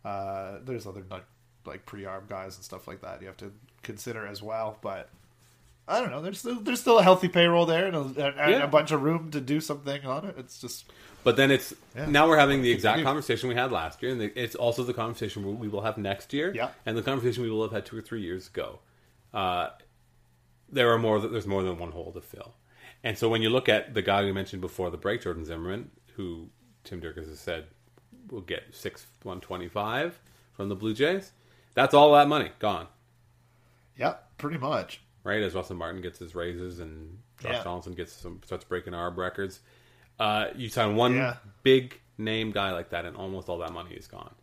Uh, 0.05 0.59
there's 0.65 0.87
other 0.87 1.05
like, 1.11 1.25
like 1.65 1.87
pre-arm 1.87 2.25
guys 2.29 2.57
and 2.57 2.65
stuff 2.65 2.87
like 2.87 3.01
that 3.01 3.21
you 3.21 3.27
have 3.27 3.37
to 3.39 3.53
consider 3.83 4.27
as 4.27 4.43
well. 4.43 4.79
But 4.83 5.09
I 5.87 6.01
don't 6.01 6.11
know. 6.11 6.23
There's 6.23 6.39
still 6.39 6.61
there's 6.61 6.81
still 6.81 6.99
a 6.99 7.03
healthy 7.03 7.29
payroll 7.29 7.67
there 7.67 7.87
and 7.87 7.95
a, 7.97 8.01
and, 8.01 8.17
Yeah. 8.37 8.63
a 8.65 8.67
bunch 8.67 8.91
of 8.91 9.03
room 9.03 9.31
to 9.33 9.41
do 9.41 9.61
something 9.61 10.05
on 10.07 10.25
it. 10.27 10.35
It's 10.39 10.59
just 10.61 10.91
But 11.25 11.37
then 11.37 11.51
it's 11.51 11.75
Yeah. 11.97 12.07
now 12.07 12.29
we're 12.29 12.39
having 12.39 12.63
the 12.63 12.71
exact 12.71 13.03
conversation 13.03 13.49
we 13.49 13.55
had 13.55 13.71
last 13.73 14.03
year, 14.03 14.13
and 14.13 14.21
the, 14.21 14.39
it's 14.39 14.55
also 14.55 14.83
the 14.83 14.95
conversation 14.95 15.59
we 15.59 15.69
will 15.69 15.83
have 15.83 15.97
next 15.99 16.33
year, 16.33 16.53
Yeah. 16.55 16.71
and 16.87 16.97
the 16.97 17.03
conversation 17.03 17.43
we 17.43 17.51
will 17.51 17.63
have 17.63 17.73
had 17.73 17.85
two 17.87 17.97
or 17.99 18.03
three 18.03 18.21
years 18.23 18.49
ago. 18.49 18.81
Uh, 19.33 19.69
there 20.71 20.91
are 20.93 20.99
more. 20.99 21.21
There's 21.21 21.47
more 21.47 21.63
than 21.63 21.79
one 21.79 21.93
hole 21.93 22.13
to 22.13 22.21
fill, 22.21 22.55
and 23.03 23.17
so 23.19 23.29
when 23.29 23.43
you 23.43 23.51
look 23.51 23.69
at 23.69 23.95
the 23.95 24.03
guy 24.03 24.23
we 24.25 24.33
mentioned 24.33 24.61
before 24.63 24.91
the 24.91 24.97
break, 24.97 25.23
Jordan 25.23 25.45
Zimmermann, 25.45 25.91
who 26.17 26.49
Tim 26.85 27.01
Dierkes 27.01 27.29
has 27.29 27.41
said 27.41 27.67
we'll 28.31 28.41
get 28.41 28.75
six 28.75 29.07
one 29.23 29.41
twenty 29.41 29.69
five 29.69 30.19
from 30.55 30.69
the 30.71 30.75
Blue 30.77 30.95
Jays. 30.95 31.33
That's 31.75 31.93
all 31.95 32.13
that 32.15 32.29
money 32.29 32.51
gone, 32.59 32.87
Yeah, 33.99 34.15
pretty 34.39 34.59
much. 34.59 35.01
Right? 35.25 35.43
As 35.43 35.55
Russell 35.55 35.77
Martin 35.77 36.03
gets 36.03 36.19
his 36.19 36.35
raises 36.35 36.81
and 36.81 37.19
Josh 37.41 37.53
Yeah. 37.55 37.65
Donaldson 37.65 37.95
gets 37.95 38.13
some 38.13 38.41
starts 38.45 38.65
breaking 38.65 38.93
ARB 38.93 39.17
records. 39.17 39.61
Uh, 40.21 40.49
you 40.55 40.69
sign 40.69 40.95
one 40.97 41.17
Yeah. 41.17 41.37
big 41.63 42.01
name 42.19 42.53
guy 42.53 42.71
like 42.73 42.91
that, 42.91 43.05
and 43.07 43.17
almost 43.17 43.49
all 43.49 43.59
that 43.59 43.73
money 43.73 43.95
is 43.95 44.07
gone. 44.07 44.35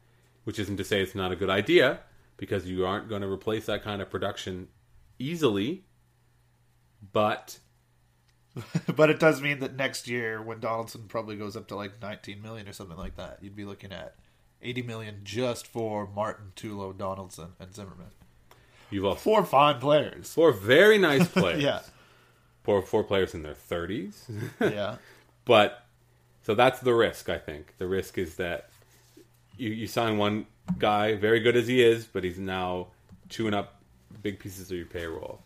Which 0.43 0.57
isn't 0.59 0.77
to 0.77 0.83
say 0.83 1.01
it's 1.01 1.15
not 1.15 1.31
a 1.31 1.35
good 1.35 1.49
idea, 1.51 2.01
because 2.37 2.67
you 2.67 2.85
aren't 2.85 3.07
going 3.07 3.21
to 3.21 3.27
replace 3.31 3.67
that 3.67 3.83
kind 3.83 4.01
of 4.01 4.09
production 4.09 4.67
easily. 5.19 5.85
But 7.13 7.59
but 8.95 9.09
it 9.09 9.19
does 9.19 9.41
mean 9.41 9.59
that 9.59 9.75
next 9.75 10.07
year, 10.07 10.41
when 10.41 10.59
Donaldson 10.59 11.07
probably 11.07 11.37
goes 11.37 11.55
up 11.55 11.67
to 11.69 11.75
like 11.75 12.01
19 12.01 12.41
million 12.41 12.67
or 12.67 12.73
something 12.73 12.97
like 12.97 13.15
that, 13.15 13.39
you'd 13.41 13.55
be 13.55 13.63
looking 13.65 13.91
at 13.93 14.15
80 14.61 14.81
million 14.81 15.21
just 15.23 15.65
for 15.67 16.05
Martin, 16.07 16.51
Tulo, 16.55 16.95
Donaldson, 16.97 17.53
and 17.59 17.73
Zimmermann. 17.73 18.11
You've 18.91 19.05
also 19.05 19.19
Four 19.21 19.45
fine 19.45 19.79
players. 19.79 20.33
four 20.33 20.51
very 20.51 20.97
nice 20.97 21.27
players. 21.33 21.63
Yeah, 21.63 21.81
four 22.63 22.81
four 22.81 23.03
players 23.03 23.33
in 23.33 23.41
their 23.43 23.55
thirties. 23.55 24.25
yeah, 24.61 24.97
but 25.45 25.85
so 26.43 26.53
that's 26.55 26.79
the 26.81 26.93
risk. 26.93 27.29
I 27.29 27.37
think 27.37 27.73
the 27.77 27.87
risk 27.87 28.17
is 28.17 28.35
that 28.35 28.69
you 29.57 29.69
you 29.71 29.87
sign 29.87 30.17
one 30.17 30.45
guy, 30.77 31.15
very 31.15 31.39
good 31.39 31.55
as 31.55 31.67
he 31.67 31.81
is, 31.83 32.05
but 32.05 32.23
he's 32.23 32.39
now 32.39 32.87
chewing 33.29 33.53
up 33.53 33.81
big 34.21 34.39
pieces 34.39 34.69
of 34.71 34.77
your 34.77 34.85
payroll. 34.85 35.41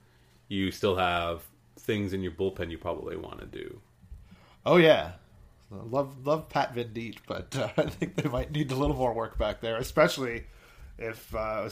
You 0.48 0.72
still 0.72 0.96
have 0.98 1.44
things 1.78 2.14
in 2.14 2.22
your 2.22 2.32
bullpen 2.32 2.72
you 2.72 2.78
probably 2.78 3.16
want 3.16 3.40
to 3.40 3.46
do. 3.46 3.80
oh 4.66 4.78
yeah. 4.78 5.14
Love 5.72 6.26
love 6.26 6.48
Pat 6.48 6.76
Venditte, 6.76 7.18
but 7.28 7.56
uh, 7.58 7.68
I 7.78 7.90
think 7.90 8.16
they 8.16 8.30
might 8.30 8.52
need 8.52 8.72
a 8.72 8.76
little 8.76 8.96
more 8.96 9.14
work 9.14 9.38
back 9.38 9.62
there, 9.62 9.78
especially 9.78 10.46
if 10.98 11.34
uh, 11.36 11.68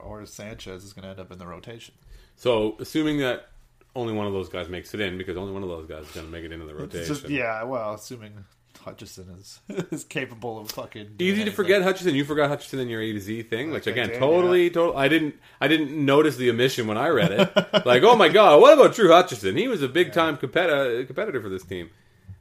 or 0.00 0.26
Sanchez 0.26 0.84
is 0.84 0.92
going 0.92 1.04
to 1.04 1.10
end 1.10 1.20
up 1.20 1.30
in 1.32 1.38
the 1.38 1.46
rotation. 1.46 1.94
So 2.36 2.76
assuming 2.80 3.18
that 3.18 3.48
only 3.94 4.12
one 4.12 4.26
of 4.26 4.32
those 4.32 4.48
guys 4.48 4.68
makes 4.68 4.92
it 4.94 5.00
in, 5.00 5.16
because 5.16 5.36
only 5.36 5.52
one 5.52 5.62
of 5.62 5.68
those 5.68 5.86
guys 5.86 6.04
is 6.04 6.10
going 6.12 6.26
to 6.26 6.32
make 6.32 6.44
it 6.44 6.52
into 6.52 6.66
the 6.66 6.74
rotation. 6.74 7.06
just- 7.06 7.28
yeah, 7.28 7.62
well, 7.62 7.94
assuming 7.94 8.44
Hutchison 8.86 9.34
is 9.38 9.58
is 9.90 10.04
capable 10.04 10.58
of 10.60 10.70
fucking 10.70 11.16
Easy 11.18 11.44
to 11.44 11.50
forget 11.50 11.82
Hutchison. 11.82 12.14
You 12.14 12.24
forgot 12.24 12.48
Hutchison 12.48 12.78
in 12.78 12.88
your 12.88 13.00
A 13.00 13.12
to 13.12 13.20
Z 13.20 13.42
thing, 13.44 13.70
which 13.70 13.86
again, 13.86 14.10
did, 14.10 14.18
totally, 14.18 14.70
total. 14.70 14.96
I 14.96 15.08
didn't, 15.08 15.34
I 15.60 15.66
didn't 15.66 15.92
notice 16.04 16.36
the 16.36 16.50
omission 16.50 16.86
when 16.86 16.96
I 16.96 17.08
read 17.08 17.32
it. 17.32 17.52
like, 17.86 18.02
oh 18.04 18.14
my 18.14 18.28
god, 18.28 18.60
what 18.60 18.74
about 18.74 18.94
Drew 18.94 19.08
Hutchison? 19.08 19.56
He 19.56 19.66
was 19.66 19.82
a 19.82 19.88
big 19.88 20.12
time 20.12 20.36
competitor 20.36 21.04
competitor 21.04 21.40
for 21.40 21.48
this 21.48 21.64
team. 21.64 21.90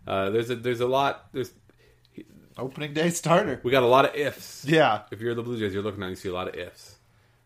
Uh, 0.05 0.29
there's 0.29 0.49
a, 0.51 0.55
there's 0.55 0.81
a 0.81 0.87
lot. 0.87 1.27
There's 1.31 1.51
Opening 2.57 2.93
day 2.93 3.09
starter. 3.09 3.59
we 3.63 3.71
got 3.71 3.83
a 3.83 3.87
lot 3.87 4.05
of 4.05 4.15
ifs. 4.15 4.63
Yeah, 4.65 5.01
If 5.11 5.19
you're 5.21 5.35
the 5.35 5.43
Blue 5.43 5.59
Jays, 5.59 5.73
you're 5.73 5.83
looking 5.83 6.01
at 6.03 6.09
you 6.09 6.15
see 6.15 6.29
a 6.29 6.33
lot 6.33 6.47
of 6.47 6.55
ifs, 6.55 6.95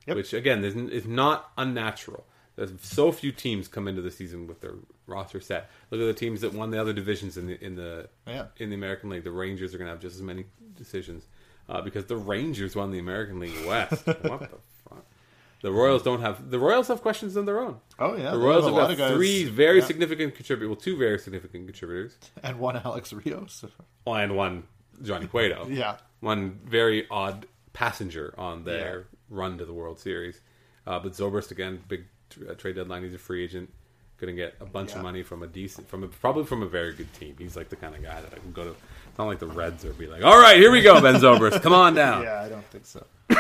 Yep. 0.06 0.16
which 0.18 0.34
again 0.34 0.64
is 0.64 1.06
not 1.08 1.52
unnatural. 1.58 2.26
There's 2.56 2.72
so 2.82 3.12
few 3.12 3.32
teams 3.32 3.68
come 3.68 3.88
into 3.88 4.02
the 4.02 4.12
season 4.12 4.46
with 4.46 4.60
their 4.62 4.74
roster 5.08 5.40
set. 5.40 5.70
Look 5.92 6.02
at 6.02 6.06
the 6.06 6.14
teams 6.14 6.42
that 6.42 6.54
won 6.54 6.72
the 6.72 6.80
other 6.80 6.94
divisions 6.94 7.38
in 7.38 7.48
the 7.48 7.64
in 7.64 7.76
the 7.76 8.10
Yeah. 8.28 8.48
in 8.58 8.70
the 8.70 8.76
American 8.76 9.10
League. 9.10 9.24
The 9.24 9.32
Rangers 9.32 9.74
are 9.74 9.78
going 9.78 9.88
to 9.88 9.92
have 9.94 10.02
just 10.02 10.16
as 10.18 10.22
many 10.22 10.46
decisions 10.78 11.26
uh, 11.70 11.82
because 11.82 12.06
the 12.06 12.18
Rangers 12.18 12.76
won 12.76 12.92
the 12.92 13.00
American 13.00 13.40
League 13.40 13.66
West. 13.66 14.06
what 14.06 14.22
the 14.24 14.50
fuck? 14.90 15.06
The 15.62 15.72
Royals 15.72 16.04
don't 16.04 16.22
have 16.22 16.52
the 16.52 16.60
Royals 16.60 16.88
have 16.90 17.02
questions 17.02 17.36
of 17.36 17.46
their 17.46 17.60
own. 17.60 17.80
Oh 17.98 18.16
yeah, 18.16 18.32
The 18.32 18.38
Royals 18.38 18.66
have 18.66 18.90
have 18.90 18.98
got 18.98 19.14
three 19.14 19.46
very 19.46 19.80
Yeah. 19.80 19.86
significant 19.86 20.36
contributors. 20.36 20.68
Well, 20.70 20.76
two 20.76 20.98
very 20.98 21.18
significant 21.18 21.66
contributors, 21.66 22.18
and 22.44 22.60
one 22.60 22.76
Alex 22.78 23.12
Rios. 23.14 23.64
Oh, 24.06 24.14
and 24.14 24.36
one 24.36 24.64
Johnny 25.04 25.28
Cueto. 25.28 25.68
Yeah, 25.70 25.98
one 26.20 26.60
very 26.66 27.08
odd 27.10 27.46
passenger 27.74 28.34
on 28.38 28.64
their 28.64 28.98
Yeah. 29.00 29.04
run 29.30 29.58
to 29.58 29.66
the 29.66 29.74
World 29.74 30.00
Series. 30.00 30.40
Uh, 30.88 31.00
but 31.00 31.14
Zobrist 31.14 31.52
again, 31.52 31.82
big 31.88 32.06
uh, 32.50 32.54
trade 32.56 32.76
deadline. 32.76 33.04
He's 33.04 33.14
a 33.14 33.18
free 33.18 33.44
agent, 33.44 33.72
going 34.20 34.36
to 34.36 34.42
get 34.42 34.56
a 34.60 34.66
bunch 34.66 34.92
Yeah. 34.92 34.98
of 34.98 35.04
money 35.04 35.24
from 35.24 35.44
a 35.44 35.48
decent, 35.48 35.88
from 35.90 36.04
a, 36.04 36.08
probably 36.08 36.44
from 36.46 36.64
a 36.64 36.68
very 36.68 36.94
good 36.94 37.14
team. 37.14 37.36
He's 37.38 37.56
like 37.56 37.70
the 37.70 37.76
kind 37.76 37.96
of 37.96 38.02
guy 38.04 38.20
that 38.22 38.34
I 38.34 38.38
can 38.40 38.52
go 38.52 38.64
to. 38.64 38.70
It's 38.72 39.18
not 39.18 39.26
like 39.28 39.40
the 39.40 39.48
Reds 39.48 39.86
or 39.86 39.94
be 39.94 40.08
like, 40.08 40.24
all 40.24 40.40
right, 40.40 40.58
here 40.58 40.72
we 40.72 40.82
go, 40.82 41.00
Ben 41.02 41.16
Zobrist, 41.16 41.62
come 41.62 41.74
on 41.74 41.94
down. 42.04 42.24
yeah, 42.24 42.42
I 42.42 42.50
don't 42.50 42.66
think 42.66 42.86
so. 42.86 43.06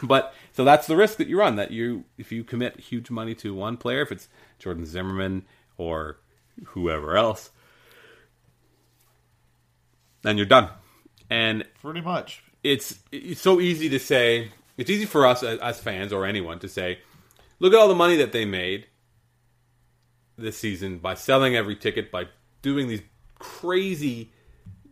But 0.00 0.32
so 0.52 0.62
that's 0.62 0.86
the 0.86 0.94
risk 0.96 1.18
that 1.18 1.26
you 1.26 1.36
run. 1.40 1.56
That 1.56 1.72
you, 1.72 2.04
if 2.16 2.30
you 2.30 2.44
commit 2.44 2.78
huge 2.78 3.10
money 3.10 3.34
to 3.36 3.52
one 3.52 3.76
player, 3.76 4.00
if 4.00 4.12
it's 4.12 4.28
Jordan 4.60 4.86
Zimmermann 4.86 5.44
or 5.76 6.18
whoever 6.66 7.16
else, 7.16 7.50
then 10.22 10.36
you're 10.36 10.46
done. 10.46 10.68
And 11.30 11.64
Pretty 11.82 12.00
much. 12.00 12.42
it's 12.62 12.98
it's 13.12 13.40
so 13.40 13.60
easy 13.60 13.88
to 13.90 13.98
say. 13.98 14.50
It's 14.76 14.88
easy 14.90 15.04
for 15.06 15.26
us 15.26 15.42
as, 15.42 15.58
as 15.58 15.80
fans 15.80 16.12
or 16.12 16.24
anyone 16.24 16.58
to 16.60 16.68
say, 16.68 17.00
look 17.58 17.72
at 17.72 17.78
all 17.78 17.88
the 17.88 17.94
money 17.94 18.16
that 18.16 18.32
they 18.32 18.44
made 18.44 18.86
this 20.36 20.56
season 20.56 20.98
by 20.98 21.14
selling 21.14 21.56
every 21.56 21.74
ticket, 21.76 22.10
by 22.12 22.26
doing 22.62 22.86
these 22.88 23.02
crazy 23.38 24.30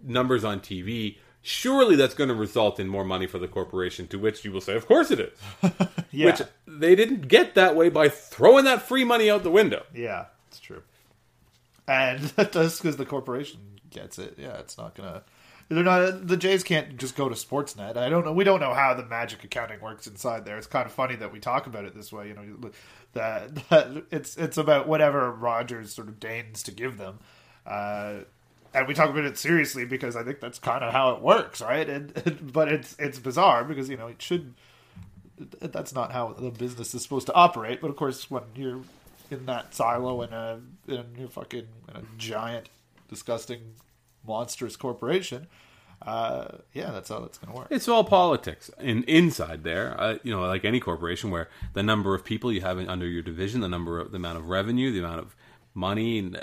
numbers 0.03 0.45
on 0.45 0.61
TV. 0.61 1.18
Surely 1.41 1.95
that's 1.95 2.14
going 2.14 2.26
to 2.28 2.34
result 2.34 2.80
in 2.80 2.89
more 2.89 3.05
money 3.05 3.28
for 3.28 3.39
the 3.39 3.47
corporation. 3.47 4.09
To 4.09 4.18
which 4.18 4.45
you 4.45 4.51
will 4.51 4.61
say, 4.61 4.74
of 4.74 4.87
course 4.89 5.11
it 5.12 5.20
is. 5.20 5.39
Yeah, 6.12 6.26
Which 6.26 6.41
they 6.66 6.95
didn't 6.95 7.28
get 7.28 7.57
that 7.57 7.76
way 7.76 7.91
by 7.91 8.09
throwing 8.09 8.64
that 8.64 8.80
free 8.82 9.05
money 9.05 9.28
out 9.28 9.43
the 9.43 9.51
window. 9.51 9.84
yeah, 9.95 10.26
it's 10.49 10.59
true. 10.59 10.82
And 11.87 12.20
that's 12.37 12.78
because 12.78 12.97
the 12.97 13.05
corporation 13.05 13.61
gets 13.91 14.18
it. 14.18 14.34
Yeah, 14.39 14.57
it's 14.59 14.78
not 14.78 14.95
gonna. 14.95 15.22
They're 15.69 15.83
not. 15.83 16.29
The 16.29 16.37
Jays 16.37 16.62
can't 16.62 16.97
just 16.97 17.17
go 17.17 17.29
to 17.29 17.35
Sportsnet. 17.35 17.97
I 17.97 18.09
don't 18.09 18.25
know. 18.25 18.33
We 18.33 18.45
don't 18.45 18.61
know 18.61 18.73
how 18.73 18.95
the 18.95 19.05
magic 19.05 19.43
accounting 19.43 19.81
works 19.81 20.07
inside 20.07 20.45
there. 20.45 20.59
It's 20.59 20.67
kind 20.67 20.87
of 20.87 20.93
funny 20.93 21.17
that 21.17 21.33
we 21.33 21.41
talk 21.41 21.67
about 21.67 21.85
it 21.85 21.95
this 21.95 22.12
way. 22.12 22.29
You 22.29 22.35
know, 22.35 22.71
that, 23.14 23.55
that 23.71 24.05
it's 24.12 24.37
it's 24.37 24.59
about 24.59 24.87
whatever 24.87 25.33
Rogers 25.33 25.93
sort 25.93 26.09
of 26.09 26.21
deigns 26.21 26.62
to 26.64 26.71
give 26.71 26.99
them. 26.99 27.19
Uh, 27.67 28.21
and 28.75 28.87
we 28.87 28.95
talk 28.95 29.11
about 29.11 29.25
it 29.25 29.39
seriously 29.39 29.85
because 29.85 30.14
I 30.14 30.23
think 30.23 30.39
that's 30.39 30.59
kind 30.59 30.85
of 30.85 30.93
how 30.93 31.12
it 31.12 31.23
works, 31.23 31.61
right? 31.61 31.89
And, 31.89 32.53
but 32.53 32.69
it's 32.71 32.95
it's 32.99 33.19
bizarre 33.19 33.64
because 33.64 33.89
you 33.89 33.97
know 33.97 34.07
it 34.07 34.23
should. 34.23 34.55
That's 35.61 35.95
not 35.95 36.12
how 36.12 36.33
the 36.33 36.51
business 36.51 36.95
is 36.95 37.03
supposed 37.03 37.27
to 37.27 37.35
operate. 37.35 37.81
But 37.81 37.91
of 37.91 37.97
course, 37.97 38.31
when 38.31 38.45
you're 38.55 38.83
in 39.31 39.47
that 39.47 39.75
silo 39.75 40.23
in 40.23 40.33
a 40.33 40.61
in 40.87 41.07
your 41.19 41.29
fucking 41.29 41.67
in 41.89 41.97
a 41.97 42.03
giant, 42.19 42.69
disgusting, 43.09 43.75
monstrous 44.27 44.77
corporation, 44.77 45.47
uh, 46.03 46.49
yeah, 46.72 46.91
that's 46.91 47.09
how 47.09 47.20
that's 47.20 47.39
going 47.39 47.53
to 47.53 47.59
work. 47.59 47.68
It's 47.70 47.89
all 47.89 48.05
politics 48.05 48.70
and 48.79 49.03
inside 49.05 49.64
there. 49.64 49.99
Uh, 50.01 50.18
you 50.22 50.31
know, 50.33 50.41
like 50.47 50.64
any 50.64 50.79
corporation, 50.81 51.31
where 51.31 51.49
the 51.72 51.83
number 51.83 52.14
of 52.14 52.24
people 52.24 52.53
you 52.53 52.61
have 52.61 52.79
in- 52.79 52.89
under 52.89 53.07
your 53.07 53.22
division, 53.22 53.61
the 53.61 53.68
number 53.68 53.99
of 53.99 54.11
the 54.11 54.16
amount 54.16 54.39
of 54.39 54.49
revenue, 54.49 54.93
the 54.93 54.99
amount 54.99 55.20
of 55.20 55.35
money, 55.74 56.18
and 56.18 56.43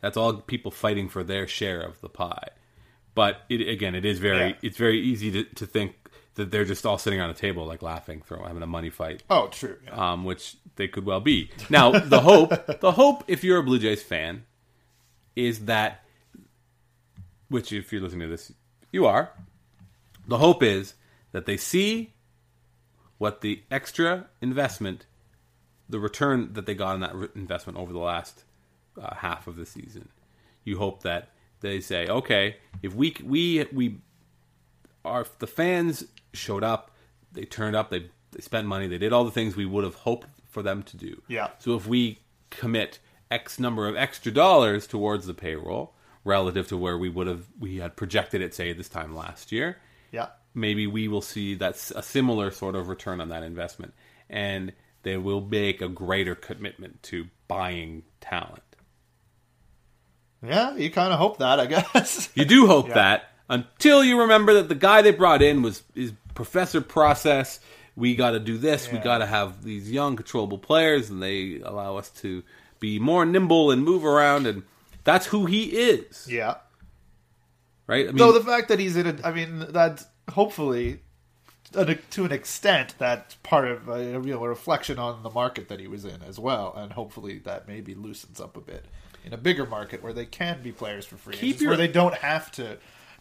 that's 0.00 0.16
all 0.16 0.34
people 0.34 0.70
fighting 0.70 1.08
for 1.08 1.22
their 1.24 1.46
share 1.46 1.80
of 1.80 2.00
the 2.00 2.08
pie. 2.08 2.48
But 3.14 3.42
it, 3.48 3.66
again, 3.68 3.94
it 3.94 4.04
is 4.04 4.18
very 4.18 4.50
Yeah. 4.50 4.56
it's 4.62 4.76
very 4.78 5.00
easy 5.00 5.30
to, 5.32 5.44
to 5.44 5.66
think 5.66 5.96
that 6.34 6.50
they're 6.50 6.64
just 6.64 6.86
all 6.86 6.96
sitting 6.96 7.20
on 7.20 7.28
a 7.28 7.34
table 7.34 7.66
like 7.66 7.82
laughing, 7.82 8.22
throwing 8.26 8.46
having 8.46 8.62
a 8.62 8.66
money 8.66 8.88
fight. 8.88 9.22
Oh, 9.28 9.48
true. 9.48 9.76
Yeah. 9.84 10.12
um, 10.12 10.24
which 10.24 10.56
they 10.76 10.88
could 10.88 11.04
well 11.04 11.20
be. 11.20 11.50
Now, 11.68 11.90
the 11.98 12.20
hope, 12.20 12.50
the 12.80 12.92
hope, 12.92 13.24
if 13.26 13.44
you're 13.44 13.58
a 13.58 13.62
Blue 13.62 13.78
Jays 13.78 14.02
fan, 14.02 14.44
is 15.36 15.66
that, 15.66 16.01
which 17.52 17.72
if 17.72 17.92
you're 17.92 18.02
listening 18.02 18.28
to 18.28 18.28
this, 18.28 18.52
you 18.90 19.06
are. 19.06 19.32
The 20.26 20.38
hope 20.38 20.62
is 20.62 20.94
that 21.32 21.46
they 21.46 21.56
see 21.56 22.14
what 23.18 23.40
the 23.40 23.62
extra 23.70 24.26
investment, 24.40 25.06
the 25.88 26.00
return 26.00 26.54
that 26.54 26.66
they 26.66 26.74
got 26.74 26.94
on 26.94 27.00
that 27.00 27.14
re- 27.14 27.28
investment 27.34 27.78
over 27.78 27.92
the 27.92 27.98
last 27.98 28.44
uh, 29.00 29.14
half 29.16 29.46
of 29.46 29.56
the 29.56 29.66
season. 29.66 30.08
You 30.64 30.78
hope 30.78 31.02
that 31.02 31.30
they 31.60 31.80
say, 31.80 32.06
okay, 32.08 32.56
if 32.82 32.94
we 32.94 33.14
we 33.22 33.66
we 33.72 33.98
our 35.04 35.26
the 35.38 35.46
fans 35.46 36.04
showed 36.32 36.64
up, 36.64 36.90
they 37.32 37.44
turned 37.44 37.76
up, 37.76 37.90
they 37.90 38.10
they 38.32 38.40
spent 38.40 38.66
money, 38.66 38.86
they 38.86 38.98
did 38.98 39.12
all 39.12 39.24
the 39.24 39.30
things 39.30 39.56
we 39.56 39.66
would 39.66 39.84
have 39.84 39.96
hoped 39.96 40.28
for 40.48 40.62
them 40.62 40.82
to 40.84 40.96
do. 40.96 41.22
Yeah. 41.28 41.50
So 41.58 41.76
if 41.76 41.86
we 41.86 42.18
commit 42.50 42.98
X 43.30 43.58
number 43.58 43.88
of 43.88 43.96
extra 43.96 44.32
dollars 44.32 44.86
towards 44.86 45.26
the 45.26 45.34
payroll 45.34 45.94
relative 46.24 46.68
to 46.68 46.76
where 46.76 46.96
we 46.98 47.08
would 47.08 47.26
have 47.26 47.44
we 47.58 47.76
had 47.78 47.96
projected 47.96 48.40
it, 48.42 48.54
say 48.54 48.72
this 48.72 48.88
time 48.88 49.14
last 49.14 49.52
year, 49.52 49.76
yeah. 50.12 50.28
maybe 50.54 50.86
we 50.86 51.08
will 51.08 51.22
see 51.22 51.54
that's 51.54 51.90
a 51.92 52.02
similar 52.02 52.50
sort 52.50 52.74
of 52.74 52.88
return 52.88 53.20
on 53.20 53.28
that 53.30 53.42
investment, 53.42 53.94
and 54.30 54.72
they 55.02 55.16
will 55.16 55.40
make 55.40 55.80
a 55.82 55.88
greater 55.88 56.34
commitment 56.34 57.02
to 57.04 57.26
buying 57.48 58.02
talent. 58.20 58.62
Yeah, 60.44 60.74
you 60.76 60.90
kind 60.90 61.12
of 61.12 61.18
hope 61.18 61.38
that, 61.38 61.60
I 61.60 61.66
guess. 61.94 62.28
You 62.34 62.44
do 62.44 62.66
hope 62.66 62.88
Yeah. 62.88 62.94
that 62.94 63.24
until 63.48 64.02
you 64.02 64.20
remember 64.20 64.54
that 64.54 64.68
the 64.68 64.74
guy 64.74 65.02
they 65.02 65.12
brought 65.12 65.42
in 65.42 65.62
was 65.62 65.82
is 65.94 66.12
Professor 66.34 66.80
Process. 66.80 67.60
We 67.94 68.16
got 68.16 68.30
to 68.30 68.40
do 68.40 68.56
this. 68.56 68.90
We 68.90 68.98
got 68.98 69.18
to 69.18 69.26
have 69.26 69.62
these 69.62 69.90
young, 69.90 70.16
controllable 70.16 70.56
players, 70.58 71.10
and 71.10 71.22
they 71.22 71.60
allow 71.62 71.96
us 71.98 72.08
to 72.22 72.42
be 72.80 72.98
more 72.98 73.26
nimble 73.26 73.70
and 73.70 73.84
move 73.84 74.04
around. 74.04 74.46
And 74.46 74.62
that's 75.04 75.26
who 75.26 75.46
he 75.46 75.64
is. 75.64 76.26
yeah. 76.30 76.56
right? 77.86 78.08
I 78.08 78.12
mean, 78.12 78.18
So 78.18 78.32
the 78.32 78.40
fact 78.44 78.68
that 78.68 78.78
he's 78.78 78.96
in 78.96 79.06
it, 79.06 79.20
I 79.24 79.32
mean, 79.32 79.66
that's 79.70 80.06
hopefully 80.30 81.00
to 81.72 82.24
an 82.24 82.32
extent 82.32 82.94
that's 82.98 83.34
part 83.36 83.66
of 83.66 83.88
uh, 83.88 83.96
you 83.96 84.20
know 84.34 84.44
a 84.44 84.48
reflection 84.48 84.98
on 84.98 85.22
the 85.22 85.30
market 85.30 85.68
that 85.68 85.80
he 85.80 85.86
was 85.86 86.04
in 86.04 86.22
as 86.22 86.38
well, 86.38 86.74
and 86.76 86.92
hopefully 86.92 87.38
that 87.40 87.66
maybe 87.66 87.94
loosens 87.94 88.40
up 88.40 88.56
a 88.56 88.60
bit 88.60 88.84
in 89.24 89.32
a 89.32 89.38
bigger 89.38 89.64
market 89.64 90.02
where 90.02 90.12
they 90.12 90.26
can 90.26 90.62
be 90.62 90.72
players 90.72 91.06
for 91.06 91.16
free, 91.16 91.34
agents, 91.36 91.60
your- 91.62 91.70
where 91.70 91.76
they 91.78 91.88
don't 91.88 92.14
have 92.14 92.50
to 92.52 92.76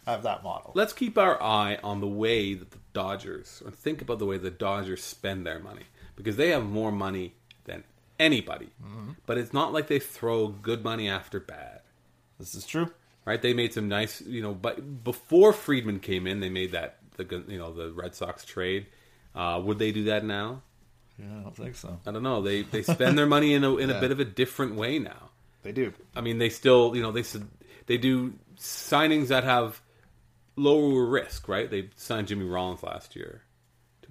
have 0.05 0.23
that 0.23 0.43
model. 0.43 0.71
let's 0.73 0.93
keep 0.93 1.15
our 1.17 1.41
eye 1.41 1.77
on 1.83 2.01
the 2.01 2.07
way 2.07 2.55
that 2.55 2.71
the 2.71 2.79
Dodgers, 2.91 3.61
or 3.63 3.69
think 3.71 4.01
about 4.01 4.17
the 4.19 4.25
way 4.25 4.37
the 4.37 4.49
Dodgers 4.51 5.03
spend 5.03 5.45
their 5.45 5.59
money, 5.59 5.83
because 6.15 6.35
they 6.37 6.49
have 6.49 6.65
more 6.65 6.91
money 6.91 7.35
anybody. 8.21 8.69
But 9.25 9.37
it's 9.37 9.53
not 9.53 9.73
like 9.73 9.87
they 9.87 9.99
throw 9.99 10.47
good 10.47 10.83
money 10.83 11.09
after 11.09 11.39
bad. 11.39 11.81
This 12.39 12.55
is 12.55 12.65
true. 12.65 12.89
right? 13.25 13.41
They 13.41 13.53
made 13.53 13.73
some 13.73 13.87
nice, 13.87 14.21
you 14.21 14.41
know, 14.41 14.53
but 14.53 15.03
before 15.03 15.53
Friedman 15.53 15.99
came 15.99 16.25
in, 16.27 16.39
they 16.39 16.49
made 16.49 16.71
that 16.71 16.97
the 17.17 17.43
you 17.47 17.57
know 17.57 17.73
the 17.73 17.91
Red 17.91 18.15
Sox 18.15 18.43
trade. 18.45 18.87
Uh, 19.35 19.61
would 19.63 19.79
they 19.79 19.91
do 19.91 20.05
that 20.05 20.25
now? 20.25 20.61
Yeah, 21.19 21.39
I 21.39 21.43
don't 21.43 21.55
think 21.55 21.75
so. 21.75 21.99
I 22.07 22.11
don't 22.11 22.23
know. 22.23 22.41
They 22.41 22.63
they 22.63 22.81
spend 22.81 23.17
their 23.17 23.27
money 23.27 23.53
in 23.53 23.63
a 23.63 23.75
in 23.77 23.89
a 23.89 23.99
bit 24.03 24.11
of 24.11 24.19
a 24.19 24.25
different 24.25 24.75
way 24.75 24.97
now. 24.99 25.29
They 25.63 25.71
do. 25.71 25.93
I 26.15 26.21
mean, 26.21 26.39
they 26.39 26.49
still 26.49 26.95
you 26.95 27.01
know 27.03 27.11
they 27.11 27.23
they 27.85 27.97
do 27.97 28.33
signings 28.57 29.27
that 29.27 29.43
have 29.43 29.81
lower 30.55 31.05
risk, 31.05 31.47
right? 31.47 31.69
They 31.69 31.89
signed 31.95 32.27
Jimmy 32.27 32.45
Rollins 32.45 32.81
last 32.83 33.15
year 33.15 33.43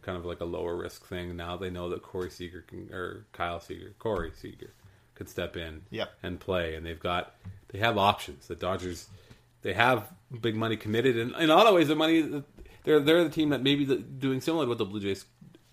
kind 0.02 0.16
of 0.18 0.24
like 0.24 0.40
a 0.40 0.44
lower 0.44 0.76
risk 0.76 1.06
thing. 1.06 1.36
Now 1.36 1.56
they 1.56 1.70
know 1.70 1.88
that 1.90 2.02
Corey 2.02 2.30
Seager 2.30 2.62
can 2.62 2.92
or 2.92 3.26
Kyle 3.32 3.60
Seager, 3.60 3.92
Corey 3.98 4.32
Seager 4.34 4.72
could 5.14 5.28
step 5.28 5.56
in 5.56 5.82
Yep. 5.90 6.10
and 6.22 6.40
play, 6.40 6.74
and 6.74 6.84
they've 6.86 6.98
got 7.00 7.34
they 7.68 7.78
have 7.78 7.96
options. 7.98 8.46
The 8.48 8.54
Dodgers 8.56 9.08
they 9.62 9.74
have 9.74 10.08
big 10.40 10.56
money 10.56 10.76
committed, 10.76 11.16
and 11.18 11.34
in 11.36 11.50
a 11.50 11.54
lot 11.54 11.66
of 11.66 11.74
ways, 11.74 11.88
the 11.88 11.94
money 11.96 12.42
they're 12.84 13.00
they're 13.00 13.24
the 13.24 13.30
team 13.30 13.50
that 13.50 13.62
maybe 13.62 13.84
the, 13.84 13.96
doing 13.96 14.40
similar 14.40 14.64
to 14.64 14.68
what 14.70 14.78
the 14.78 14.84
Blue 14.86 15.00
Jays 15.00 15.24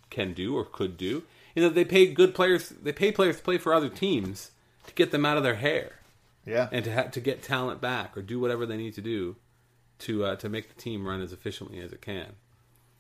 can 0.10 0.34
do 0.34 0.56
or 0.56 0.66
could 0.66 0.98
do. 0.98 1.24
In 1.56 1.64
that 1.64 1.74
they 1.74 1.86
pay 1.86 2.06
good 2.14 2.36
players, 2.36 2.70
they 2.70 2.92
pay 2.92 3.12
players 3.12 3.38
to 3.38 3.44
play 3.44 3.58
for 3.58 3.74
other 3.74 3.90
teams 3.90 4.52
to 4.86 4.94
get 4.94 5.12
them 5.12 5.26
out 5.26 5.38
of 5.38 5.44
their 5.44 5.56
hair 5.56 5.94
Yeah. 6.46 6.68
and 6.72 6.86
to 6.86 6.94
ha- 6.94 7.10
to 7.10 7.20
get 7.20 7.42
talent 7.44 7.82
back 7.82 8.16
or 8.18 8.22
do 8.22 8.40
whatever 8.40 8.66
they 8.66 8.78
need 8.78 8.94
to 8.96 9.02
do 9.02 9.38
to 10.00 10.24
uh, 10.26 10.36
to 10.36 10.50
make 10.50 10.68
the 10.68 10.80
team 10.80 11.08
run 11.08 11.22
as 11.22 11.32
efficiently 11.34 11.80
as 11.80 11.92
it 11.94 12.02
can. 12.02 12.34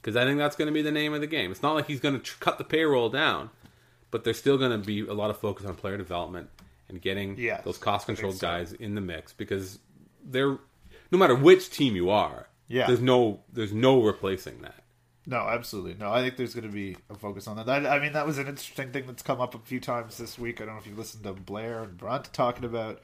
Because 0.02 0.16
I 0.16 0.24
think 0.26 0.38
that's 0.38 0.56
going 0.56 0.68
to 0.68 0.74
be 0.74 0.82
the 0.82 0.92
name 0.92 1.14
of 1.14 1.22
the 1.22 1.28
game. 1.28 1.52
It's 1.52 1.62
not 1.64 1.74
like 1.74 1.88
he's 1.88 2.00
going 2.00 2.16
to 2.16 2.22
tr- 2.22 2.38
cut 2.40 2.58
the 2.58 2.64
payroll 2.64 3.10
down, 3.10 3.50
but 4.12 4.24
there's 4.24 4.38
still 4.38 4.58
going 4.58 4.72
to 4.72 4.78
be 4.86 5.02
a 5.02 5.14
lot 5.14 5.30
of 5.30 5.38
focus 5.38 5.66
on 5.66 5.76
player 5.76 5.98
development 5.98 6.50
and 6.90 7.02
getting 7.02 7.38
Yes, 7.38 7.64
those 7.66 7.78
cost 7.78 8.06
controlled 8.06 8.36
so. 8.36 8.48
guys 8.48 8.72
in 8.74 8.96
the 8.96 9.02
mix 9.02 9.34
because 9.34 9.80
they're 10.24 10.58
no 11.12 11.18
matter 11.18 11.36
which 11.36 11.70
team 11.70 11.96
you 11.96 12.10
are, 12.10 12.48
Yeah. 12.70 12.88
there's 12.88 13.02
no 13.02 13.42
there's 13.52 13.74
no 13.74 14.02
replacing 14.02 14.62
that. 14.62 14.84
No, 15.26 15.40
absolutely. 15.40 15.96
No, 16.00 16.10
I 16.10 16.22
think 16.22 16.38
there's 16.38 16.54
going 16.54 16.68
to 16.68 16.74
be 16.74 16.96
a 17.10 17.16
focus 17.16 17.48
on 17.48 17.58
that. 17.58 17.66
that. 17.66 17.86
I 17.86 18.00
mean, 18.00 18.14
that 18.14 18.26
was 18.26 18.38
an 18.38 18.48
interesting 18.48 18.92
thing 18.94 19.08
that's 19.08 19.22
come 19.24 19.42
up 19.42 19.56
a 19.56 19.60
few 19.60 19.82
times 19.82 20.18
this 20.18 20.40
week. 20.40 20.62
I 20.62 20.66
don't 20.66 20.76
know 20.76 20.80
if 20.80 20.88
you 20.88 20.96
listened 20.96 21.26
to 21.26 21.34
Blair 21.34 21.84
and 21.84 21.98
Brunt 21.98 22.32
talking 22.32 22.64
about, 22.64 23.02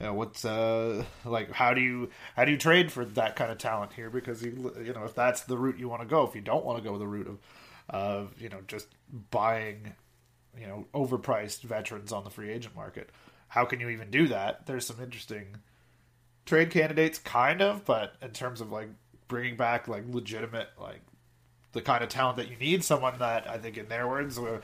you 0.00 0.06
know, 0.06 0.14
what's 0.14 0.44
uh 0.44 1.04
like 1.24 1.50
how 1.52 1.74
do 1.74 1.80
you 1.80 2.10
how 2.36 2.44
do 2.44 2.52
you 2.52 2.58
trade 2.58 2.90
for 2.90 3.04
that 3.04 3.36
kind 3.36 3.50
of 3.50 3.58
talent 3.58 3.92
here? 3.92 4.10
Because 4.10 4.42
you 4.42 4.74
you 4.84 4.92
know 4.92 5.04
if 5.04 5.14
that's 5.14 5.42
the 5.42 5.56
route 5.56 5.78
you 5.78 5.88
want 5.88 6.02
to 6.02 6.08
go, 6.08 6.26
if 6.26 6.34
you 6.34 6.40
don't 6.40 6.64
want 6.64 6.82
to 6.82 6.88
go 6.88 6.98
the 6.98 7.06
route 7.06 7.28
of 7.28 7.38
of 7.88 8.40
you 8.40 8.48
know 8.48 8.60
just 8.66 8.88
buying 9.30 9.94
you 10.58 10.66
know 10.66 10.86
overpriced 10.94 11.60
veterans 11.62 12.12
on 12.12 12.24
the 12.24 12.30
free 12.30 12.50
agent 12.50 12.74
market, 12.74 13.10
how 13.48 13.64
can 13.64 13.80
you 13.80 13.88
even 13.88 14.10
do 14.10 14.28
that? 14.28 14.66
There's 14.66 14.86
some 14.86 15.00
interesting 15.00 15.56
trade 16.44 16.70
candidates, 16.70 17.18
kind 17.18 17.62
of, 17.62 17.84
but 17.84 18.14
in 18.20 18.30
terms 18.30 18.60
of 18.60 18.70
like 18.70 18.88
bringing 19.28 19.56
back 19.56 19.88
like 19.88 20.04
legitimate 20.08 20.68
like 20.78 21.00
the 21.72 21.82
kind 21.82 22.02
of 22.02 22.08
talent 22.08 22.36
that 22.38 22.50
you 22.50 22.56
need. 22.56 22.82
Someone 22.82 23.18
that 23.18 23.48
I 23.48 23.58
think, 23.58 23.76
in 23.76 23.88
their 23.88 24.08
words, 24.08 24.38
uh, 24.38 24.60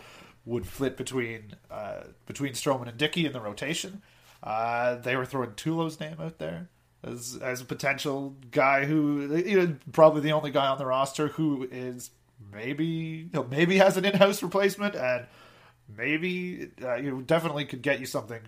would 0.46 0.66
fit 0.66 0.96
between 0.96 1.54
uh, 1.70 2.04
between 2.26 2.54
Stroman 2.54 2.88
and 2.88 2.96
Dickey 2.96 3.26
in 3.26 3.32
the 3.32 3.40
rotation. 3.40 4.02
Uh, 4.42 4.96
they 4.96 5.16
were 5.16 5.26
throwing 5.26 5.52
Tulo's 5.52 6.00
name 6.00 6.16
out 6.20 6.38
there 6.38 6.68
as 7.02 7.38
as 7.42 7.60
a 7.60 7.64
potential 7.64 8.36
guy 8.50 8.84
who 8.84 9.36
you 9.36 9.58
know 9.58 9.76
probably 9.92 10.20
the 10.20 10.32
only 10.32 10.50
guy 10.50 10.66
on 10.66 10.78
the 10.78 10.86
roster 10.86 11.28
who 11.28 11.66
is 11.70 12.10
maybe 12.52 12.84
you 12.84 13.30
know, 13.32 13.44
maybe 13.44 13.78
has 13.78 13.96
an 13.96 14.04
in 14.04 14.14
house 14.14 14.42
replacement 14.42 14.94
and 14.94 15.26
maybe 15.96 16.70
uh, 16.82 16.96
you 16.96 17.22
definitely 17.22 17.64
could 17.64 17.82
get 17.82 18.00
you 18.00 18.06
something 18.06 18.40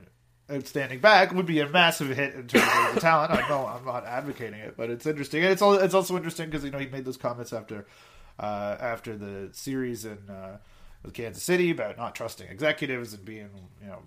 outstanding 0.50 1.00
back 1.00 1.32
would 1.32 1.46
be 1.46 1.60
a 1.60 1.68
massive 1.68 2.14
hit 2.14 2.34
in 2.34 2.46
terms 2.46 2.64
of 2.88 2.94
the 2.94 3.00
talent. 3.00 3.30
I 3.30 3.48
know 3.48 3.66
I'm 3.66 3.84
not 3.84 4.04
advocating 4.04 4.60
it, 4.60 4.76
but 4.76 4.90
it's 4.90 5.06
interesting, 5.06 5.42
and 5.42 5.52
it's 5.52 5.62
all, 5.62 5.74
it's 5.74 5.94
also 5.94 6.16
interesting 6.16 6.46
because 6.46 6.64
you 6.64 6.70
know 6.70 6.78
he 6.78 6.86
made 6.86 7.04
those 7.04 7.16
comments 7.16 7.52
after 7.52 7.86
uh, 8.38 8.76
after 8.80 9.16
the 9.16 9.48
series 9.52 10.04
in 10.04 10.18
uh, 10.28 10.58
Kansas 11.12 11.42
City 11.42 11.70
about 11.70 11.96
not 11.96 12.14
trusting 12.14 12.48
executives 12.48 13.14
and 13.14 13.24
being 13.24 13.50
you 13.80 13.88
know 13.88 14.02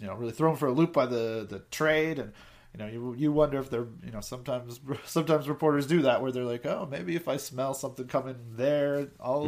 you 0.00 0.06
know 0.06 0.14
really 0.14 0.32
thrown 0.32 0.56
for 0.56 0.66
a 0.66 0.72
loop 0.72 0.92
by 0.92 1.06
the 1.06 1.46
the 1.48 1.60
trade 1.70 2.18
and. 2.18 2.32
You 2.76 2.84
know, 2.84 2.88
you 2.88 3.14
you 3.16 3.30
wonder 3.30 3.60
if 3.60 3.70
they're 3.70 3.86
you 4.04 4.10
know 4.10 4.20
sometimes 4.20 4.80
sometimes 5.04 5.48
reporters 5.48 5.86
do 5.86 6.02
that 6.02 6.20
where 6.20 6.32
they're 6.32 6.42
like, 6.42 6.66
oh, 6.66 6.88
maybe 6.90 7.14
if 7.14 7.28
I 7.28 7.36
smell 7.36 7.72
something 7.72 8.08
coming 8.08 8.34
there, 8.56 9.10
I'll 9.20 9.44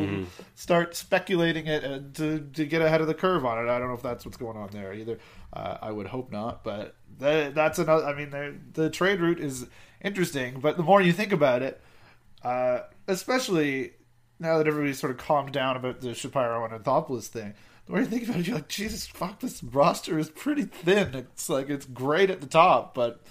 start 0.55 0.95
speculating 0.95 1.67
it 1.67 1.83
and 1.83 2.15
to 2.15 2.39
to 2.55 2.65
get 2.65 2.83
ahead 2.83 3.01
of 3.01 3.09
the 3.09 3.15
curve 3.15 3.45
on 3.45 3.59
it. 3.59 3.69
I 3.69 3.81
don't 3.81 3.89
know 3.89 3.95
if 3.95 4.03
that's 4.03 4.25
what's 4.25 4.37
going 4.37 4.57
on 4.57 4.69
there 4.71 4.95
either. 4.95 5.19
Uh, 5.53 5.77
I 5.83 5.91
would 5.91 6.07
hope 6.07 6.31
not, 6.31 6.63
but 6.63 6.95
that, 7.19 7.53
that's 7.57 7.81
another. 7.81 8.07
I 8.07 8.15
mean, 8.15 8.31
the 8.31 8.55
the 8.75 8.91
trade 8.91 9.21
route 9.21 9.41
is 9.41 9.67
interesting, 10.01 10.61
but 10.61 10.77
the 10.77 10.85
more 10.85 11.01
you 11.01 11.13
think 11.13 11.33
about 11.33 11.63
it, 11.63 11.81
uh, 12.45 12.83
especially 13.09 13.95
now 14.39 14.59
that 14.59 14.67
everybody's 14.69 14.99
sort 14.99 15.11
of 15.11 15.19
calmed 15.19 15.53
down 15.53 15.77
about 15.77 16.01
the 16.01 16.15
Shapiro 16.15 16.65
and 16.65 16.85
Anthopoulos 16.85 17.27
thing, 17.27 17.55
the 17.87 17.93
more 17.93 18.01
you 18.01 18.07
think 18.07 18.25
about 18.25 18.41
it, 18.41 18.47
you're 18.47 18.57
like, 18.57 18.69
Jesus, 18.69 19.07
fuck, 19.07 19.41
this 19.41 19.63
roster 19.63 20.19
is 20.19 20.29
pretty 20.29 20.65
thin. 20.65 21.15
It's 21.15 21.49
like 21.49 21.71
it's 21.71 21.87
great 21.87 22.31
at 22.31 22.41
the 22.41 22.47
top, 22.47 22.95
but 22.95 23.23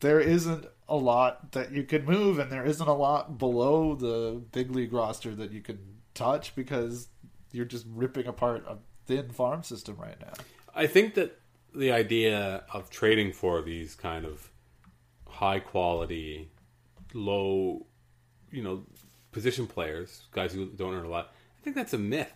there 0.00 0.20
isn't 0.20 0.66
a 0.88 0.96
lot 0.96 1.52
that 1.52 1.72
you 1.72 1.82
can 1.84 2.04
move, 2.04 2.38
and 2.38 2.50
there 2.50 2.64
isn't 2.64 2.88
a 2.88 2.94
lot 2.94 3.38
below 3.38 3.94
the 3.94 4.42
big 4.52 4.70
league 4.70 4.92
roster 4.92 5.34
that 5.34 5.52
you 5.52 5.60
can 5.60 5.78
touch 6.14 6.54
because 6.54 7.08
you're 7.50 7.64
just 7.64 7.86
ripping 7.88 8.26
apart 8.26 8.64
a 8.68 8.76
thin 9.06 9.30
farm 9.30 9.62
system 9.62 9.96
right 9.98 10.20
now. 10.20 10.32
I 10.74 10.86
think 10.86 11.14
that 11.14 11.40
the 11.74 11.92
idea 11.92 12.64
of 12.72 12.90
trading 12.90 13.32
for 13.32 13.62
these 13.62 13.94
kind 13.94 14.24
of 14.24 14.50
high 15.26 15.60
quality, 15.60 16.50
low, 17.14 17.86
you 18.50 18.62
know, 18.62 18.84
position 19.32 19.66
players, 19.66 20.22
guys 20.32 20.52
who 20.52 20.66
don't 20.66 20.94
earn 20.94 21.04
a 21.04 21.08
lot, 21.08 21.32
I 21.58 21.64
think 21.64 21.74
that's 21.74 21.94
a 21.94 21.98
myth. 21.98 22.32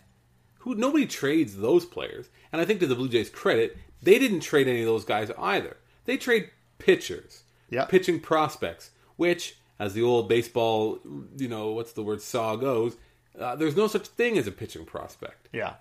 Who 0.67 0.75
nobody 0.75 1.05
trades 1.05 1.55
those 1.55 1.85
players, 1.85 2.27
and 2.51 2.59
I 2.61 2.65
think 2.65 2.81
to 2.81 2.87
the 2.87 2.95
Blue 2.95 3.07
Jays' 3.07 3.29
credit, 3.29 3.77
they 4.03 4.19
didn't 4.19 4.41
trade 4.41 4.67
any 4.67 4.81
of 4.81 4.85
those 4.85 5.05
guys 5.05 5.31
either. 5.39 5.77
They 6.03 6.17
trade 6.17 6.49
pitchers, 6.77 7.43
Yeah. 7.69 7.85
pitching 7.85 8.19
prospects, 8.19 8.91
which, 9.15 9.55
as 9.79 9.93
the 9.93 10.01
old 10.01 10.27
baseball, 10.27 10.99
you 11.37 11.47
know, 11.47 11.69
what's 11.71 11.93
the 11.93 12.03
word 12.03 12.21
saw 12.21 12.57
goes, 12.57 12.97
uh, 13.39 13.55
there's 13.55 13.77
no 13.77 13.87
such 13.87 14.07
thing 14.09 14.37
as 14.37 14.45
a 14.45 14.51
pitching 14.51 14.83
prospect 14.83 15.47
Yeah, 15.53 15.75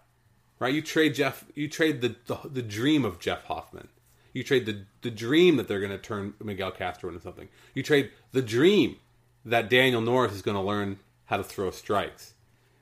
right? 0.61 0.73
You 0.73 0.83
trade 0.83 1.17
Jeff, 1.17 1.45
you 1.57 1.69
trade 1.69 2.01
the 2.01 2.15
the, 2.27 2.39
the 2.49 2.63
dream 2.63 3.05
of 3.05 3.19
Jeff 3.19 3.43
Hoffman. 3.47 3.89
You 4.35 4.45
trade 4.45 4.67
the 4.67 4.85
the 5.03 5.11
dream 5.11 5.57
that 5.57 5.67
they're 5.67 5.81
going 5.81 5.91
to 5.91 5.99
turn 5.99 6.35
Miguel 6.41 6.71
Castro 6.71 7.09
into 7.09 7.21
something. 7.21 7.49
You 7.75 7.83
trade 7.83 8.13
the 8.31 8.43
dream 8.43 8.99
that 9.45 9.69
Daniel 9.69 10.01
Norris 10.01 10.33
is 10.33 10.43
going 10.43 10.57
to 10.57 10.61
learn 10.63 11.01
how 11.25 11.39
to 11.39 11.43
throw 11.43 11.73
strikes. 11.73 12.35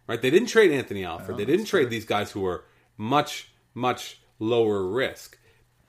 Right? 0.07 0.20
They 0.20 0.30
didn't 0.30 0.48
trade 0.48 0.70
Anthony 0.70 1.05
Alford. 1.05 1.36
they 1.38 1.44
didn't 1.44 1.66
trade 1.66 1.90
these 1.90 2.05
guys 2.05 2.30
who 2.32 2.40
were 2.40 2.64
much 2.96 3.48
much 3.74 4.20
lower 4.38 4.86
risk 4.86 5.38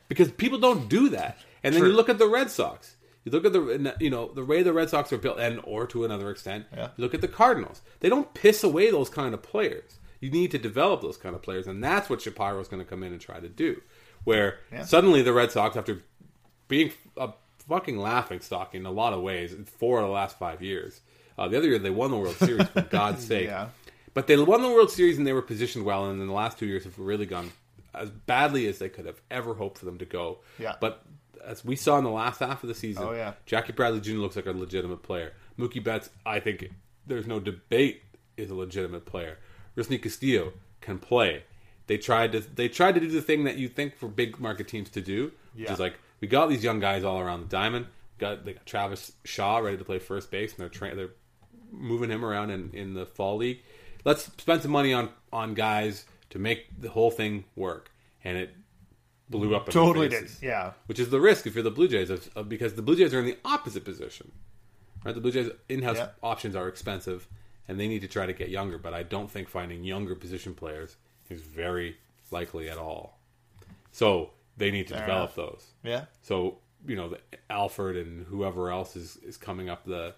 because 0.07 0.31
people 0.31 0.57
don't 0.59 0.87
do 0.89 1.09
that. 1.09 1.37
And 1.63 1.73
then 1.73 1.81
True. 1.81 1.89
you 1.91 1.95
look 1.95 2.09
at 2.09 2.17
the 2.19 2.27
Red 2.27 2.49
Sox. 2.49 2.95
You 3.23 3.31
look 3.31 3.43
at 3.45 3.53
the 3.53 3.95
you 3.99 4.09
know 4.09 4.31
the 4.33 4.45
way 4.45 4.61
the 4.63 4.71
Red 4.73 4.89
Sox 4.89 5.11
are 5.11 5.17
built, 5.17 5.39
and 5.39 5.59
or 5.63 5.87
to 5.87 6.05
another 6.05 6.29
extent, 6.29 6.65
Yeah. 6.73 6.89
you 6.95 7.03
look 7.03 7.13
at 7.13 7.21
the 7.21 7.27
Cardinals. 7.27 7.81
They 7.99 8.09
don't 8.09 8.31
piss 8.33 8.63
away 8.63 8.91
those 8.91 9.09
kind 9.09 9.33
of 9.33 9.41
players. 9.41 9.99
You 10.21 10.29
need 10.31 10.51
to 10.51 10.57
develop 10.57 11.01
those 11.01 11.17
kind 11.17 11.35
of 11.35 11.41
players, 11.41 11.67
and 11.67 11.83
that's 11.83 12.09
what 12.09 12.21
Shapiro 12.21 12.59
is 12.59 12.67
going 12.67 12.83
to 12.83 12.89
come 12.89 13.03
in 13.03 13.11
and 13.11 13.19
try 13.21 13.39
to 13.39 13.49
do. 13.49 13.81
Where 14.23 14.59
Yeah. 14.71 14.85
suddenly 14.85 15.21
the 15.23 15.33
Red 15.33 15.51
Sox, 15.51 15.75
after 15.75 16.03
being 16.67 16.91
a 17.17 17.31
fucking 17.67 17.97
laughing 17.97 18.39
stock 18.41 18.73
in 18.75 18.85
a 18.85 18.91
lot 18.91 19.11
of 19.13 19.21
ways, 19.21 19.55
four 19.79 19.99
of 19.99 20.05
the 20.05 20.11
last 20.13 20.37
five 20.39 20.61
years. 20.61 21.01
Uh, 21.37 21.47
the 21.47 21.57
other 21.57 21.67
year 21.67 21.79
they 21.79 21.89
won 21.89 22.11
the 22.11 22.17
World 22.17 22.35
Series 22.37 22.67
for 22.69 22.81
God's 22.89 23.25
sake. 23.25 23.47
Yeah. 23.47 23.69
But 24.15 24.25
they 24.27 24.35
won 24.37 24.63
the 24.63 24.69
World 24.69 24.89
Series 24.89 25.19
and 25.19 25.27
they 25.27 25.33
were 25.33 25.43
positioned 25.43 25.85
well, 25.85 26.09
and 26.09 26.19
in 26.19 26.25
the 26.27 26.33
last 26.33 26.57
two 26.57 26.65
years 26.65 26.85
have 26.85 26.97
really 26.97 27.27
gone 27.27 27.51
as 27.93 28.09
badly 28.09 28.65
as 28.67 28.79
they 28.79 28.89
could 28.89 29.05
have 29.05 29.21
ever 29.29 29.53
hoped 29.53 29.77
for 29.77 29.85
them 29.85 29.99
to 29.99 30.05
go. 30.05 30.39
Yeah. 30.57 30.75
But 30.81 31.03
as 31.45 31.63
we 31.63 31.75
saw 31.75 31.97
in 31.99 32.03
the 32.03 32.09
last 32.09 32.39
half 32.39 32.63
of 32.63 32.67
the 32.69 32.73
season, 32.75 33.03
Oh, 33.03 33.11
yeah. 33.13 33.33
Jackie 33.45 33.73
Bradley 33.73 34.01
Jr. 34.01 34.13
looks 34.13 34.35
like 34.35 34.47
a 34.47 34.51
legitimate 34.51 35.03
player. 35.03 35.33
Mookie 35.59 35.83
Betts, 35.83 36.09
I 36.25 36.39
think 36.39 36.71
there's 37.05 37.27
no 37.27 37.39
debate, 37.39 38.01
is 38.35 38.49
a 38.49 38.55
legitimate 38.55 39.05
player. 39.05 39.37
Rusney 39.77 40.01
Castillo 40.01 40.53
can 40.81 40.97
play. 40.97 41.43
They 41.87 41.97
tried 41.97 42.31
to 42.31 42.39
they 42.39 42.67
tried 42.67 42.95
to 42.95 42.99
do 43.01 43.07
the 43.09 43.21
thing 43.21 43.43
that 43.43 43.57
you 43.57 43.67
think 43.69 43.95
for 43.95 44.07
big 44.07 44.39
market 44.39 44.67
teams 44.67 44.89
to 44.91 45.01
do, 45.01 45.25
which 45.53 45.65
Yeah. 45.65 45.73
is 45.73 45.79
like 45.79 45.93
we 46.19 46.27
got 46.27 46.47
these 46.49 46.63
young 46.63 46.79
guys 46.79 47.03
all 47.03 47.19
around 47.19 47.41
the 47.41 47.47
diamond. 47.47 47.85
Got 48.17 48.43
got 48.45 48.65
Travis 48.65 49.11
Shaw 49.23 49.57
ready 49.59 49.77
to 49.77 49.83
play 49.85 49.99
first 49.99 50.31
base, 50.31 50.51
and 50.51 50.59
they're 50.59 50.69
tra- 50.69 50.95
they're 50.95 51.11
moving 51.71 52.09
him 52.09 52.23
around 52.25 52.49
in, 52.49 52.71
in 52.73 52.93
the 52.93 53.05
fall 53.05 53.37
league. 53.37 53.59
Let's 54.05 54.23
spend 54.23 54.61
some 54.61 54.71
money 54.71 54.93
on 54.93 55.09
on 55.33 55.53
guys 55.53 56.05
to 56.29 56.39
make 56.39 56.79
the 56.79 56.89
whole 56.89 57.11
thing 57.11 57.43
work, 57.55 57.91
and 58.23 58.37
it 58.37 58.55
blew 59.29 59.55
up. 59.55 59.67
Totally 59.69 60.07
did. 60.09 60.29
Yeah. 60.41 60.71
which 60.85 60.99
is 60.99 61.09
the 61.09 61.19
risk 61.19 61.45
if 61.47 61.55
you're 61.55 61.63
the 61.63 61.71
Blue 61.71 61.87
Jays, 61.87 62.09
of, 62.09 62.29
of, 62.35 62.47
because 62.47 62.75
the 62.75 62.81
Blue 62.81 62.95
Jays 62.95 63.13
are 63.13 63.19
in 63.19 63.25
the 63.25 63.37
opposite 63.43 63.83
position. 63.83 64.31
Right, 65.03 65.13
the 65.13 65.21
Blue 65.21 65.31
Jays 65.31 65.49
in-house 65.69 65.97
Yeah. 65.97 66.09
options 66.23 66.55
are 66.55 66.67
expensive, 66.67 67.27
and 67.67 67.79
they 67.79 67.87
need 67.87 68.01
to 68.01 68.07
try 68.07 68.25
to 68.25 68.33
get 68.33 68.49
younger. 68.49 68.77
But 68.77 68.93
I 68.93 69.03
don't 69.03 69.29
think 69.29 69.49
finding 69.49 69.83
younger 69.83 70.15
position 70.15 70.53
players 70.55 70.95
is 71.29 71.41
very 71.41 71.97
likely 72.31 72.69
at 72.69 72.77
all. 72.77 73.19
So 73.91 74.31
they 74.57 74.71
need 74.71 74.87
to 74.87 74.93
Fair 74.95 75.05
develop 75.05 75.37
enough. 75.37 75.51
those. 75.51 75.65
Yeah. 75.83 76.05
So 76.21 76.59
you 76.87 76.95
know, 76.95 77.09
the, 77.09 77.19
Alford 77.49 77.97
and 77.97 78.25
whoever 78.27 78.69
else 78.69 78.95
is 78.95 79.17
is 79.17 79.37
coming 79.37 79.69
up 79.69 79.85
the. 79.85 80.13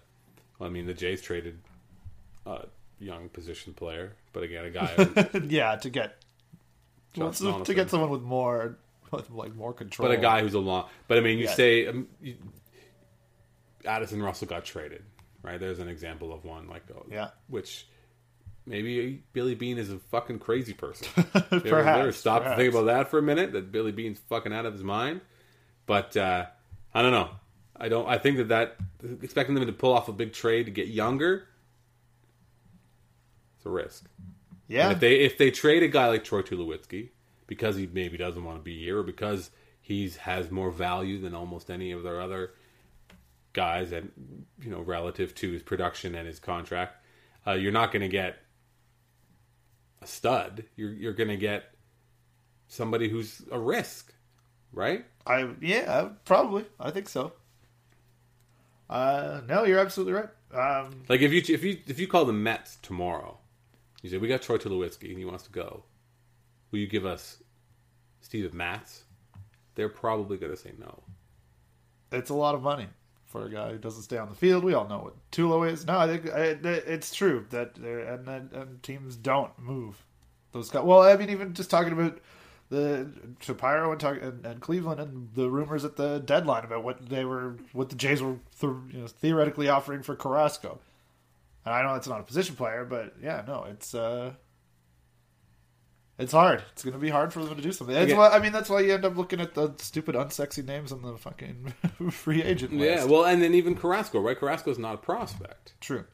Well, 0.58 0.68
I 0.68 0.72
mean, 0.72 0.86
the 0.86 0.94
Jays 0.94 1.22
traded 1.22 1.58
a 2.44 2.66
young 3.00 3.28
position 3.28 3.74
player, 3.74 4.14
but 4.32 4.42
again, 4.42 4.64
a 4.64 4.70
guy. 4.70 5.40
yeah. 5.48 5.76
To 5.76 5.90
get 5.90 6.16
Josh 7.14 7.38
to 7.38 7.74
get 7.74 7.90
someone 7.90 8.10
with 8.10 8.22
more 8.22 8.76
with 9.10 9.30
like 9.30 9.54
more 9.54 9.72
control. 9.72 10.08
But 10.08 10.18
a 10.18 10.20
guy 10.20 10.42
who's 10.42 10.54
a 10.54 10.58
long. 10.58 10.88
But 11.06 11.18
I 11.18 11.20
mean, 11.20 11.38
you 11.38 11.44
Yeah. 11.44 11.54
say 11.54 11.86
um, 11.86 12.08
you, 12.20 12.36
Addison 13.84 14.22
Russell 14.22 14.46
got 14.48 14.64
traded, 14.64 15.02
right? 15.42 15.58
There's 15.58 15.78
an 15.78 15.88
example 15.88 16.32
of 16.32 16.44
one 16.44 16.68
like 16.68 16.82
oh, 16.94 17.06
Yeah. 17.10 17.30
which 17.48 17.86
maybe 18.66 19.22
Billy 19.32 19.54
Beane 19.54 19.78
is 19.78 19.90
a 19.90 19.98
fucking 19.98 20.38
crazy 20.40 20.74
person. 20.74 21.08
Perhaps, 21.50 21.98
ever 21.98 22.12
stop 22.12 22.44
to 22.44 22.56
think 22.56 22.72
about 22.74 22.86
that 22.86 23.08
for 23.08 23.18
a 23.18 23.22
minute? 23.22 23.52
That 23.52 23.72
Billy 23.72 23.92
Beane's 23.92 24.18
fucking 24.28 24.52
out 24.52 24.66
of 24.66 24.72
his 24.72 24.82
mind. 24.84 25.20
But 25.86 26.16
uh, 26.16 26.46
I 26.92 27.02
don't 27.02 27.12
know. 27.12 27.30
I 27.80 27.88
don't. 27.88 28.08
I 28.08 28.18
think 28.18 28.36
that 28.38 28.48
that 28.48 28.76
expecting 29.22 29.54
them 29.54 29.64
to 29.66 29.72
pull 29.72 29.94
off 29.94 30.08
a 30.08 30.12
big 30.12 30.32
trade 30.32 30.66
to 30.66 30.72
get 30.72 30.88
younger. 30.88 31.46
Risk. 33.68 34.08
Yeah. 34.66 34.84
And 34.84 34.92
if 34.92 35.00
they 35.00 35.14
if 35.20 35.38
they 35.38 35.50
trade 35.50 35.82
a 35.82 35.88
guy 35.88 36.08
like 36.08 36.24
Troy 36.24 36.42
Tulowitzki 36.42 37.10
because 37.46 37.76
he 37.76 37.86
maybe 37.86 38.16
doesn't 38.16 38.44
want 38.44 38.58
to 38.58 38.62
be 38.62 38.78
here 38.78 38.98
or 38.98 39.02
because 39.02 39.50
he's 39.80 40.16
has 40.16 40.50
more 40.50 40.70
value 40.70 41.20
than 41.20 41.34
almost 41.34 41.70
any 41.70 41.92
of 41.92 42.02
their 42.02 42.20
other 42.20 42.52
guys 43.54 43.92
and 43.92 44.12
you 44.62 44.70
know 44.70 44.80
relative 44.80 45.34
to 45.36 45.50
his 45.52 45.62
production 45.62 46.14
and 46.14 46.26
his 46.26 46.38
contract, 46.38 47.02
uh, 47.46 47.52
you're 47.52 47.72
not 47.72 47.92
going 47.92 48.02
to 48.02 48.08
get 48.08 48.36
a 50.02 50.06
stud. 50.06 50.64
You're 50.76 50.92
you're 50.92 51.14
going 51.14 51.30
to 51.30 51.36
get 51.36 51.74
somebody 52.68 53.08
who's 53.08 53.42
a 53.50 53.58
risk, 53.58 54.12
right? 54.72 55.04
I 55.26 55.48
yeah, 55.60 56.10
probably. 56.24 56.66
I 56.78 56.90
think 56.90 57.08
so. 57.08 57.32
Uh, 58.88 59.40
no, 59.46 59.64
you're 59.64 59.78
absolutely 59.78 60.14
right. 60.14 60.30
Um, 60.54 61.02
Like 61.08 61.20
if 61.20 61.32
you 61.32 61.42
if 61.54 61.62
you 61.62 61.78
if 61.86 61.98
you 61.98 62.06
call 62.06 62.24
the 62.24 62.32
Mets 62.32 62.76
tomorrow, 62.76 63.38
you 64.02 64.10
say 64.10 64.18
we 64.18 64.28
got 64.28 64.42
Troy 64.42 64.56
Tulowitzki 64.58 65.08
and 65.08 65.18
he 65.18 65.24
wants 65.24 65.44
to 65.44 65.50
go. 65.50 65.84
Will 66.70 66.78
you 66.78 66.86
give 66.86 67.06
us 67.06 67.42
Steve 68.20 68.52
Matz? 68.54 69.04
They're 69.74 69.88
probably 69.88 70.36
going 70.36 70.52
to 70.52 70.58
say 70.58 70.72
no. 70.78 71.02
it's 72.12 72.30
a 72.30 72.34
lot 72.34 72.54
of 72.54 72.62
money 72.62 72.86
for 73.26 73.44
a 73.44 73.50
guy 73.50 73.70
who 73.70 73.78
doesn't 73.78 74.02
stay 74.02 74.16
on 74.18 74.28
the 74.28 74.34
field. 74.34 74.64
We 74.64 74.74
all 74.74 74.88
know 74.88 74.98
what 74.98 75.30
Tulo 75.30 75.70
is. 75.70 75.86
No, 75.86 75.98
I 75.98 76.06
think 76.06 76.24
it's 76.26 77.14
true 77.14 77.46
that 77.50 77.76
and, 77.76 78.26
and 78.28 78.52
and 78.52 78.82
teams 78.82 79.16
don't 79.16 79.56
move 79.58 80.02
those 80.52 80.70
guys. 80.70 80.84
Well, 80.84 81.02
I 81.02 81.16
mean, 81.16 81.30
even 81.30 81.54
just 81.54 81.70
talking 81.70 81.92
about 81.92 82.18
the 82.70 83.10
Shapiro 83.40 83.90
and, 83.92 84.00
talk, 84.00 84.16
and 84.20 84.44
and 84.44 84.60
Cleveland 84.60 85.00
and 85.00 85.28
the 85.34 85.50
rumors 85.50 85.84
at 85.84 85.96
the 85.96 86.18
deadline 86.20 86.64
about 86.64 86.84
what 86.84 87.08
they 87.08 87.24
were, 87.24 87.56
what 87.72 87.90
the 87.90 87.96
Jays 87.96 88.22
were 88.22 88.36
th- 88.60 88.72
you 88.92 89.00
know, 89.00 89.06
theoretically 89.06 89.68
offering 89.68 90.02
for 90.02 90.16
Carrasco. 90.16 90.78
And 91.68 91.74
I 91.76 91.82
know 91.82 91.96
it's 91.96 92.08
not 92.08 92.20
a 92.20 92.22
position 92.22 92.56
player, 92.56 92.86
but 92.86 93.16
yeah, 93.22 93.44
no, 93.46 93.64
it's 93.64 93.94
uh, 93.94 94.32
it's 96.18 96.32
hard. 96.32 96.64
It's 96.72 96.82
going 96.82 96.94
to 96.94 96.98
be 96.98 97.10
hard 97.10 97.30
for 97.30 97.44
them 97.44 97.54
to 97.56 97.60
do 97.60 97.72
something. 97.72 97.94
That's 97.94 98.10
Yeah. 98.10 98.16
why 98.16 98.30
I 98.30 98.38
mean, 98.38 98.52
that's 98.52 98.70
why 98.70 98.80
you 98.80 98.94
end 98.94 99.04
up 99.04 99.18
looking 99.18 99.38
at 99.38 99.52
the 99.54 99.74
stupid, 99.76 100.14
unsexy 100.14 100.64
names 100.64 100.92
on 100.92 101.02
the 101.02 101.18
fucking 101.18 101.74
free 102.10 102.42
agent 102.42 102.72
list. 102.72 103.02
Yeah, 103.02 103.04
well, 103.04 103.26
and 103.26 103.42
then 103.42 103.52
even 103.52 103.76
Carrasco, 103.76 104.18
right? 104.20 104.38
Carrasco's 104.38 104.78
not 104.78 104.94
a 104.94 104.98
prospect. 104.98 105.74
true. 105.80 106.06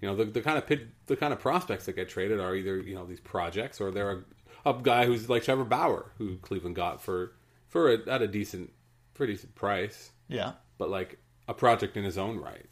You 0.00 0.08
know, 0.08 0.16
the, 0.16 0.24
the 0.24 0.40
kind 0.40 0.56
of 0.56 0.66
pit, 0.66 0.88
the 1.06 1.16
kind 1.16 1.32
of 1.34 1.40
prospects 1.40 1.84
that 1.86 1.92
get 1.94 2.08
traded 2.08 2.40
are 2.40 2.54
either 2.56 2.78
you 2.78 2.94
know 2.94 3.04
these 3.04 3.20
projects 3.20 3.82
or 3.82 3.90
they're 3.90 4.24
a, 4.64 4.70
a 4.70 4.80
guy 4.82 5.04
who's 5.04 5.28
like 5.28 5.42
Trevor 5.44 5.64
Bauer, 5.64 6.12
who 6.16 6.38
Cleveland 6.38 6.74
got 6.76 7.02
for 7.02 7.32
for 7.68 7.92
a, 7.92 7.98
at 8.10 8.22
a 8.22 8.26
decent, 8.28 8.72
pretty 9.12 9.34
decent 9.34 9.54
price, 9.54 10.10
Yeah, 10.28 10.52
but 10.78 10.88
like 10.88 11.18
a 11.48 11.52
project 11.52 11.98
in 11.98 12.04
his 12.04 12.16
own 12.16 12.38
right. 12.38 12.66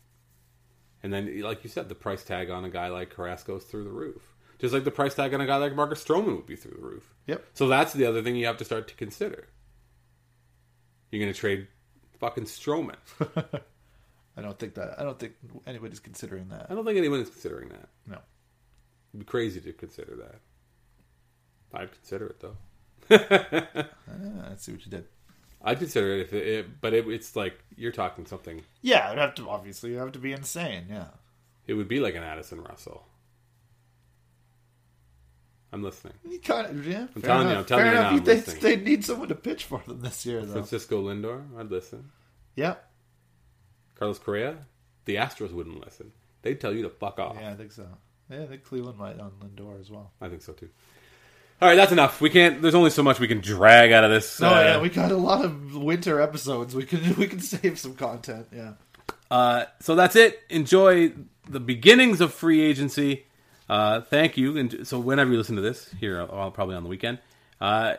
And 1.03 1.13
then, 1.13 1.41
like 1.41 1.65
you 1.65 1.71
said, 1.71 1.89
the 1.89 1.95
price 1.95 2.23
tag 2.23 2.51
on 2.51 2.65
a 2.65 2.71
guy 2.71 2.89
like 2.89 3.11
Carrasco 3.11 3.57
is 3.57 3.65
through 3.65 3.85
the 3.85 3.91
roof. 3.91 4.23
Just 4.59 4.73
like 4.73 4.85
the 4.85 4.93
price 4.93 5.15
tag 5.15 5.35
on 5.35 5.41
a 5.41 5.47
guy 5.47 5.57
like 5.57 5.75
Marcus 5.75 6.05
Stroman 6.05 6.37
would 6.37 6.47
be 6.47 6.55
through 6.55 6.77
the 6.77 6.87
roof. 6.87 7.13
Yep. 7.27 7.45
So 7.55 7.67
that's 7.67 7.93
the 7.93 8.07
other 8.07 8.23
thing 8.23 8.37
you 8.37 8.47
have 8.47 8.59
to 8.59 8.65
start 8.65 8.87
to 8.89 8.95
consider. 8.95 9.49
You're 11.11 11.21
going 11.21 11.33
to 11.33 11.39
trade 11.39 11.67
fucking 12.21 12.45
Stroman. 12.45 12.95
I 14.37 14.41
don't 14.41 14.59
think 14.59 14.75
that. 14.75 14.99
I 14.99 15.03
don't 15.03 15.19
think 15.19 15.35
anybody's 15.67 15.99
considering 15.99 16.49
that. 16.51 16.67
I 16.71 16.75
don't 16.75 16.85
think 16.85 16.97
anyone 16.97 17.21
is 17.21 17.29
considering 17.29 17.71
that. 17.71 17.89
No. 18.07 18.19
It'd 19.13 19.27
be 19.27 19.31
crazy 19.31 19.61
to 19.61 19.73
consider 19.73 20.17
that. 20.17 20.41
I'd 21.75 21.93
consider 21.93 22.27
it 22.27 22.41
though. 22.41 22.57
Ah, 24.09 24.51
I 24.53 24.57
see 24.57 24.73
what 24.73 24.85
you 24.85 24.91
did. 24.91 25.07
I'd 25.65 25.79
consider 25.79 26.15
it 26.17 26.21
if 26.23 26.33
it, 26.33 26.47
it 26.47 26.81
but 26.81 26.93
it, 26.93 27.07
it's 27.09 27.37
like 27.37 27.59
you're 27.77 27.93
talking 27.93 28.27
something. 28.27 28.63
Yeah, 28.81 29.09
it'd 29.09 29.19
have 29.19 29.35
to 29.37 29.49
obviously 29.49 29.91
you 29.91 29.99
have 29.99 30.13
to 30.13 30.19
be 30.19 30.33
insane. 30.33 30.87
Yeah. 30.91 31.09
It 31.67 31.75
would 31.75 31.89
be 31.89 32.01
like 32.01 32.15
an 32.15 32.23
Addison 32.23 32.61
Russell. 32.63 33.07
I'm 35.73 35.83
listening. 35.83 36.13
You 36.29 36.39
kind 36.39 36.67
of, 36.67 36.87
yeah. 36.87 37.07
I'm 37.17 37.23
telling 37.23 37.49
you, 37.49 37.55
I'm 37.55 37.65
telling 37.65 37.87
you 37.87 37.93
now, 37.93 38.19
they, 38.19 38.41
they 38.41 38.77
need 38.77 39.05
someone 39.05 39.29
to 39.29 39.35
pitch 39.35 39.65
for 39.65 39.83
them 39.87 40.03
this 40.03 40.27
year, 40.27 40.45
though. 40.45 40.53
Francisco 40.53 41.03
Lindor, 41.03 41.45
I'd 41.59 41.71
listen. 41.71 42.11
Yeah, 42.57 42.75
Carlos 43.95 44.19
Correa, 44.19 44.67
the 45.07 45.17
Astros 45.17 45.53
wouldn't 45.53 45.83
listen. 45.83 46.13
They'd 46.43 46.61
tell 46.61 46.75
you 46.75 46.83
to 46.83 46.91
fuck 46.91 47.19
off. 47.19 47.37
yeah, 47.41 47.53
I 47.53 47.55
think 47.55 47.73
so. 47.73 47.87
Yeah, 48.29 48.43
I 48.43 48.47
think 48.47 48.65
Cleveland 48.65 48.99
might 48.99 49.19
on 49.19 49.33
Lindor 49.41 49.81
as 49.81 49.91
well. 49.91 50.13
I 50.21 50.29
think 50.29 50.43
so 50.43 50.53
too. 50.53 50.69
All 51.63 51.69
right, 51.69 51.77
that's 51.77 51.93
enough. 51.93 52.21
We 52.21 52.29
can't. 52.29 52.61
There's 52.61 52.75
only 52.75 52.91
so 52.91 53.05
much 53.05 53.21
we 53.21 53.29
can 53.29 53.41
drag 53.41 53.93
out 53.93 54.03
of 54.03 54.11
this. 54.11 54.41
No, 54.41 54.49
uh, 54.49 54.61
yeah, 54.61 54.81
we 54.81 54.89
got 54.89 55.13
a 55.13 55.17
lot 55.17 55.45
of 55.45 55.77
winter 55.77 56.21
episodes. 56.21 56.75
We 56.75 56.85
can 56.85 57.15
we 57.17 57.29
can 57.29 57.39
save 57.39 57.79
some 57.79 57.95
content. 57.95 58.49
Yeah. 58.53 58.73
Uh, 59.31 59.67
so 59.81 59.95
that's 59.95 60.17
it. 60.17 60.41
Enjoy 60.51 61.13
the 61.49 61.61
beginnings 61.61 62.21
of 62.21 62.35
free 62.35 62.61
agency. 62.63 63.27
Uh, 63.69 64.01
thank 64.01 64.37
you. 64.37 64.59
And 64.59 64.85
so 64.89 64.99
whenever 64.99 65.31
you 65.31 65.39
listen 65.39 65.55
to 65.55 65.63
this, 65.63 65.89
here 66.01 66.21
uh, 66.21 66.51
probably 66.51 66.75
on 66.75 66.83
the 66.83 66.89
weekend, 66.89 67.21
uh, 67.61 67.95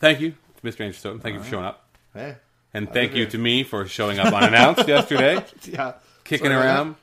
thank 0.00 0.20
you 0.20 0.32
to 0.32 0.62
Mr. 0.64 0.80
Andrew 0.80 0.92
Stoeten. 0.92 1.20
Thank 1.20 1.36
you 1.36 1.42
for 1.44 1.48
showing 1.48 1.64
up, 1.64 1.88
Hey. 2.12 2.34
and 2.74 2.92
thank 2.92 3.14
you 3.14 3.26
to 3.26 3.38
me 3.38 3.62
for 3.62 3.86
showing 3.86 4.18
up 4.18 4.34
unannounced 4.34 4.88
yesterday, 4.88 5.42
Yeah. 5.64 5.92
kicking 6.24 6.46
Sorry 6.48 6.56
around. 6.66 6.96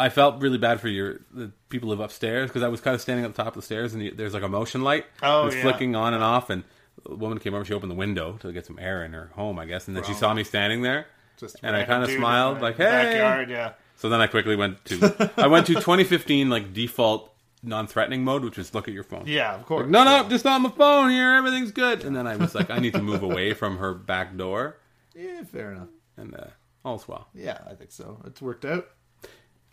I 0.00 0.08
felt 0.08 0.40
really 0.42 0.58
bad 0.58 0.80
for 0.80 0.88
your 0.88 1.20
the 1.32 1.52
people 1.68 1.86
who 1.88 1.90
live 1.90 2.00
upstairs 2.00 2.48
because 2.48 2.62
I 2.62 2.68
was 2.68 2.80
kind 2.80 2.94
of 2.94 3.00
standing 3.00 3.24
at 3.24 3.34
the 3.34 3.42
top 3.42 3.54
of 3.54 3.60
the 3.60 3.66
stairs 3.66 3.92
and 3.94 4.02
you, 4.02 4.12
there's 4.14 4.34
like 4.34 4.42
a 4.42 4.48
motion 4.48 4.82
light. 4.82 5.04
Oh, 5.22 5.46
it's 5.46 5.56
yeah. 5.56 5.62
flicking 5.62 5.94
on 5.94 6.14
and 6.14 6.22
off, 6.22 6.50
and 6.50 6.64
a 7.08 7.14
woman 7.14 7.38
came 7.38 7.54
over. 7.54 7.64
She 7.64 7.74
opened 7.74 7.90
the 7.90 7.96
window 7.96 8.38
to 8.40 8.52
get 8.52 8.66
some 8.66 8.78
air 8.78 9.04
in 9.04 9.12
her 9.12 9.30
home, 9.34 9.58
I 9.58 9.66
guess, 9.66 9.86
and 9.88 9.96
then 9.96 10.04
she 10.04 10.14
saw 10.14 10.32
me 10.34 10.42
standing 10.44 10.82
there. 10.82 11.06
Just 11.38 11.56
And 11.62 11.74
I 11.76 11.84
kinda 11.84 12.08
smiled, 12.08 12.56
my 12.56 12.68
like, 12.68 12.76
backyard. 12.78 13.48
"Hey." 13.48 13.54
Yeah. 13.54 13.72
So 13.96 14.08
then 14.08 14.20
I 14.20 14.26
quickly 14.26 14.56
went 14.56 14.84
to 14.86 15.30
I 15.36 15.46
went 15.46 15.66
to 15.66 15.74
2015 15.74 16.48
like 16.50 16.72
default 16.72 17.32
non-threatening 17.62 18.24
mode, 18.24 18.42
which 18.44 18.56
is 18.58 18.74
look 18.74 18.88
at 18.88 18.94
your 18.94 19.04
phone. 19.04 19.24
Yeah, 19.26 19.54
of 19.54 19.66
course. 19.66 19.82
Like, 19.82 19.90
no, 19.90 20.04
no, 20.04 20.28
just 20.30 20.46
on 20.46 20.62
my 20.62 20.70
phone 20.70 21.10
here. 21.10 21.34
Everything's 21.34 21.72
good. 21.72 22.04
And 22.04 22.16
then 22.16 22.26
I 22.26 22.36
was 22.36 22.54
like, 22.54 22.70
I 22.70 22.78
need 22.78 22.94
to 22.94 23.02
move 23.02 23.22
away 23.22 23.52
from 23.52 23.76
her 23.78 23.92
back 23.92 24.34
door, 24.36 24.78
Yeah, 25.14 25.42
fair 25.44 25.72
enough. 25.72 25.88
and 26.16 26.34
uh, 26.34 26.46
all's 26.84 27.06
well. 27.06 27.28
Yeah, 27.34 27.58
I 27.70 27.74
think 27.74 27.92
so. 27.92 28.22
It's 28.24 28.40
worked 28.40 28.64
out. 28.64 28.88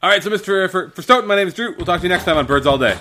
All 0.03 0.11
right, 0.11 0.21
so 0.21 0.29
Mr. 0.29 0.69
For, 0.69 0.89
for 0.91 1.01
Stoeten, 1.01 1.25
my 1.25 1.35
name 1.35 1.47
is 1.47 1.55
Drew. 1.55 1.75
We'll 1.75 1.85
talk 1.87 2.01
to 2.01 2.03
you 2.03 2.09
next 2.09 2.25
time 2.25 2.37
on 2.37 2.45
Birds 2.45 2.67
All 2.67 2.77
Day. 2.77 2.95